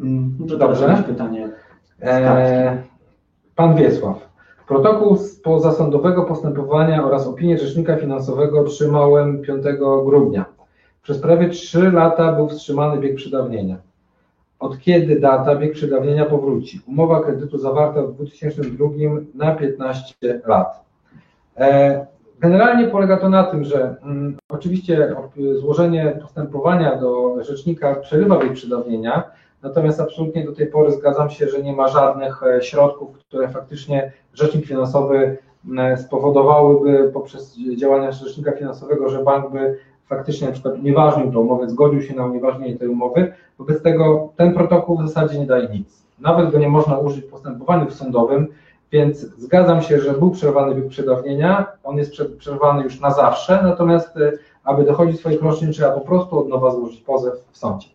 [0.00, 0.80] Mm, Dobrze, Dobrze.
[0.80, 1.50] teraz pytanie.
[2.02, 2.82] E,
[3.56, 4.28] Pan Wiesław.
[4.68, 9.64] Protokół z pozasądowego postępowania oraz opinię rzecznika finansowego otrzymałem 5
[10.04, 10.44] grudnia.
[11.02, 13.76] Przez prawie 3 lata był wstrzymany bieg przedawnienia.
[14.62, 16.80] Od kiedy data bieg przedawnienia powróci?
[16.86, 18.88] Umowa kredytu zawarta w 2002
[19.34, 20.14] na 15
[20.46, 20.84] lat.
[21.56, 22.06] E,
[22.40, 25.14] Generalnie polega to na tym, że mm, oczywiście
[25.54, 29.22] złożenie postępowania do rzecznika przerywa bieg przedawnienia,
[29.62, 34.12] Natomiast absolutnie do tej pory zgadzam się, że nie ma żadnych e, środków, które faktycznie
[34.34, 39.78] rzecznik finansowy m, spowodowałyby poprzez działania rzecznika finansowego, że bank by
[40.16, 43.32] faktycznie na przykład unieważnił tę umowę, zgodził się na unieważnienie tej umowy.
[43.58, 46.02] Wobec tego ten protokół w zasadzie nie daje nic.
[46.20, 48.46] Nawet go nie można użyć w postępowaniu sądowym,
[48.92, 53.60] więc zgadzam się, że był przerwany bieg przedawnienia, on jest prze- przerwany już na zawsze,
[53.62, 54.32] natomiast e,
[54.64, 57.88] aby dochodzić swoich roszczeń, trzeba po prostu od nowa złożyć pozew w sądzie.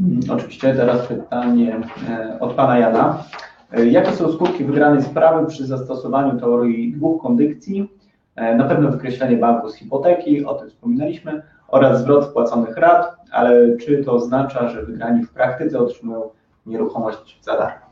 [0.00, 3.24] Mm, Oczywiście teraz pytanie e, od Pana Jana.
[3.72, 7.90] E, Jakie są skutki wygranej sprawy przy zastosowaniu teorii dwóch kondycji?
[8.36, 13.76] E, Na pewno wykreślenie banku z hipoteki, o tym wspominaliśmy, oraz zwrot wpłaconych rat, ale
[13.76, 16.30] czy to oznacza, że wygrani w praktyce otrzymują
[16.66, 17.84] nieruchomość za darmo?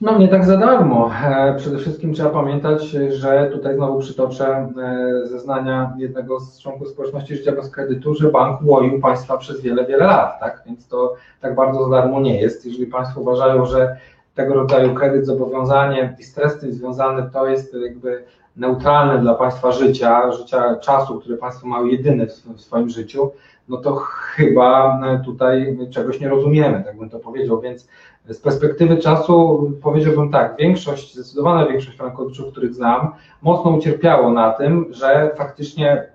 [0.00, 1.10] No nie tak za darmo.
[1.24, 7.36] E, Przede wszystkim trzeba pamiętać, że tutaj znowu przytoczę e, zeznania jednego z członków społeczności
[7.36, 10.62] życia bez kredytu, że bank łoił państwa przez wiele, wiele lat, tak?
[10.66, 12.66] Więc to tak bardzo za darmo nie jest.
[12.66, 13.96] Jeżeli państwo uważają, że
[14.34, 18.24] tego rodzaju kredyt, zobowiązanie i stres tym związany to jest jakby
[18.56, 23.30] neutralne dla państwa życia, życia czasu, który państwo mają jedyny w swoim- życiu,
[23.68, 27.88] no to chyba e, tutaj czegoś nie rozumiemy, tak bym to powiedział, więc
[28.28, 33.12] z perspektywy czasu powiedziałbym tak, większość, zdecydowana większość frankowiczów, których znam,
[33.42, 36.06] mocno ucierpiało na tym, że faktycznie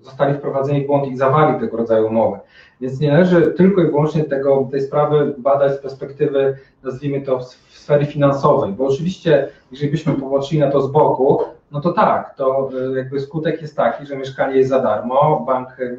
[0.00, 2.38] zostali wprowadzeni w błąd i zawarli tego rodzaju umowy.
[2.80, 7.44] Więc nie należy tylko i wyłącznie tego, tej sprawy badać z perspektywy, nazwijmy to, w
[7.70, 11.38] sfery finansowej, bo oczywiście, jeżeli byśmy popatrzyli na to z boku,
[11.72, 15.80] no to tak, to y, jakby skutek jest taki, że mieszkanie jest za darmo, bank
[15.80, 15.98] y,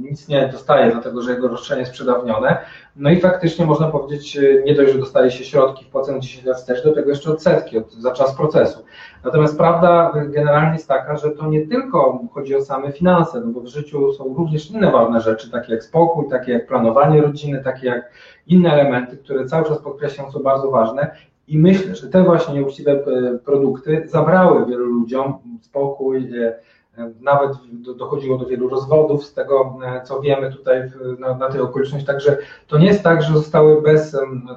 [0.00, 2.58] nic nie dostaje, dlatego że jego roszczenie jest przedawnione,
[2.96, 6.56] no i faktycznie można powiedzieć, y, nie dość, że dostaje się środki wpłacone 10 lat
[6.56, 8.84] wstecz, do tego jeszcze odsetki od, za czas procesu.
[9.24, 13.60] Natomiast prawda generalnie jest taka, że to nie tylko chodzi o same finanse, no bo
[13.60, 17.86] w życiu są również inne ważne rzeczy, takie jak spokój, takie jak planowanie rodziny, takie
[17.86, 18.12] jak
[18.46, 21.10] inne elementy, które cały czas podkreślam są bardzo ważne
[21.48, 26.58] i myślę, że te właśnie nieuczciwe e, produkty zabrały wielu ludziom spokój, e,
[26.98, 30.82] e, nawet do- dochodziło do wielu rozwodów, z tego co wiemy tutaj
[31.18, 32.06] na, na tej okoliczności.
[32.06, 32.38] Także
[32.68, 34.16] to nie jest tak, że zostały bez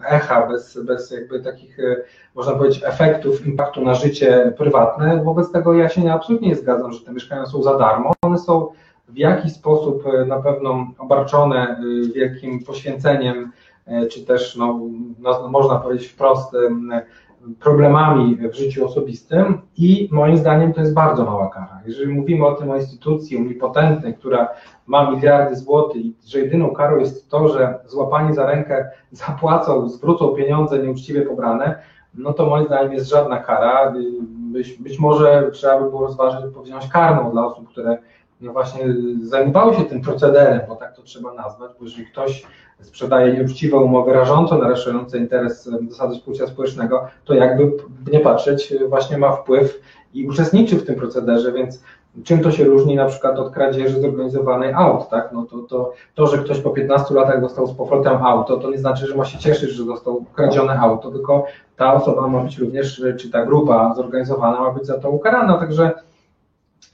[0.09, 1.77] echa, bez, bez jakby takich,
[2.35, 5.23] można powiedzieć, efektów, impaktu na życie prywatne.
[5.23, 8.13] Wobec tego ja się nie, absolutnie nie zgadzam, że te mieszkania są za darmo.
[8.21, 8.67] One są
[9.09, 11.81] w jaki sposób na pewno obarczone
[12.15, 13.51] wielkim poświęceniem,
[14.11, 14.79] czy też no,
[15.19, 16.91] no, można powiedzieć wprost em,
[17.59, 21.81] problemami w życiu osobistym i moim zdaniem to jest bardzo mała kara.
[21.85, 24.49] Jeżeli mówimy o tym o instytucji omnipotentnej, która
[24.87, 30.27] ma miliardy złotych i że jedyną karą jest to, że złapani za rękę zapłacą, zwrócą
[30.27, 31.79] pieniądze nieuczciwie pobrane,
[32.13, 33.93] no to moim zdaniem jest żadna kara.
[34.35, 37.97] Być, być może trzeba by było rozważyć odpowiedzialność karną dla osób, które
[38.41, 38.85] no właśnie
[39.21, 42.45] zajmowały się tym procederem, bo tak to trzeba nazwać, bo jeżeli ktoś
[42.81, 47.71] sprzedaje nieuczciwe umowy rażąco naruszające interes em, zasady współdziałania społecznego, to jakby
[48.11, 49.81] nie patrzeć właśnie ma wpływ
[50.13, 51.81] i uczestniczy w tym procederze, więc
[52.23, 55.29] czym to się różni na przykład od kradzieży zorganizowanej aut, tak?
[55.33, 58.77] No to, to, to, że ktoś po 15 latach dostał z powrotem auto, to nie
[58.77, 61.45] znaczy, że ma się cieszyć, że dostał kradzione auto, tylko
[61.75, 65.91] ta osoba ma być również, czy ta grupa zorganizowana ma być za to ukarana, także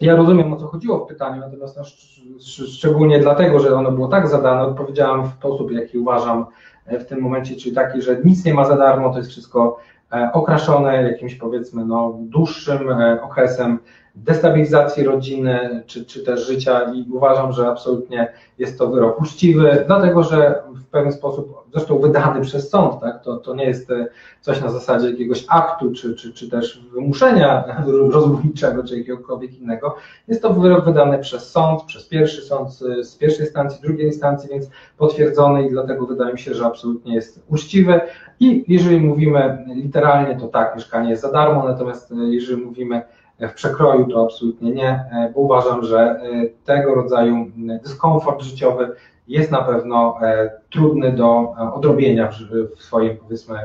[0.02, 3.92] ja rozumiem o co chodziło w pytaniu, natomiast no, sz, sz, szczególnie dlatego, że ono
[3.92, 6.46] było tak zadane, odpowiedziałam w sposób, jaki uważam
[6.86, 9.80] e, w tym momencie, czyli taki, że nic nie ma za darmo, to jest wszystko
[10.14, 13.80] e, okraszone jakimś powiedzmy no, dłuższym e, okresem
[14.16, 20.24] destabilizacji rodziny czy, czy też życia i uważam, że absolutnie jest to wyrok uczciwy, dlatego
[20.24, 24.08] że w pewien sposób, zresztą wydany przez sąd, tak, to, to nie jest e,
[24.42, 27.64] coś na zasadzie jakiegoś aktu czy, czy, czy też wymuszenia
[28.12, 29.96] rozbójniczego czy jakiegokolwiek innego,
[30.28, 34.70] jest to wyrok wydany przez sąd, przez pierwszy sąd z, pierwszej instancji, drugiej instancji, więc
[34.98, 38.02] potwierdzony i dlatego wydaje mi się, że absolutnie jest uczciwy.
[38.40, 43.02] I jeżeli mówimy literalnie, to tak, mieszkanie jest za darmo, natomiast e, jeżeli mówimy
[43.48, 46.20] w przekroju, to absolutnie nie, e, bo uważam, że e,
[46.66, 47.36] tego rodzaju
[47.84, 48.92] dyskomfort życiowy
[49.28, 53.56] jest na pewno e, trudny do odrobienia w, swoim, powiedzmy,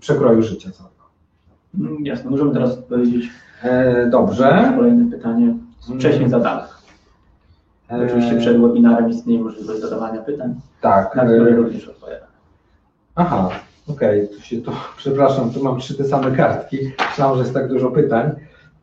[0.00, 0.94] przekroju życia całego.
[1.80, 3.30] Mm, Jasne, możemy teraz odpowiedzieć
[4.10, 4.72] Dobrze.
[4.76, 6.82] kolejne pytanie z wcześniej zadanych.
[7.88, 11.16] Oczywiście przed webinarem istnieje możliwość zadawania pytań, Tak.
[11.16, 12.28] na które również odpowiadam.
[13.14, 13.50] Aha,
[13.88, 16.76] okej, tu się to, przepraszam, tu mam trzy te same kartki.
[17.10, 18.30] Myślałem, że jest tak dużo pytań.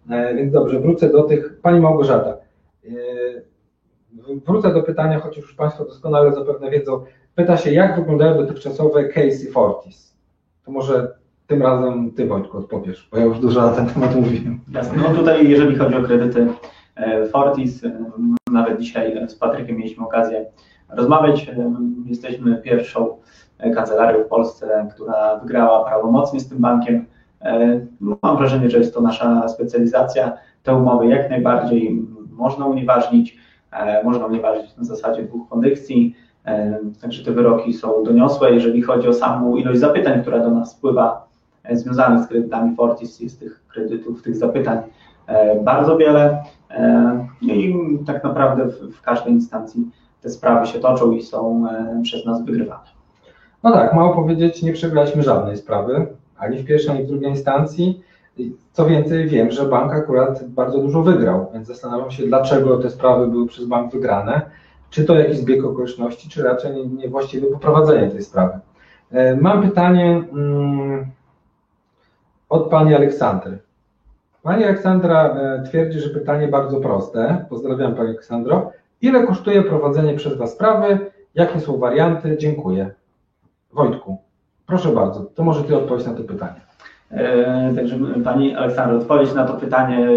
[0.09, 1.59] E, więc dobrze, wrócę do tych.
[1.61, 2.37] Pani Małgorzata,
[2.85, 2.89] e,
[4.45, 7.03] wrócę do pytania, chociaż już Państwo doskonale zapewne wiedzą.
[7.35, 10.17] Pyta się, jak wyglądają dotychczasowe case i Fortis.
[10.65, 11.15] To może
[11.47, 14.59] tym razem Ty, Wojtku, odpowiesz, bo ja już dużo na ten temat mówiłem.
[14.73, 14.97] Jasne.
[15.03, 16.47] No tutaj, jeżeli chodzi o kredyty
[16.95, 17.81] e, Fortis,
[18.51, 20.45] nawet dzisiaj z Patrykiem mieliśmy okazję
[20.89, 21.51] rozmawiać.
[22.05, 23.17] Jesteśmy pierwszą
[23.75, 27.05] kancelarią w Polsce, która wygrała prawomocnie z tym bankiem.
[27.41, 30.37] E, Mam wrażenie, że jest to nasza specjalizacja.
[30.63, 33.37] Te umowy jak najbardziej można unieważnić.
[33.71, 36.15] E, Można unieważnić na zasadzie dwóch kondycji.
[36.45, 38.51] E, Także te wyroki są doniosłe.
[38.51, 41.27] Jeżeli chodzi o samą ilość zapytań, która do nas spływa
[41.63, 44.77] e, związanych z kredytami Fortis, jest tych kredytów, tych zapytań
[45.63, 47.75] bardzo wiele E, i
[48.07, 49.89] tak naprawdę w, każdej instancji
[50.21, 51.65] te sprawy się toczą i są
[52.03, 52.83] przez nas wygrywane.
[53.63, 56.07] No tak, mało powiedzieć, nie przegraliśmy żadnej sprawy,
[56.39, 58.03] ani w pierwszej, ani w drugiej instancji.
[58.71, 63.27] Co więcej, wiem, że bank akurat bardzo dużo wygrał, więc zastanawiam się, dlaczego te sprawy
[63.27, 64.41] były przez bank wygrane.
[64.89, 68.59] Czy to jakiś zbieg okoliczności, czy raczej nie- niewłaściwe poprowadzenie tej sprawy.
[69.11, 71.05] E, Mam pytanie mm,
[72.49, 73.59] od pani Aleksandry.
[74.43, 77.45] Pani Aleksandra e, twierdzi, że pytanie bardzo proste.
[77.49, 78.71] Pozdrawiam pani Aleksandro.
[79.01, 80.97] Ile kosztuje prowadzenie przez Was sprawy?
[81.35, 82.37] Jakie są warianty?
[82.37, 82.91] Dziękuję.
[83.73, 84.17] Wojtku,
[84.69, 86.61] proszę bardzo, to może Ty odpowiedź na to pytanie.
[87.11, 90.07] E, Także Pani Aleksandro, odpowiedź na to pytanie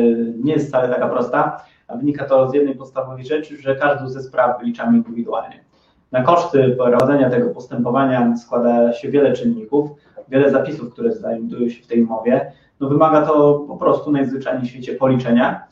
[0.45, 4.23] nie jest wcale taka prosta, a wynika to z jednej podstawowej rzeczy, że każdą ze
[4.23, 5.65] spraw wyliczamy indywidualnie.
[6.13, 9.91] Na koszty prowadzenia tego postępowania składa się wiele czynników,
[10.29, 12.53] wiele zapisów, które znajdują się w tej umowie.
[12.81, 15.67] No wymaga to po prostu najzwyczajniej w świecie policzenia,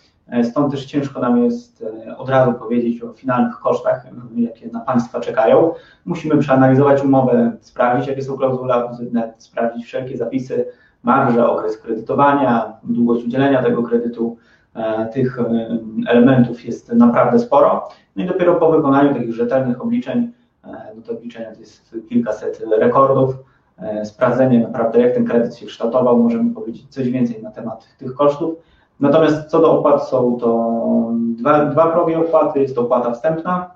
[0.45, 4.81] stąd też ciężko nam jest e, od razu powiedzieć o finalnych kosztach, e, jakie na
[4.81, 5.73] Państwa czekają.
[6.05, 10.67] Musimy przeanalizować umowę, sprawdzić, jakie są klauzule abuzywne, sprawdzić wszelkie zapisy,
[11.03, 14.37] marże, okres kredytowania, długość udzielenia tego kredytu.
[14.75, 17.89] E, Tych e, elementów jest naprawdę sporo.
[18.17, 20.33] No i dopiero po wykonaniu takich rzetelnych obliczeń,
[20.65, 23.35] e, no to obliczenia to jest kilkaset rekordów,
[23.79, 28.15] e, sprawdzenie naprawdę jak ten kredyt się kształtował, możemy powiedzieć coś więcej na temat tych
[28.15, 28.55] kosztów.
[29.01, 30.81] Natomiast co do opłat są to
[31.13, 33.71] dwa, dwa progi opłaty, jest to opłata wstępna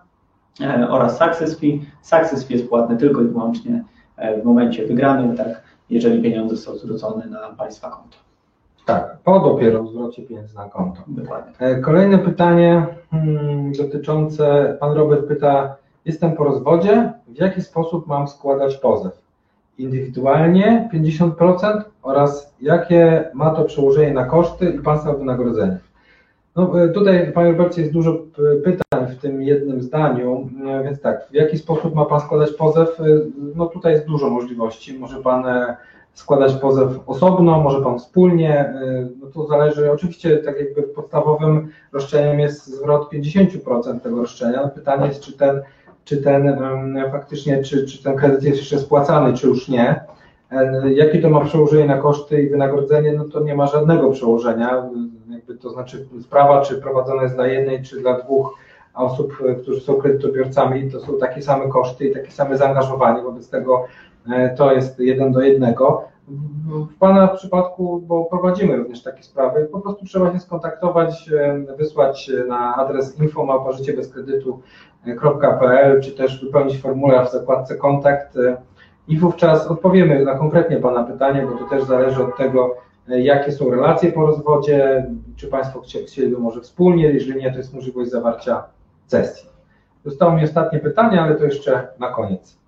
[0.60, 1.86] e, oraz success fee.
[2.02, 3.84] Success fee jest płatny tylko i wyłącznie
[4.16, 8.16] e, w momencie wygranym, tak, jeżeli pieniądze są zwrócone na Państwa konto.
[8.84, 11.00] Tak, po dopiero zwrocie pieniędzy na konto.
[11.06, 11.52] Dokładnie.
[11.58, 18.28] E, Kolejne pytanie hmm, dotyczące, Pan Robert pyta, jestem po rozwodzie, w jaki sposób mam
[18.28, 19.23] składać pozew?
[19.78, 25.78] Indywidualnie 50% oraz jakie ma to przełożenie na koszty i Państwa wynagrodzenie?
[26.56, 31.00] No, e, tutaj, Panie Robercie, jest dużo p- pytań w tym jednym zdaniu, e, więc
[31.00, 33.00] tak, w jaki sposób ma Pan składać pozew?
[33.00, 33.04] E,
[33.56, 34.98] No tutaj jest dużo możliwości.
[34.98, 35.76] Może Pan e,
[36.12, 42.40] składać pozew osobno, może Pan wspólnie, e, no to zależy, oczywiście tak jakby podstawowym roszczeniem
[42.40, 44.68] jest zwrot 50% tego roszczenia.
[44.68, 45.60] Pytanie jest, czy ten,
[46.04, 46.58] czy ten
[47.12, 50.04] faktycznie, czy, czy ten kredyt jest jeszcze spłacany, czy już nie.
[50.94, 53.12] Jakie to ma przełożenie na koszty i wynagrodzenie?
[53.12, 54.84] No to nie ma żadnego przełożenia.
[55.30, 58.54] Jakby to znaczy sprawa, czy prowadzona jest dla jednej, czy dla dwóch
[58.94, 63.22] osób, e, którzy są kredytobiorcami, to są takie same koszty i takie same zaangażowanie.
[63.22, 63.84] Wobec tego
[64.32, 66.04] e, to jest jeden do jednego.
[66.28, 71.30] W- Pana przypadku, bo prowadzimy również takie sprawy, po prostu trzeba się skontaktować,
[71.78, 74.54] wysłać na adres info.życiebezkredytu.pl
[76.02, 78.56] czy też wypełnić formularz w zakładce kontakt e,
[79.08, 82.74] i wówczas odpowiemy na konkretnie Pana pytanie, bo to też zależy od tego,
[83.08, 85.06] e, jakie są relacje po rozwodzie,
[85.36, 88.64] czy Państwo chcie- chcieliby może wspólnie, jeżeli nie, to jest możliwość zawarcia
[89.06, 89.48] sesji.
[90.04, 92.58] Zostało mi ostatnie pytanie, ale to jeszcze na koniec.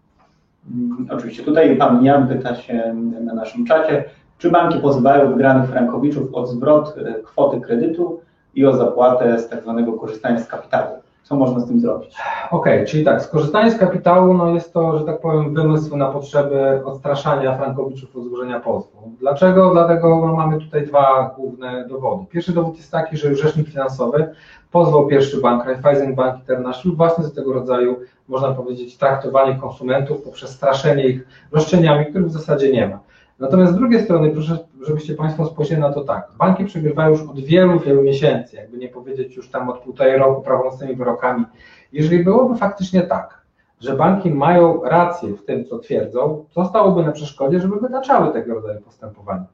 [0.75, 4.05] Mm, Oczywiście tutaj pan Jan pyta się na naszym czacie,
[4.39, 8.21] czy banki pozywają wygranych frankowiczów o zwrot e, kwoty kredytu
[8.55, 10.97] i o zapłatę z tak zwanego korzystania z kapitału?
[11.29, 12.17] Co można z tym zrobić?
[12.51, 16.83] Okej, czyli tak, skorzystanie z kapitału no jest to, że tak powiem, wymysł na potrzeby
[16.85, 19.13] odstraszania frankowiczów od złożenia pozwu.
[19.21, 19.71] Dlaczego?
[19.71, 22.25] Dlatego no, mamy tutaj dwa główne dowody.
[22.31, 24.35] Pierwszy dowód jest taki, że rzecznik finansowy
[24.71, 27.97] pozwał pierwszy bank, Raiffeisen Bank International, właśnie z tego rodzaju,
[28.29, 32.99] można powiedzieć, traktowanie konsumentów poprzez straszenie ich roszczeniami, których w zasadzie nie ma.
[33.39, 36.29] Natomiast z drugiej strony, proszę, żebyście Państwo spojrzeli na to tak.
[36.39, 40.43] Banki przegrywają już od wielu, wielu miesięcy, jakby nie powiedzieć już tam od półtorej roku
[40.43, 41.45] prawomocnymi wyrokami.
[41.93, 43.43] Jeżeli byłoby faktycznie tak,
[43.81, 48.55] że banki mają rację w tym, co twierdzą, co stałoby na przeszkodzie, żeby wytaczały tego
[48.55, 49.47] rodzaju postępowania?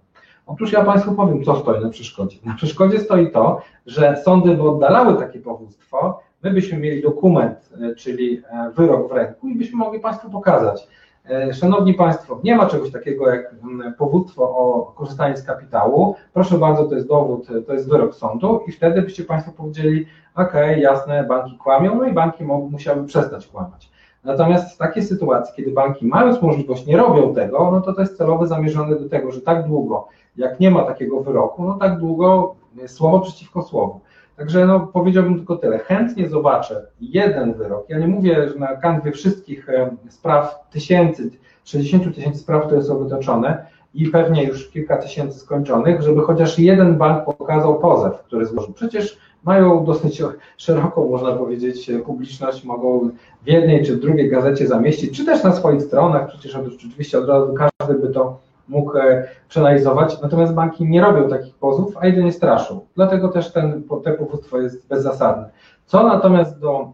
[0.46, 2.38] Otóż ja Państwu powiem, co stoi na przeszkodzie.
[2.44, 7.94] Na przeszkodzie stoi to, że sądy by oddalały takie powództwo, my byśmy mieli dokument, e,
[7.94, 10.88] czyli e, wyrok w ręku i byśmy mogli Państwu pokazać.
[11.30, 16.16] E, Szanowni Państwo, nie ma czegoś takiego jak mm, powództwo o korzystanie z kapitału.
[16.32, 20.06] Proszę bardzo, to jest dowód, e, to jest wyrok sądu i wtedy byście Państwo powiedzieli,
[20.34, 23.92] okej, jasne, banki kłamią, no i banki musiały przestać kłamać.
[24.24, 28.16] Natomiast w takiej sytuacji, kiedy banki mając możliwość nie robią tego, no to to jest
[28.16, 32.54] celowo zamierzone do tego, że tak długo, jak nie ma takiego wyroku, no tak długo
[32.84, 34.00] e, słowo przeciwko słowu.
[34.36, 35.78] Także no, powiedziałbym tylko tyle.
[35.78, 37.84] Chętnie zobaczę jeden wyrok.
[37.88, 39.66] Ja nie mówię, że na kanwie wszystkich
[40.08, 41.30] spraw tysięcy,
[41.64, 46.98] 60 tysięcy spraw, które są wytoczone i pewnie już kilka tysięcy skończonych, żeby chociaż jeden
[46.98, 48.72] bank pokazał pozew, który złożył.
[48.72, 50.22] Przecież mają dosyć
[50.56, 53.10] szeroką, można powiedzieć, publiczność, mogą
[53.42, 57.28] w jednej czy w drugiej gazecie zamieścić, czy też na swoich stronach, przecież oczywiście od
[57.28, 58.38] razu każdy by to
[58.72, 62.80] mógł e, przeanalizować, natomiast banki nie robią takich pozwów, a jedynie straszą.
[62.94, 65.50] Dlatego też ten, te powództwo jest bezzasadne.
[65.86, 66.92] Co natomiast do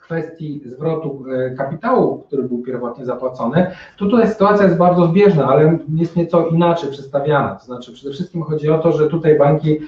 [0.00, 5.78] kwestii zwrotu e, kapitału, który był pierwotnie zapłacony, to tutaj sytuacja jest bardzo zbieżna, ale
[5.94, 7.54] jest nieco inaczej przedstawiana.
[7.54, 9.78] To znaczy przede wszystkim chodzi o to, że tutaj banki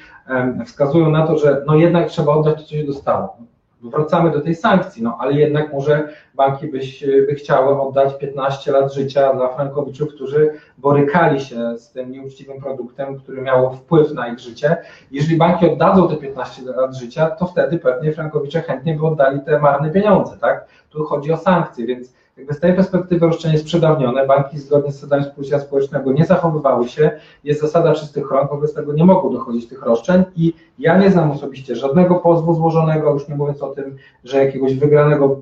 [0.66, 3.36] wskazują na to, że no jednak trzeba oddać to, co się dostało.
[3.82, 8.94] Wracamy do tej sankcji, no ale jednak może banki byś, by chciały oddać 15 lat
[8.94, 14.38] życia dla frankowiczów, którzy borykali się z tym nieuczciwym produktem, który miał wpływ na ich
[14.38, 14.76] życie.
[15.10, 19.58] Jeżeli banki oddadzą te 15 lat życia, to wtedy pewnie frankowicze chętnie by oddali te
[19.58, 20.66] marne pieniądze, tak?
[20.90, 24.94] Tu chodzi o sankcje, więc jakby z tej perspektywy roszczenie jest przedawnione, banki zgodnie z
[24.94, 27.10] zasadami współdziałania społecznego nie zachowywały się,
[27.44, 31.30] jest zasada czystych rąk, wobec tego nie mogą dochodzić tych roszczeń i ja nie znam
[31.30, 35.40] osobiście żadnego pozwu złożonego, już nie mówiąc o tym, że jakiegoś wygranego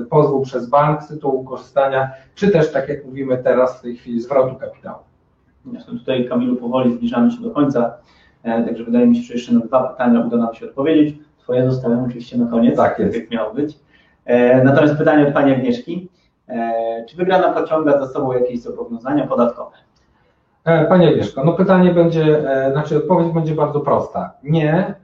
[0.00, 3.96] e, pozwu przez bank z tytułu korzystania, czy też tak jak mówimy teraz w tej
[3.96, 4.98] chwili zwrotu kapitału.
[5.72, 7.94] Jasne, Tutaj Kamilu powoli zbliżamy się do końca,
[8.42, 11.14] e, także wydaje mi się, że jeszcze na dwa pytania uda nam się odpowiedzieć.
[11.38, 13.14] Twoje zostawiam oczywiście na koniec, Tak jest.
[13.16, 13.78] jak miało być.
[14.24, 16.08] E, Natomiast pytanie od Pani Agnieszki.
[16.48, 19.76] E, Czy wygrana pociąga za sobą jakieś zobowiązania podatkowe?
[20.64, 24.32] E, Panie Agnieszko, no pytanie będzie, e, znaczy odpowiedź będzie bardzo prosta.
[24.42, 24.94] Nie,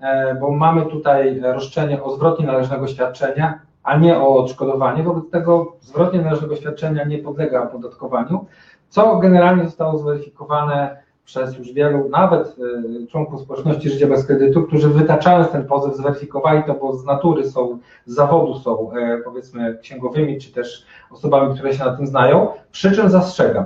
[0.40, 5.02] bo mamy tutaj roszczenie o zwrot nienależnego świadczenia, a nie o odszkodowanie.
[5.02, 8.46] Wobec tego zwrot nienależnego świadczenia nie podlega opodatkowaniu,
[8.88, 12.56] co generalnie zostało zweryfikowane przez już wielu, nawet
[13.04, 17.50] e, członków społeczności życia bez kredytu, którzy wytaczając ten pozew zweryfikowali to, bo z natury
[17.50, 22.48] są, z zawodu są e, powiedzmy księgowymi, czy też osobami, które się na tym znają.
[22.72, 23.64] Przy czym zastrzegam,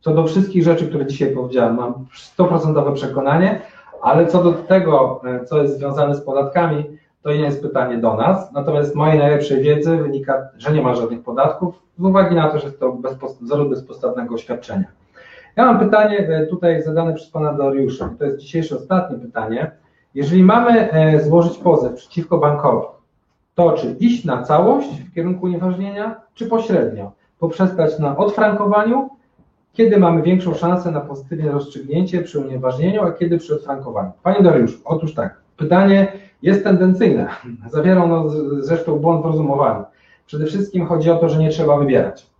[0.00, 1.94] co do wszystkich rzeczy, które dzisiaj powiedziałem, mam
[2.38, 3.60] 100% przekonanie,
[4.02, 6.84] ale co do tego, e, co jest związane z podatkami,
[7.22, 8.52] to nie jest pytanie do nas.
[8.52, 12.58] Natomiast z mojej najlepszej wiedzy wynika, że nie ma żadnych podatków, z uwagi na to,
[12.58, 14.84] że jest to bezpos- wzór bezpodstawnego oświadczenia.
[15.56, 18.10] Ja mam pytanie e, tutaj zadane przez pana Dariusza.
[18.18, 19.70] To jest dzisiejsze ostatnie pytanie.
[20.14, 22.86] Jeżeli mamy e, złożyć pozew przeciwko bankowi,
[23.54, 29.10] to, czy iść na całość w kierunku unieważnienia, czy pośrednio, poprzestać na odfrankowaniu,
[29.72, 34.10] kiedy mamy większą szansę na pozytywne rozstrzygnięcie przy unieważnieniu, a kiedy przy odfrankowaniu.
[34.22, 36.12] Panie Dariuszu, otóż tak, pytanie
[36.42, 37.28] jest tendencyjne,
[37.72, 39.84] zawiera ono zresztą błąd w rozumowaniu.
[40.26, 42.33] Przede wszystkim chodzi o to, że nie trzeba wybierać.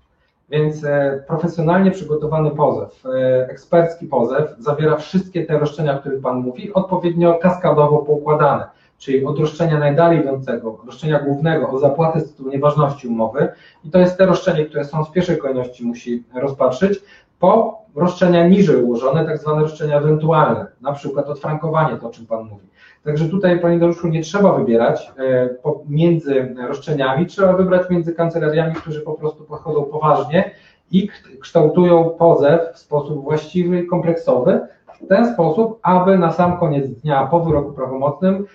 [0.50, 6.36] Więc e, profesjonalnie przygotowany pozew, e, ekspercki pozew zawiera wszystkie te roszczenia, o których Pan
[6.36, 8.68] mówi, odpowiednio kaskadowo poukładane,
[8.98, 13.48] czyli od roszczenia najdalej idącego, roszczenia głównego o zapłatę z tytułu nieważności umowy.
[13.84, 17.00] I to jest te roszczenie, które są w pierwszej kolejności musi rozpatrzyć,
[17.44, 22.44] po roszczenia niżej ułożone, tak zwane roszczenia ewentualne, na przykład odfrankowanie, to o czym Pan
[22.44, 22.66] mówi.
[23.04, 25.48] Także tutaj, Panie Dariuszu, nie trzeba wybierać e,
[25.88, 30.50] między roszczeniami, trzeba wybrać między kancelariami, którzy po prostu podchodzą poważnie
[30.90, 31.08] i
[31.40, 34.60] kształtują pozew w sposób właściwy i kompleksowy,
[35.04, 38.46] w ten sposób, aby na sam koniec dnia po wyroku prawomocnym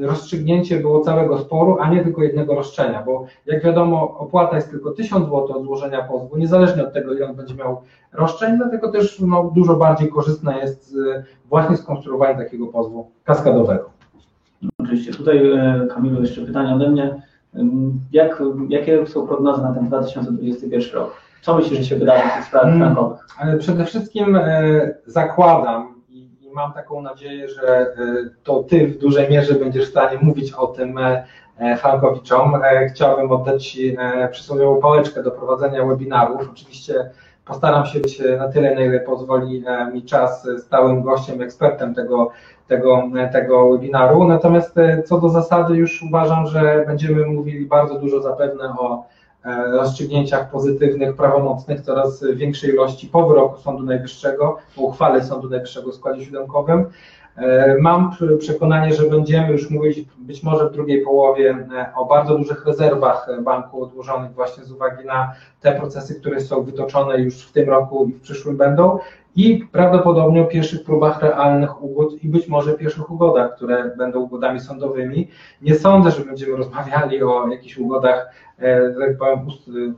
[0.00, 4.90] rozstrzygnięcie było całego sporu, a nie tylko jednego roszczenia, bo jak wiadomo opłata jest tylko
[4.90, 7.80] 1000 zł od złożenia pozwu, niezależnie od tego ile on będzie miał
[8.12, 10.96] roszczeń, dlatego też no, dużo bardziej korzystne jest
[11.48, 13.90] właśnie skonstruowanie takiego pozwu kaskadowego.
[14.78, 15.12] Oczywiście.
[15.12, 17.22] Tutaj e, Kamilu jeszcze pytanie ode mnie.
[18.12, 21.12] Jak, jakie są prognozy na ten 2021 rok?
[21.42, 22.94] Co myślisz, że się wydarzy w tych sprawach hmm.
[22.94, 23.26] frankowych?
[23.58, 25.91] Przede wszystkim e, zakładam,
[26.54, 27.86] mam taką nadzieję, że e,
[28.44, 31.24] to Ty w dużej mierze będziesz w stanie mówić o tym e,
[31.58, 32.62] e, Frankowiczom.
[32.88, 33.96] Chciałbym oddać Ci
[34.30, 36.48] przysłowiową pałeczkę do prowadzenia webinarów.
[36.52, 37.10] Oczywiście
[37.44, 42.30] postaram się być na tyle, na ile pozwoli mi czas stałym gościem, ekspertem tego,
[42.68, 43.02] tego,
[43.32, 44.24] tego webinaru.
[44.24, 44.74] Natomiast
[45.04, 49.04] co do zasady już uważam, że będziemy mówili bardzo dużo zapewne o
[49.72, 55.94] rozstrzygnięciach pozytywnych, prawomocnych coraz większej ilości po wyroku Sądu Najwyższego, po uchwale Sądu Najwyższego w
[55.94, 56.86] składzie siódemkowym.
[57.36, 62.38] E, mam przekonanie, że będziemy już mówić być może w drugiej połowie e, o bardzo
[62.38, 67.52] dużych rezerwach banku odłożonych właśnie z uwagi na te procesy, które są wytoczone już w
[67.52, 68.98] tym roku i w przyszłym będą
[69.36, 74.60] i prawdopodobnie o pierwszych próbach realnych ugód i być może pierwszych ugodach, które będą ugodami
[74.60, 75.28] sądowymi.
[75.62, 79.46] Nie sądzę, że będziemy rozmawiali o jakichś ugodach e, tak powiem,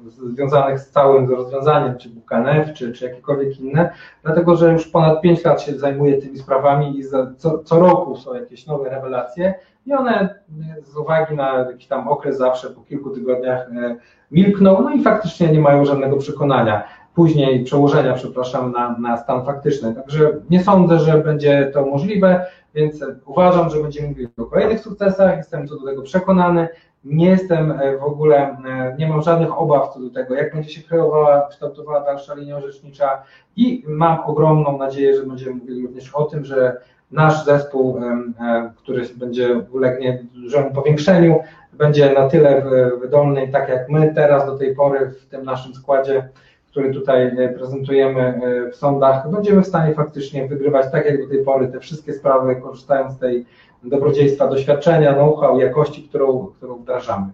[0.08, 3.90] związanych z całym rozwiązaniem, czy BKNF, czy, czy jakiekolwiek inne,
[4.22, 8.16] dlatego że już ponad 5 lat się zajmuję tymi sprawami i za, co, co roku
[8.16, 9.54] są jakieś nowe rewelacje
[9.86, 10.34] i one
[10.82, 13.96] z uwagi na jakiś tam okres zawsze po kilku tygodniach e,
[14.30, 16.84] milkną, no i faktycznie nie mają żadnego przekonania
[17.14, 19.94] później przełożenia, przepraszam, na, na stan faktyczny.
[19.94, 25.36] Także nie sądzę, że będzie to możliwe, więc uważam, że będziemy mówili o kolejnych sukcesach,
[25.36, 26.68] jestem co do tego przekonany.
[27.04, 30.70] Nie jestem e, w ogóle, e, nie mam żadnych obaw co do tego, jak będzie
[30.70, 33.22] się kreowała, kształtowała dalsza linia orzecznicza
[33.56, 36.76] i mam ogromną nadzieję, że będziemy mówili również o tym, że
[37.10, 41.40] nasz zespół, e, który będzie ulegnie dużemu powiększeniu,
[41.72, 42.62] będzie na tyle
[43.00, 46.28] wydolny, tak jak my teraz do tej pory w tym naszym składzie
[46.74, 51.28] który tutaj e, prezentujemy e, w sądach, będziemy w stanie faktycznie wygrywać tak jak do
[51.28, 53.46] tej pory te wszystkie sprawy, korzystając z tej
[53.82, 57.26] dobrodziejstwa, doświadczenia, know-how, jakości, którą, którą wdrażamy.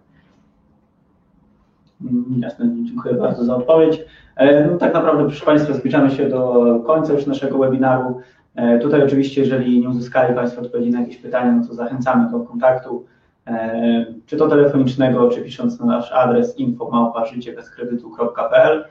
[2.00, 4.04] Mm, jasne, dziękuję bardzo za odpowiedź.
[4.36, 8.20] E, no, tak naprawdę, proszę Państwa, zbliżamy się do końca już naszego webinaru.
[8.82, 13.04] Tutaj oczywiście, jeżeli nie uzyskali Państwo odpowiedzi na jakieś pytania, no to zachęcamy do kontaktu,
[14.26, 18.84] czy to telefonicznego, czy pisząc na nasz adres info.życiebezkredytu.pl.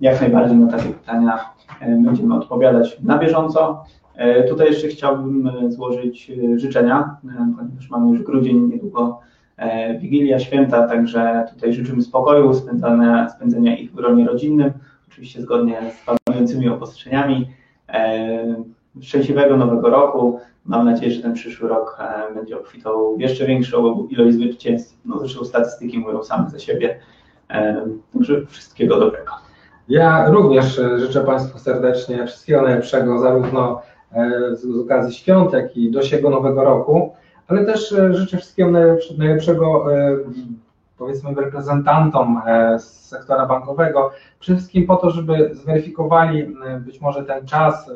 [0.00, 1.38] Jak najbardziej na takie pytania
[1.80, 3.84] będziemy odpowiadać na bieżąco.
[4.18, 7.16] E, tutaj jeszcze chciałbym e, złożyć e, życzenia,
[7.58, 9.20] ponieważ mamy już grudzień, niedługo
[10.00, 14.72] Wigilia, Święta, także tutaj życzymy spokoju, spędzania, spędzenia ich w gronie rodzinnym,
[15.08, 17.48] oczywiście zgodnie z panującymi obostrzeniami.
[19.00, 20.40] Szczęśliwego Nowego Roku.
[20.64, 21.98] Mam nadzieję, że ten przyszły rok
[22.34, 24.98] będzie obfitał jeszcze większą ilość zwycięstw.
[25.04, 26.98] No zresztą statystyki mówią same za siebie.
[28.12, 29.32] Także wszystkiego dobrego.
[29.88, 35.90] Ja również e, życzę Państwu serdecznie wszystkiego najlepszego, zarówno e, z okazji świąt, jak i
[35.90, 37.12] do siego nowego roku,
[37.46, 38.70] ale też e, życzę wszystkiego
[39.18, 39.84] najlepszego
[40.98, 42.42] powiedzmy reprezentantom
[42.78, 44.10] z sektora bankowego,
[44.40, 47.90] przede wszystkim po to, żeby zweryfikowali być może ten czas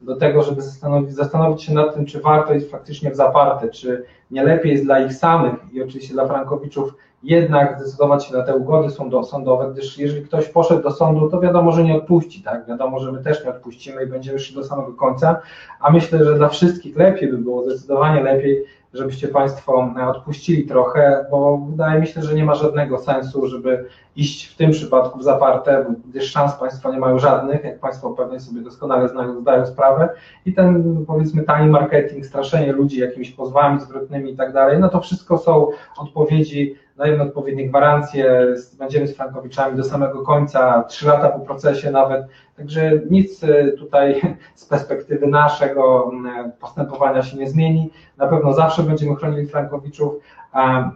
[0.00, 4.04] do tego, żeby zastanowić, zastanowić się nad tym, czy warto jest faktycznie w zaparte, czy
[4.30, 8.56] nie lepiej jest dla ich samych i oczywiście dla frankowiczów jednak zdecydować się na te
[8.56, 8.88] ugody
[9.24, 12.66] sądowe, gdyż jeżeli ktoś poszedł do sądu, to wiadomo, że nie odpuści, tak?
[12.66, 15.40] Wiadomo, że my też nie odpuścimy i będziemy szli do samego końca,
[15.80, 18.64] a myślę, że dla wszystkich lepiej by było, zdecydowanie lepiej,
[18.94, 23.84] żebyście Państwo e, odpuścili trochę, bo wydaje mi się, że nie ma żadnego sensu, żeby
[24.16, 28.40] iść w tym przypadku w zaparte, gdyż szans Państwa nie mają żadnych, jak Państwo pewnie
[28.40, 30.08] sobie doskonale znają, zdają sprawę
[30.46, 35.00] i ten powiedzmy tani marketing, straszenie ludzi jakimiś pozwami zwrotnymi i tak dalej, no to
[35.00, 35.66] wszystko są
[35.98, 38.46] odpowiedzi, dajemy odpowiednie gwarancje,
[38.78, 42.26] będziemy z Frankowiczami do samego końca, trzy lata po procesie nawet,
[42.56, 44.20] także nic e, tutaj
[44.54, 46.12] z perspektywy naszego
[46.60, 50.14] postępowania się nie zmieni, na pewno zawsze będziemy chronili Frankowiczów,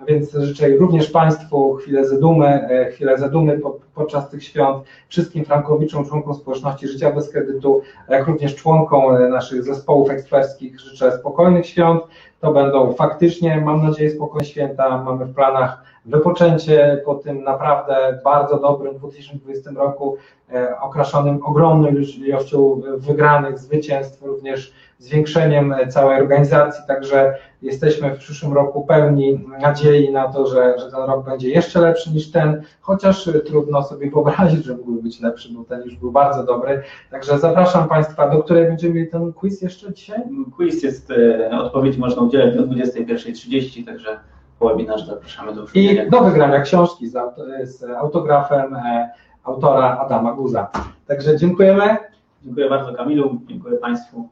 [0.06, 6.06] więc życzę również Państwu chwilę zadumy, e, chwilę zadumy po, podczas tych świąt, wszystkim Frankowiczom,
[6.06, 12.02] członkom społeczności życia bez kredytu, jak również członkom e, naszych zespołów eksperckich życzę spokojnych świąt.
[12.40, 15.02] To będą faktycznie, mam nadzieję, spokojne święta.
[15.04, 20.16] Mamy w planach wypoczęcie po tym naprawdę bardzo dobrym 2020 roku,
[20.52, 21.88] e, okraszonym ogromną
[22.24, 30.28] ilością wygranych zwycięstw, również zwiększeniem całej organizacji, także jesteśmy w przyszłym roku pełni nadziei na
[30.28, 34.76] to, że, że ten rok będzie jeszcze lepszy niż ten, chociaż trudno sobie wyobrazić, że
[34.76, 36.82] mógłby być lepszy, bo ten już był bardzo dobry.
[37.10, 40.20] Także zapraszam Państwa, do której będziemy mieli ten quiz jeszcze dzisiaj?
[40.56, 44.18] Quiz jest, e, odpowiedzi można udzielać do 21.30, także
[44.62, 47.18] po webinarze zapraszamy do I do wygrania książki z,
[47.62, 49.10] z autografem e,
[49.44, 50.70] autora Adama Guza.
[51.06, 51.96] Także dziękujemy,
[52.44, 54.28] Dziękuję bardzo Kamilu, dziękuję Państwu.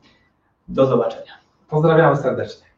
[0.69, 1.33] Do zobaczenia.
[1.69, 2.70] pozdrawiamy serdecznie.